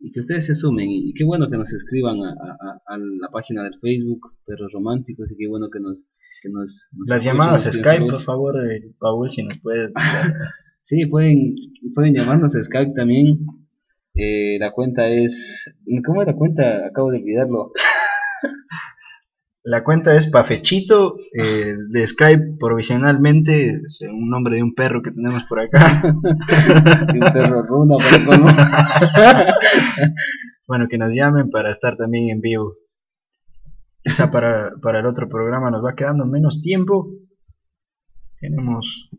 y 0.00 0.12
que 0.12 0.20
ustedes 0.20 0.46
se 0.46 0.54
sumen. 0.54 0.88
Y, 0.88 1.10
y 1.10 1.14
qué 1.14 1.24
bueno 1.24 1.48
que 1.50 1.56
nos 1.56 1.72
escriban 1.72 2.16
a, 2.22 2.30
a- 2.30 2.94
a 2.94 2.98
la 2.98 3.28
página 3.32 3.62
del 3.64 3.74
Facebook, 3.80 4.34
Perros 4.46 4.70
Románticos, 4.72 5.32
y 5.32 5.36
qué 5.36 5.48
bueno 5.48 5.68
que 5.70 5.80
nos... 5.80 6.02
Que 6.42 6.50
nos, 6.50 6.88
nos 6.92 7.08
Las 7.08 7.24
llamadas 7.24 7.62
Skype, 7.64 8.04
por 8.04 8.22
favor, 8.22 8.54
eh, 8.70 8.92
Paul, 8.98 9.30
si 9.30 9.42
nos 9.42 9.58
puedes. 9.60 9.90
Sí, 10.86 11.06
pueden, 11.06 11.54
pueden 11.94 12.12
llamarnos 12.14 12.54
a 12.54 12.62
Skype 12.62 12.92
también. 12.94 13.38
Eh, 14.14 14.58
la 14.58 14.72
cuenta 14.72 15.08
es... 15.08 15.74
¿Cómo 16.04 16.22
es 16.22 16.26
la 16.26 16.34
cuenta? 16.34 16.86
Acabo 16.86 17.10
de 17.10 17.18
olvidarlo. 17.18 17.72
La 19.66 19.82
cuenta 19.82 20.14
es 20.14 20.26
Pafechito 20.26 21.16
eh, 21.32 21.74
de 21.88 22.06
Skype 22.06 22.58
provisionalmente, 22.60 23.70
es 23.70 23.98
un 24.02 24.28
nombre 24.28 24.56
de 24.56 24.62
un 24.62 24.74
perro 24.74 25.00
que 25.00 25.10
tenemos 25.10 25.44
por 25.44 25.58
acá. 25.58 26.02
De 26.02 26.10
un 27.18 27.32
perro 27.32 27.62
runa. 27.62 27.96
Bueno, 30.66 30.86
que 30.88 30.96
nos 30.96 31.12
llamen 31.12 31.50
para 31.50 31.70
estar 31.70 31.96
también 31.96 32.30
en 32.30 32.40
vivo. 32.40 32.76
Quizá 34.02 34.30
para, 34.30 34.72
para 34.82 35.00
el 35.00 35.06
otro 35.06 35.28
programa 35.28 35.70
nos 35.70 35.84
va 35.84 35.94
quedando 35.94 36.24
menos 36.26 36.62
tiempo. 36.62 37.10
Tenemos. 38.40 39.10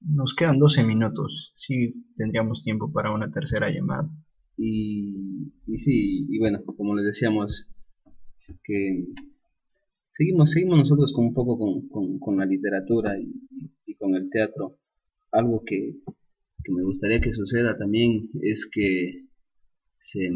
Nos 0.00 0.34
quedan 0.34 0.58
12 0.58 0.84
minutos. 0.84 1.54
Sí, 1.56 2.04
tendríamos 2.16 2.62
tiempo 2.62 2.92
para 2.92 3.14
una 3.14 3.30
tercera 3.30 3.70
llamada. 3.70 4.10
Y, 4.58 5.52
y 5.66 5.78
sí, 5.78 6.26
y 6.28 6.38
bueno, 6.38 6.62
como 6.76 6.94
les 6.94 7.06
decíamos, 7.06 7.68
que 8.64 9.04
seguimos, 10.12 10.50
seguimos 10.52 10.78
nosotros 10.78 11.12
con 11.12 11.26
un 11.26 11.34
poco 11.34 11.58
con, 11.58 11.88
con- 11.88 12.18
con 12.20 12.36
la 12.38 12.46
literatura 12.46 13.18
y, 13.18 13.32
y 13.86 13.94
con 13.96 14.14
el 14.14 14.30
teatro. 14.30 14.78
Algo 15.32 15.64
que, 15.64 15.96
que 16.64 16.72
me 16.72 16.82
gustaría 16.84 17.20
que 17.20 17.32
suceda 17.32 17.76
también 17.78 18.30
es 18.42 18.68
que 18.72 19.26
se, 20.00 20.30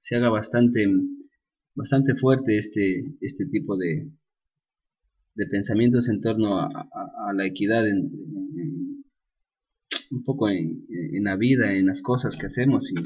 se 0.00 0.16
haga 0.16 0.28
bastante, 0.30 0.86
bastante 1.74 2.14
fuerte 2.16 2.58
este, 2.58 3.04
este 3.20 3.46
tipo 3.46 3.76
de, 3.76 4.10
de 5.38 5.46
pensamientos 5.46 6.08
en 6.10 6.20
torno 6.20 6.60
a, 6.60 7.32
la 7.34 7.46
equidad 7.46 7.88
en, 7.88 8.10
un 10.10 10.22
poco 10.24 10.50
en, 10.50 10.84
la 11.24 11.36
vida, 11.36 11.72
en 11.72 11.86
las 11.86 12.02
cosas 12.02 12.36
que 12.36 12.46
hacemos 12.46 12.90
y, 12.92 12.96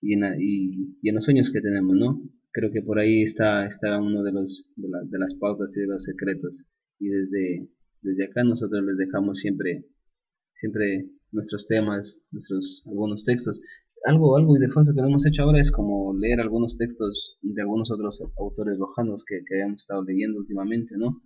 y, 0.00 0.14
en, 0.14 0.20
la- 0.20 0.36
y- 0.38 0.96
en 1.08 1.14
los 1.14 1.24
sueños 1.24 1.50
que 1.52 1.60
tenemos, 1.60 1.96
¿no? 1.96 2.22
Creo 2.52 2.70
que 2.70 2.82
por 2.82 2.98
ahí 2.98 3.22
está, 3.22 3.66
está 3.66 4.00
uno 4.00 4.22
de, 4.22 4.32
los, 4.32 4.64
de, 4.76 4.88
de 5.10 5.18
las 5.18 5.34
pautas 5.34 5.76
y 5.76 5.80
de 5.80 5.86
los 5.88 6.04
secretos. 6.04 6.62
Y 7.00 7.08
desde, 7.08 7.68
desde 8.02 8.24
acá 8.26 8.44
nosotros 8.44 8.84
les 8.84 8.96
dejamos 8.96 9.38
siempre, 9.40 9.84
siempre 10.54 11.06
nuestros 11.32 11.66
temas, 11.68 12.20
nuestros 12.32 12.82
algunos 12.86 13.24
textos. 13.24 13.60
Algo, 14.02 14.36
algo 14.38 14.56
Ildefonso 14.56 14.94
que 14.94 15.00
no 15.02 15.08
hemos 15.08 15.26
hecho 15.26 15.42
ahora 15.42 15.60
es 15.60 15.70
como 15.70 16.14
leer 16.16 16.40
algunos 16.40 16.78
textos 16.78 17.36
de 17.42 17.60
algunos 17.60 17.90
otros 17.90 18.18
autores 18.38 18.78
lojanos 18.78 19.24
que, 19.26 19.44
que 19.44 19.54
habíamos 19.56 19.82
estado 19.82 20.02
leyendo 20.04 20.38
últimamente, 20.38 20.96
¿no? 20.96 21.20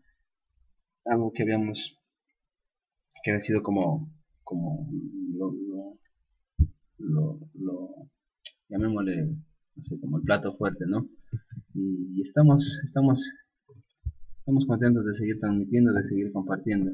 Algo 1.06 1.32
que 1.32 1.42
habíamos, 1.42 1.98
que 3.22 3.30
había 3.30 3.40
sido 3.40 3.62
como, 3.62 4.10
como 4.44 4.88
lo, 5.36 5.52
lo, 5.52 5.98
lo, 6.98 7.38
lo- 7.54 8.08
llamémosle, 8.68 9.26
no 9.76 9.82
sé, 9.84 10.00
como 10.00 10.18
el 10.18 10.24
plato 10.24 10.56
fuerte, 10.56 10.84
¿no? 10.88 11.08
Y, 11.74 12.18
y 12.18 12.22
estamos, 12.22 12.80
estamos, 12.84 13.24
estamos 14.40 14.66
contentos 14.66 15.04
de 15.04 15.14
seguir 15.14 15.38
transmitiendo, 15.40 15.92
de 15.92 16.02
seguir 16.04 16.32
compartiendo. 16.32 16.90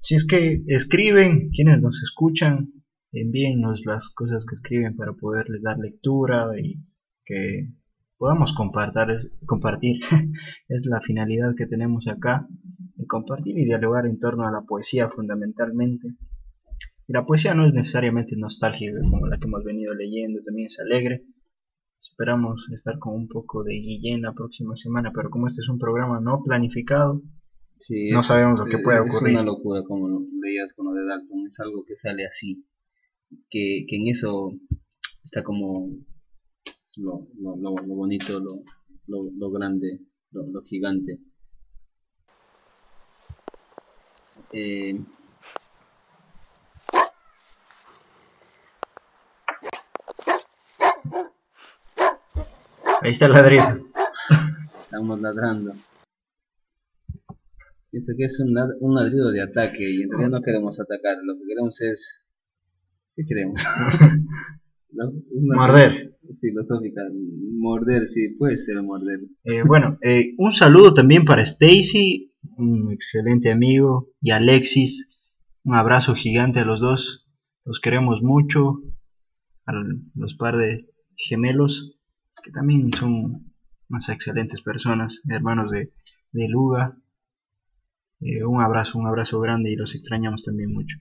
Si 0.00 0.14
es 0.14 0.26
que 0.26 0.62
escriben, 0.66 1.50
quienes 1.50 1.80
nos 1.82 2.02
escuchan, 2.02 2.72
envíennos 3.12 3.82
las 3.86 4.08
cosas 4.14 4.44
que 4.44 4.54
escriben 4.54 4.96
para 4.96 5.12
poderles 5.12 5.62
dar 5.62 5.78
lectura 5.78 6.48
y 6.60 6.84
que 7.24 7.68
podamos 8.16 8.52
compartir. 8.52 9.10
Es, 9.14 9.30
compartir. 9.46 10.00
es 10.68 10.86
la 10.86 11.00
finalidad 11.00 11.54
que 11.56 11.66
tenemos 11.66 12.06
acá, 12.08 12.46
de 12.96 13.06
compartir 13.06 13.56
y 13.58 13.64
dialogar 13.64 14.06
en 14.06 14.18
torno 14.18 14.46
a 14.46 14.52
la 14.52 14.62
poesía 14.62 15.08
fundamentalmente. 15.08 16.08
Y 17.06 17.12
la 17.12 17.24
poesía 17.24 17.54
no 17.54 17.66
es 17.66 17.72
necesariamente 17.72 18.36
nostálgica 18.36 18.98
como 19.10 19.26
la 19.26 19.38
que 19.38 19.46
hemos 19.46 19.64
venido 19.64 19.94
leyendo, 19.94 20.40
también 20.44 20.66
es 20.66 20.78
alegre. 20.78 21.24
Esperamos 21.98 22.66
estar 22.72 22.98
con 22.98 23.14
un 23.14 23.28
poco 23.28 23.64
de 23.64 23.72
Guillén 23.74 24.22
la 24.22 24.32
próxima 24.32 24.76
semana, 24.76 25.10
pero 25.14 25.30
como 25.30 25.46
este 25.46 25.62
es 25.62 25.68
un 25.68 25.78
programa 25.78 26.20
no 26.20 26.42
planificado, 26.44 27.22
Sí, 27.78 28.10
no 28.10 28.20
es- 28.20 28.26
sabemos 28.26 28.58
lo 28.60 28.66
que 28.66 28.76
es- 28.76 28.84
puede 28.84 28.98
es 28.98 29.14
ocurrir. 29.14 29.34
una 29.34 29.42
locura, 29.44 29.82
como 29.84 30.08
leías 30.42 30.72
con 30.74 30.86
lo 30.86 30.92
de 30.92 31.06
Dalton, 31.06 31.46
es 31.46 31.58
algo 31.60 31.84
que 31.86 31.96
sale 31.96 32.26
así, 32.26 32.64
que, 33.50 33.84
que 33.88 33.96
en 33.96 34.08
eso 34.08 34.52
está 35.24 35.42
como, 35.42 35.90
lo, 36.96 37.28
lo, 37.40 37.56
lo, 37.56 37.74
lo 37.76 37.94
bonito, 37.94 38.40
lo, 38.40 38.62
lo, 39.06 39.30
lo 39.36 39.50
grande, 39.50 40.00
lo, 40.32 40.62
gigante. 40.62 41.20
Eh, 44.52 44.98
Ahí 53.00 53.12
está 53.12 53.26
el 53.26 53.32
ladrido. 53.32 53.88
estamos 54.82 55.20
ladrando. 55.20 55.72
Pienso 57.90 58.12
que 58.16 58.24
es 58.24 58.40
un 58.40 58.94
ladrido 58.94 59.30
de 59.30 59.40
ataque 59.40 59.88
y 59.88 60.02
en 60.02 60.10
realidad 60.10 60.30
no 60.30 60.42
queremos 60.42 60.78
atacar, 60.80 61.16
lo 61.22 61.34
que 61.34 61.46
queremos 61.48 61.80
es... 61.80 62.27
¿Qué 63.18 63.24
queremos? 63.26 63.60
¿No? 64.92 65.08
Es 65.08 65.42
una 65.42 65.56
Morder. 65.56 66.16
Filosófica, 66.40 67.00
morder, 67.58 68.06
sí, 68.06 68.34
puede 68.38 68.56
ser 68.56 68.80
morder. 68.82 69.18
Eh, 69.42 69.62
bueno, 69.66 69.98
eh, 70.02 70.34
un 70.38 70.52
saludo 70.52 70.94
también 70.94 71.24
para 71.24 71.42
Stacy, 71.42 72.32
un 72.58 72.92
excelente 72.92 73.50
amigo, 73.50 74.10
y 74.20 74.30
Alexis. 74.30 75.08
Un 75.64 75.74
abrazo 75.74 76.14
gigante 76.14 76.60
a 76.60 76.64
los 76.64 76.80
dos. 76.80 77.26
Los 77.64 77.80
queremos 77.80 78.22
mucho. 78.22 78.82
A 79.66 79.72
los 80.14 80.34
par 80.36 80.56
de 80.56 80.86
gemelos, 81.16 81.98
que 82.44 82.52
también 82.52 82.92
son 82.92 83.52
unas 83.88 84.08
excelentes 84.10 84.62
personas, 84.62 85.20
hermanos 85.28 85.72
de, 85.72 85.92
de 86.30 86.48
Luga. 86.48 86.96
Eh, 88.20 88.44
un 88.44 88.62
abrazo, 88.62 88.96
un 88.96 89.08
abrazo 89.08 89.40
grande 89.40 89.72
y 89.72 89.76
los 89.76 89.96
extrañamos 89.96 90.44
también 90.44 90.72
mucho. 90.72 90.98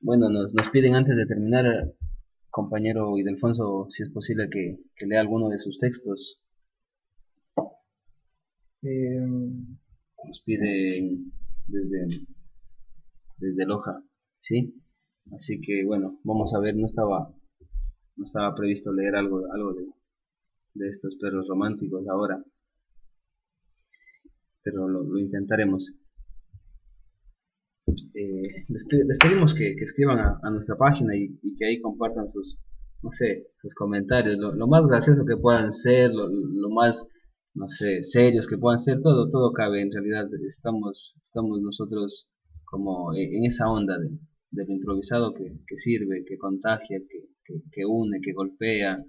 Bueno, 0.00 0.30
nos, 0.30 0.54
nos 0.54 0.70
piden 0.70 0.94
antes 0.94 1.16
de 1.16 1.26
terminar, 1.26 1.92
compañero 2.50 3.18
Idelfonso, 3.18 3.88
si 3.90 4.02
es 4.02 4.10
posible 4.10 4.48
que, 4.50 4.78
que 4.94 5.06
lea 5.06 5.20
alguno 5.20 5.48
de 5.48 5.58
sus 5.58 5.78
textos. 5.78 6.40
Nos 8.82 10.40
piden 10.44 11.32
desde, 11.66 12.06
desde 13.38 13.66
Loja, 13.66 14.02
¿sí? 14.40 14.74
Así 15.32 15.60
que 15.60 15.84
bueno, 15.84 16.20
vamos 16.24 16.54
a 16.54 16.60
ver, 16.60 16.76
no 16.76 16.86
estaba, 16.86 17.34
no 18.16 18.24
estaba 18.24 18.54
previsto 18.54 18.92
leer 18.92 19.16
algo, 19.16 19.42
algo 19.52 19.74
de, 19.74 19.86
de 20.74 20.88
estos 20.88 21.16
perros 21.16 21.48
románticos 21.48 22.06
ahora, 22.08 22.42
pero 24.62 24.88
lo, 24.88 25.02
lo 25.02 25.18
intentaremos. 25.18 25.96
Eh, 27.88 28.64
les, 28.68 28.84
pe- 28.88 29.04
les 29.04 29.18
pedimos 29.18 29.54
que, 29.54 29.74
escriban 29.80 30.18
a, 30.18 30.50
nuestra 30.50 30.76
página 30.76 31.14
y, 31.16 31.38
que 31.56 31.66
ahí 31.66 31.80
compartan 31.80 32.28
sus, 32.28 32.64
no 33.02 33.10
sé, 33.12 33.46
sus 33.58 33.74
comentarios, 33.74 34.38
lo, 34.38 34.66
más 34.66 34.84
gracioso 34.86 35.24
que 35.24 35.36
puedan 35.36 35.70
ser, 35.70 36.10
lo, 36.12 36.68
más, 36.70 37.12
no 37.54 37.68
sé, 37.68 38.02
serios 38.02 38.48
que 38.48 38.58
puedan 38.58 38.80
ser, 38.80 39.00
todo, 39.02 39.30
todo 39.30 39.52
cabe, 39.52 39.82
en 39.82 39.92
realidad 39.92 40.26
estamos, 40.48 41.16
estamos 41.22 41.60
nosotros 41.60 42.32
como 42.64 43.14
e- 43.14 43.36
en 43.36 43.44
esa 43.44 43.70
onda 43.70 43.96
de, 43.98 44.08
de 44.50 44.64
lo 44.66 44.72
improvisado 44.72 45.32
que, 45.32 45.44
que 45.68 45.76
sirve, 45.76 46.24
que 46.26 46.38
contagia, 46.38 46.98
que, 47.08 47.54
que, 47.70 47.86
une, 47.86 48.20
que 48.20 48.32
golpea, 48.32 49.04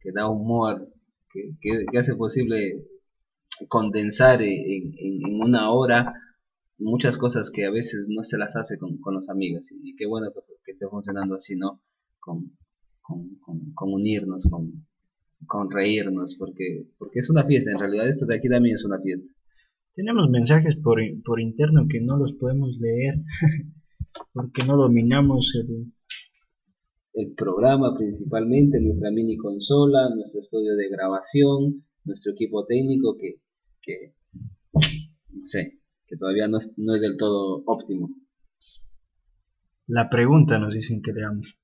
que 0.00 0.10
da 0.12 0.28
humor, 0.28 0.86
que, 1.30 1.98
hace 1.98 2.14
posible 2.14 2.84
condensar 3.68 4.42
en, 4.42 4.50
en, 4.52 5.26
en 5.26 5.40
una 5.40 5.70
hora 5.72 6.12
muchas 6.82 7.16
cosas 7.18 7.50
que 7.50 7.64
a 7.66 7.70
veces 7.70 8.08
no 8.08 8.22
se 8.24 8.38
las 8.38 8.56
hace 8.56 8.78
con, 8.78 8.98
con 8.98 9.14
los 9.14 9.28
amigos 9.28 9.70
y, 9.72 9.90
y 9.90 9.96
qué 9.96 10.06
bueno 10.06 10.32
que, 10.32 10.40
que 10.64 10.72
esté 10.72 10.86
funcionando 10.88 11.36
así, 11.36 11.56
¿no? 11.56 11.80
Con, 12.18 12.56
con, 13.00 13.36
con, 13.40 13.72
con 13.74 13.92
unirnos, 13.92 14.46
con, 14.50 14.86
con 15.46 15.70
reírnos, 15.70 16.36
porque, 16.38 16.86
porque 16.98 17.20
es 17.20 17.30
una 17.30 17.44
fiesta, 17.44 17.72
en 17.72 17.78
realidad 17.78 18.08
esto 18.08 18.26
de 18.26 18.36
aquí 18.36 18.48
también 18.48 18.74
es 18.74 18.84
una 18.84 19.00
fiesta. 19.00 19.30
Tenemos 19.94 20.30
mensajes 20.30 20.76
por, 20.76 21.00
por 21.24 21.40
interno 21.40 21.86
que 21.88 22.00
no 22.00 22.16
los 22.16 22.32
podemos 22.32 22.76
leer 22.78 23.16
porque 24.32 24.64
no 24.64 24.76
dominamos 24.76 25.52
el, 25.54 25.92
El 27.14 27.34
programa 27.34 27.94
principalmente, 27.96 28.80
nuestra 28.80 29.10
mini 29.10 29.36
consola, 29.36 30.08
nuestro 30.14 30.40
estudio 30.40 30.74
de 30.76 30.88
grabación, 30.88 31.84
nuestro 32.04 32.32
equipo 32.32 32.64
técnico 32.64 33.16
que, 33.18 33.40
que 33.82 34.14
no 34.72 35.44
sé, 35.44 35.81
que 36.12 36.18
todavía 36.18 36.46
no 36.46 36.58
es, 36.58 36.74
no 36.76 36.94
es 36.94 37.00
del 37.00 37.16
todo 37.16 37.62
óptimo. 37.64 38.10
la 39.86 40.10
pregunta, 40.10 40.58
nos 40.58 40.74
dicen 40.74 41.00
que 41.00 41.14
leamos. 41.14 41.56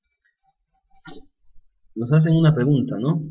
Nos 1.95 2.11
hacen 2.13 2.35
una 2.35 2.55
pregunta, 2.55 2.97
¿no? 2.99 3.25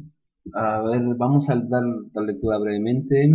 A 0.54 0.84
ver, 0.84 1.02
vamos 1.18 1.50
a 1.50 1.56
dar 1.56 1.82
la 2.14 2.22
lectura 2.22 2.60
brevemente. 2.60 3.32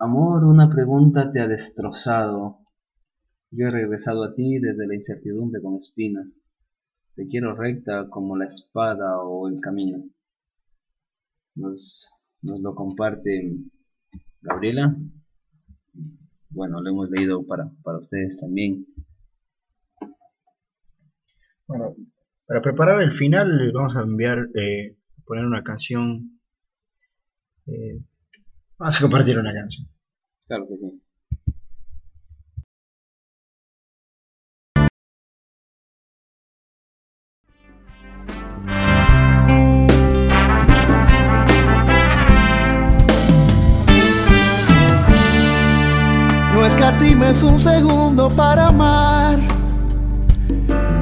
Amor, 0.00 0.44
una 0.44 0.68
pregunta 0.68 1.30
te 1.30 1.40
ha 1.40 1.46
destrozado. 1.46 2.58
Yo 3.52 3.68
he 3.68 3.70
regresado 3.70 4.24
a 4.24 4.34
ti 4.34 4.58
desde 4.58 4.88
la 4.88 4.96
incertidumbre 4.96 5.62
con 5.62 5.76
espinas. 5.76 6.48
Te 7.14 7.28
quiero 7.28 7.54
recta 7.54 8.08
como 8.10 8.36
la 8.36 8.46
espada 8.46 9.22
o 9.22 9.46
el 9.46 9.60
camino. 9.60 10.02
Nos, 11.54 12.08
nos 12.42 12.58
lo 12.58 12.74
comparte 12.74 13.56
Gabriela. 14.40 14.96
Bueno, 16.50 16.80
lo 16.80 16.90
hemos 16.90 17.10
leído 17.10 17.44
para, 17.46 17.70
para 17.82 17.98
ustedes 17.98 18.36
también. 18.38 18.86
Bueno, 21.66 21.94
para 22.46 22.62
preparar 22.62 23.02
el 23.02 23.12
final 23.12 23.58
les 23.58 23.72
vamos 23.72 23.94
a 23.96 24.00
enviar, 24.00 24.48
eh, 24.54 24.96
poner 25.24 25.44
una 25.44 25.62
canción. 25.62 26.40
eh, 27.66 28.00
vamos 28.78 28.96
a 28.98 29.00
compartir 29.02 29.38
una 29.38 29.52
canción. 29.54 29.86
Claro 30.46 30.66
que 30.68 30.76
sí. 30.78 31.02
Escatimes 47.18 47.42
un 47.42 47.62
segundo 47.62 48.28
para 48.28 48.68
amar, 48.68 49.38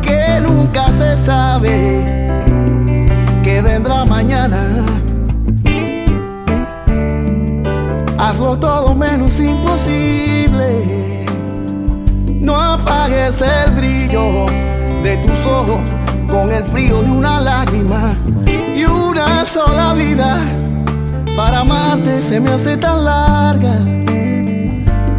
que 0.03 0.41
nunca 0.41 0.87
se 0.93 1.17
sabe 1.17 2.33
que 3.43 3.63
vendrá 3.63 4.05
mañana. 4.05 4.85
Hazlo 8.19 8.59
todo 8.59 8.95
menos 8.95 9.39
imposible. 9.39 11.27
No 12.41 12.55
apagues 12.57 13.43
el 13.43 13.73
brillo 13.73 14.47
de 15.03 15.17
tus 15.19 15.47
ojos 15.47 15.81
con 16.31 16.51
el 16.51 16.65
frío 16.65 17.03
de 17.03 17.11
una 17.11 17.41
lágrima 17.41 18.15
y 18.75 18.85
una 18.85 19.45
sola 19.45 19.93
vida 19.95 20.39
para 21.37 21.61
amarte 21.61 22.23
se 22.23 22.41
me 22.41 22.51
hace 22.51 22.77
tan 22.77 23.05
larga 23.05 23.75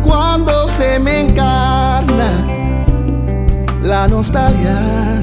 cuando 0.04 0.57
se 0.78 1.00
me 1.00 1.22
encarna 1.22 2.46
la 3.82 4.08
nostalgia. 4.08 5.17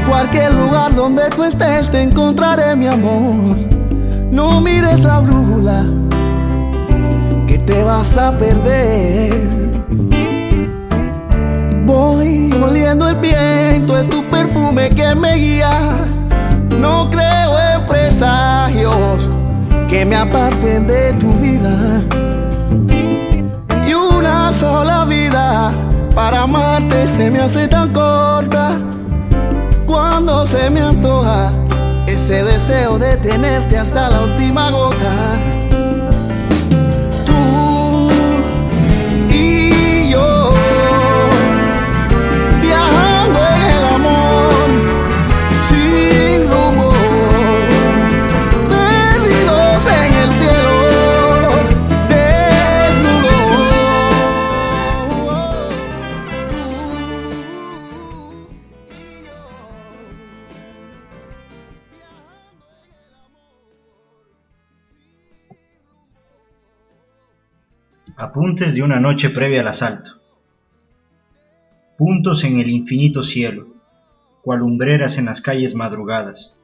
En 0.00 0.08
cualquier 0.08 0.54
lugar 0.54 0.94
donde 0.94 1.28
tú 1.30 1.44
estés 1.44 1.90
te 1.90 2.02
encontraré 2.02 2.74
mi 2.76 2.86
amor. 2.86 3.56
No 4.30 4.60
mires 4.60 5.02
la 5.02 5.20
brújula 5.20 5.84
que 7.46 7.58
te 7.58 7.82
vas 7.82 8.16
a 8.16 8.32
perder. 8.38 9.48
Voy 11.84 12.52
oliendo 12.52 13.08
el 13.08 13.16
viento, 13.16 13.98
es 13.98 14.08
tu 14.08 14.22
perfume 14.24 14.90
que 14.90 15.14
me 15.14 15.34
guía. 15.34 15.70
No 16.78 17.10
creo 17.10 17.58
en 17.74 17.86
presagios 17.86 19.28
que 19.88 20.04
me 20.04 20.16
aparten 20.16 20.86
de 20.86 21.12
tu 21.14 21.32
vida. 21.34 22.02
Y 23.88 23.94
una 23.94 24.52
sola 24.52 25.04
vida 25.04 25.72
para 26.14 26.42
amarte 26.42 27.08
se 27.08 27.30
me 27.30 27.40
hace 27.40 27.66
tan 27.68 27.92
corta. 27.92 28.76
Cuando 30.22 30.46
se 30.46 30.68
me 30.68 30.82
antoja 30.82 31.50
ese 32.06 32.44
deseo 32.44 32.98
de 32.98 33.16
tenerte 33.16 33.78
hasta 33.78 34.10
la 34.10 34.24
última 34.24 34.70
gota. 34.70 35.59
Apuntes 68.30 68.74
de 68.74 68.84
una 68.84 69.00
noche 69.00 69.30
previa 69.30 69.60
al 69.62 69.66
asalto. 69.66 70.12
Puntos 71.98 72.44
en 72.44 72.60
el 72.60 72.70
infinito 72.70 73.24
cielo, 73.24 73.66
cual 74.42 74.60
lumbreras 74.60 75.18
en 75.18 75.24
las 75.24 75.40
calles 75.40 75.74
madrugadas, 75.74 76.56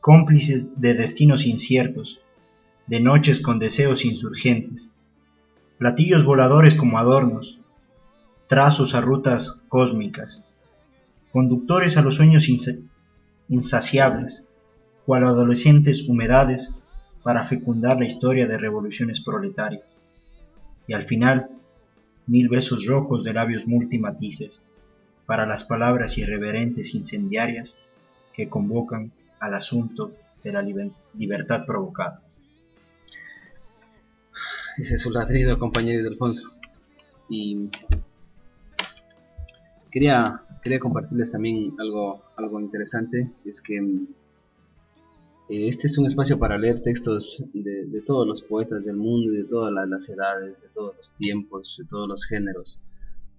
cómplices 0.00 0.80
de 0.80 0.94
destinos 0.94 1.44
inciertos, 1.44 2.22
de 2.86 3.00
noches 3.00 3.42
con 3.42 3.58
deseos 3.58 4.06
insurgentes, 4.06 4.90
platillos 5.76 6.24
voladores 6.24 6.74
como 6.74 6.96
adornos, 6.96 7.58
trazos 8.48 8.94
a 8.94 9.02
rutas 9.02 9.66
cósmicas, 9.68 10.44
conductores 11.30 11.98
a 11.98 12.02
los 12.02 12.14
sueños 12.14 12.48
insa- 12.48 12.80
insaciables, 13.50 14.44
cual 15.04 15.24
adolescentes 15.24 16.08
humedades 16.08 16.72
para 17.22 17.44
fecundar 17.44 17.98
la 17.98 18.06
historia 18.06 18.46
de 18.46 18.56
revoluciones 18.56 19.20
proletarias 19.20 19.98
y 20.86 20.94
al 20.94 21.02
final 21.02 21.48
mil 22.26 22.48
besos 22.48 22.86
rojos 22.86 23.24
de 23.24 23.32
labios 23.32 23.66
multimatices 23.66 24.62
para 25.26 25.46
las 25.46 25.64
palabras 25.64 26.18
irreverentes 26.18 26.94
incendiarias 26.94 27.78
que 28.32 28.48
convocan 28.48 29.12
al 29.40 29.54
asunto 29.54 30.12
de 30.42 30.52
la 30.52 30.62
liber- 30.62 30.92
libertad 31.18 31.64
provocada. 31.66 32.22
Ese 34.78 34.96
es 34.96 35.02
su 35.02 35.10
ladrido, 35.10 35.58
compañero 35.58 36.08
Alfonso. 36.08 36.52
Y 37.28 37.70
quería, 39.90 40.42
quería 40.62 40.78
compartirles 40.78 41.32
también 41.32 41.74
algo, 41.78 42.22
algo 42.36 42.60
interesante. 42.60 43.30
Es 43.44 43.60
que 43.60 43.80
mm, 43.80 44.06
este 45.48 45.86
es 45.86 45.98
un 45.98 46.06
espacio 46.06 46.38
para 46.38 46.58
leer 46.58 46.82
textos 46.82 47.42
de, 47.52 48.02
todos 48.04 48.26
los 48.26 48.42
poetas 48.42 48.84
del 48.84 48.96
mundo 48.96 49.32
y 49.32 49.38
de 49.38 49.44
todas 49.44 49.72
la- 49.72 49.86
las 49.86 50.08
edades, 50.08 50.62
de 50.62 50.68
todos 50.74 50.96
los 50.96 51.12
tiempos, 51.12 51.76
de 51.78 51.84
todos 51.86 52.08
los 52.08 52.24
géneros. 52.24 52.78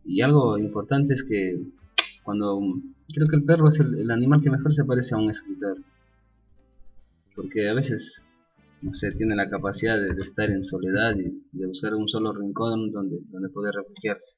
Y 0.05 0.21
algo 0.21 0.57
importante 0.57 1.13
es 1.13 1.23
que 1.23 1.59
cuando 2.23 2.59
creo 3.13 3.27
que 3.27 3.35
el 3.35 3.43
perro 3.43 3.67
es 3.67 3.79
el, 3.79 3.95
el 3.95 4.11
animal 4.11 4.41
que 4.41 4.49
mejor 4.49 4.73
se 4.73 4.85
parece 4.85 5.15
a 5.15 5.17
un 5.17 5.29
escritor. 5.29 5.77
Porque 7.35 7.69
a 7.69 7.73
veces 7.73 8.25
no 8.81 8.93
sé, 8.93 9.11
tiene 9.11 9.35
la 9.35 9.49
capacidad 9.49 9.97
de, 9.97 10.13
de 10.13 10.19
estar 10.23 10.49
en 10.49 10.63
soledad 10.63 11.15
y 11.17 11.41
de 11.51 11.65
buscar 11.67 11.93
un 11.95 12.07
solo 12.07 12.31
rincón 12.33 12.91
donde, 12.91 13.19
donde 13.29 13.49
poder 13.49 13.73
refugiarse. 13.75 14.37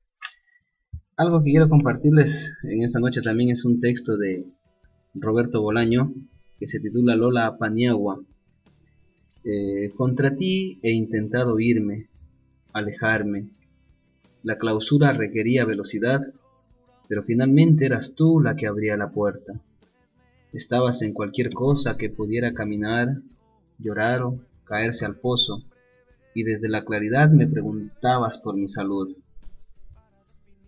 Algo 1.17 1.43
que 1.43 1.51
quiero 1.51 1.67
compartirles 1.70 2.57
en 2.63 2.84
esta 2.84 2.99
noche 2.99 3.22
también 3.22 3.49
es 3.49 3.65
un 3.65 3.80
texto 3.80 4.17
de 4.17 4.45
Roberto 5.15 5.61
Bolaño 5.61 6.13
que 6.60 6.68
se 6.68 6.80
titula 6.80 7.16
Lola 7.16 7.57
Paniagua. 7.57 8.20
Eh, 9.45 9.91
contra 9.95 10.36
ti 10.36 10.78
he 10.84 10.91
intentado 10.91 11.60
irme, 11.60 12.07
alejarme. 12.74 13.47
La 14.43 14.57
clausura 14.57 15.14
requería 15.14 15.64
velocidad, 15.66 16.22
pero 17.07 17.24
finalmente 17.24 17.86
eras 17.86 18.14
tú 18.16 18.41
la 18.41 18.55
que 18.55 18.68
abría 18.68 18.97
la 18.97 19.12
puerta. 19.12 19.53
Estabas 20.51 21.01
en 21.01 21.14
cualquier 21.14 21.53
cosa 21.53 21.97
que 21.97 22.10
pudiera 22.10 22.53
caminar, 22.53 23.22
llorar 23.78 24.24
o 24.24 24.39
caerse 24.66 25.05
al 25.05 25.16
pozo, 25.16 25.64
y 26.36 26.43
desde 26.43 26.70
la 26.70 26.84
claridad 26.84 27.30
me 27.30 27.47
preguntabas 27.47 28.38
por 28.38 28.55
mi 28.55 28.68
salud. 28.68 29.10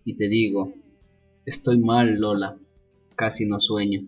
Y 0.04 0.14
te 0.14 0.28
digo, 0.28 0.72
estoy 1.44 1.78
mal, 1.78 2.18
Lola, 2.18 2.56
casi 3.14 3.46
no 3.46 3.60
sueño. 3.60 4.02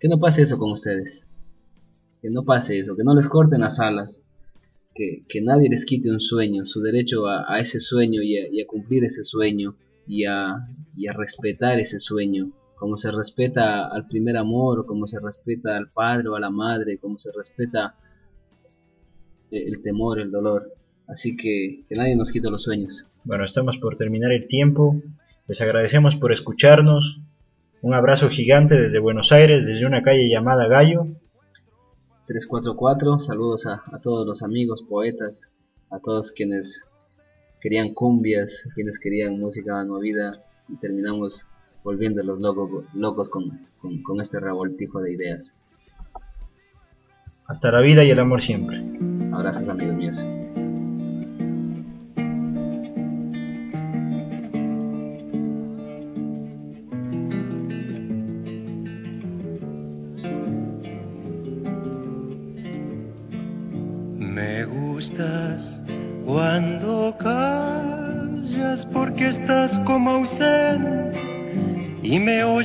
Que 0.00 0.08
no 0.08 0.18
pase 0.18 0.42
eso 0.42 0.58
con 0.58 0.72
ustedes. 0.72 1.26
Que 2.22 2.28
no 2.30 2.44
pase 2.44 2.78
eso, 2.78 2.96
que 2.96 3.04
no 3.04 3.14
les 3.14 3.28
corten 3.28 3.60
las 3.60 3.78
alas. 3.80 4.22
Que, 4.94 5.24
que 5.28 5.42
nadie 5.42 5.68
les 5.68 5.84
quite 5.84 6.10
un 6.10 6.20
sueño, 6.20 6.64
su 6.64 6.80
derecho 6.80 7.26
a, 7.26 7.44
a 7.52 7.60
ese 7.60 7.80
sueño 7.80 8.22
y 8.22 8.38
a, 8.38 8.44
a 8.44 8.66
cumplir 8.66 9.04
ese 9.04 9.24
sueño 9.24 9.76
y 10.06 10.24
a, 10.24 10.56
y 10.96 11.06
a 11.06 11.12
respetar 11.12 11.78
ese 11.78 12.00
sueño 12.00 12.52
como 12.76 12.96
se 12.98 13.10
respeta 13.10 13.86
al 13.88 14.06
primer 14.06 14.36
amor, 14.36 14.86
como 14.86 15.06
se 15.06 15.18
respeta 15.18 15.76
al 15.76 15.88
padre 15.88 16.28
o 16.28 16.36
a 16.36 16.40
la 16.40 16.50
madre, 16.50 16.98
como 16.98 17.18
se 17.18 17.32
respeta 17.32 17.94
el 19.50 19.82
temor, 19.82 20.20
el 20.20 20.30
dolor. 20.30 20.72
Así 21.08 21.36
que 21.36 21.84
que 21.88 21.94
nadie 21.94 22.16
nos 22.16 22.30
quite 22.30 22.50
los 22.50 22.62
sueños. 22.62 23.06
Bueno, 23.24 23.44
estamos 23.44 23.78
por 23.78 23.96
terminar 23.96 24.30
el 24.32 24.46
tiempo. 24.46 25.00
Les 25.48 25.60
agradecemos 25.60 26.16
por 26.16 26.32
escucharnos. 26.32 27.20
Un 27.82 27.94
abrazo 27.94 28.28
gigante 28.28 28.80
desde 28.80 28.98
Buenos 28.98 29.32
Aires, 29.32 29.64
desde 29.64 29.86
una 29.86 30.02
calle 30.02 30.28
llamada 30.28 30.66
Gallo. 30.66 31.06
344, 32.26 33.20
saludos 33.20 33.66
a, 33.66 33.82
a 33.92 34.00
todos 34.00 34.26
los 34.26 34.42
amigos, 34.42 34.82
poetas, 34.82 35.52
a 35.90 36.00
todos 36.00 36.32
quienes 36.32 36.84
querían 37.60 37.94
cumbias, 37.94 38.68
quienes 38.74 38.98
querían 38.98 39.38
música 39.38 39.84
movida 39.84 40.42
y 40.68 40.76
terminamos 40.76 41.46
volviendo 41.84 42.22
los 42.22 42.40
locos, 42.40 42.84
locos 42.94 43.30
con, 43.30 43.66
con, 43.80 44.02
con 44.02 44.20
este 44.20 44.40
revoltijo 44.40 45.00
de 45.00 45.12
ideas. 45.12 45.54
Hasta 47.46 47.70
la 47.70 47.80
vida 47.80 48.04
y 48.04 48.10
el 48.10 48.18
amor 48.18 48.42
siempre. 48.42 48.82
Abrazos 49.32 49.68
amigos 49.68 49.94
míos. 49.94 50.24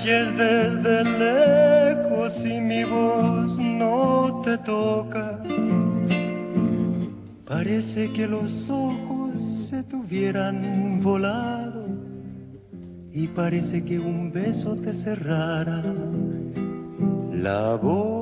Oyes 0.02 0.36
desde 0.36 1.04
lejos 1.20 2.46
y 2.46 2.60
mi 2.60 2.84
voz 2.84 3.58
no 3.60 4.42
te 4.44 4.58
toca. 4.60 5.40
Parece 7.46 8.12
que 8.14 8.26
los 8.26 8.70
ojos 8.70 9.42
se 9.70 9.84
tuvieran 9.84 11.02
volado 11.02 11.86
y 13.14 13.28
parece 13.28 13.84
que 13.84 14.00
un 14.00 14.32
beso 14.32 14.76
te 14.76 14.94
cerrara 14.94 15.84
la 17.32 17.76
boca. 17.76 18.21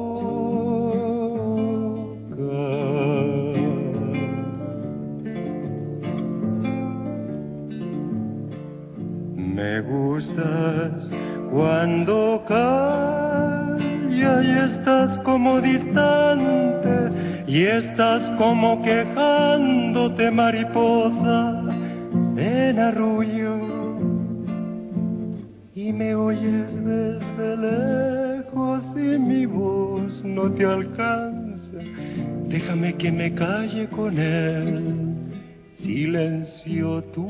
Me 9.60 9.82
gustas 9.82 11.12
cuando 11.52 12.42
calla 12.48 13.78
y 14.42 14.52
estás 14.66 15.18
como 15.18 15.60
distante 15.60 17.12
y 17.46 17.64
estás 17.64 18.30
como 18.38 18.82
quejándote 18.82 20.32
mariposa 20.32 21.62
en 22.38 22.80
arrullo 22.80 23.60
y 25.76 25.92
me 25.92 26.16
oyes 26.16 26.82
desde 26.86 27.58
lejos 27.58 28.96
y 28.96 29.20
mi 29.20 29.46
voz 29.46 30.24
no 30.24 30.50
te 30.54 30.66
alcanza. 30.66 31.80
Déjame 32.48 32.96
que 32.96 33.12
me 33.12 33.36
calle 33.36 33.90
con 33.90 34.18
él, 34.18 35.18
silencio 35.76 37.04
tú. 37.14 37.28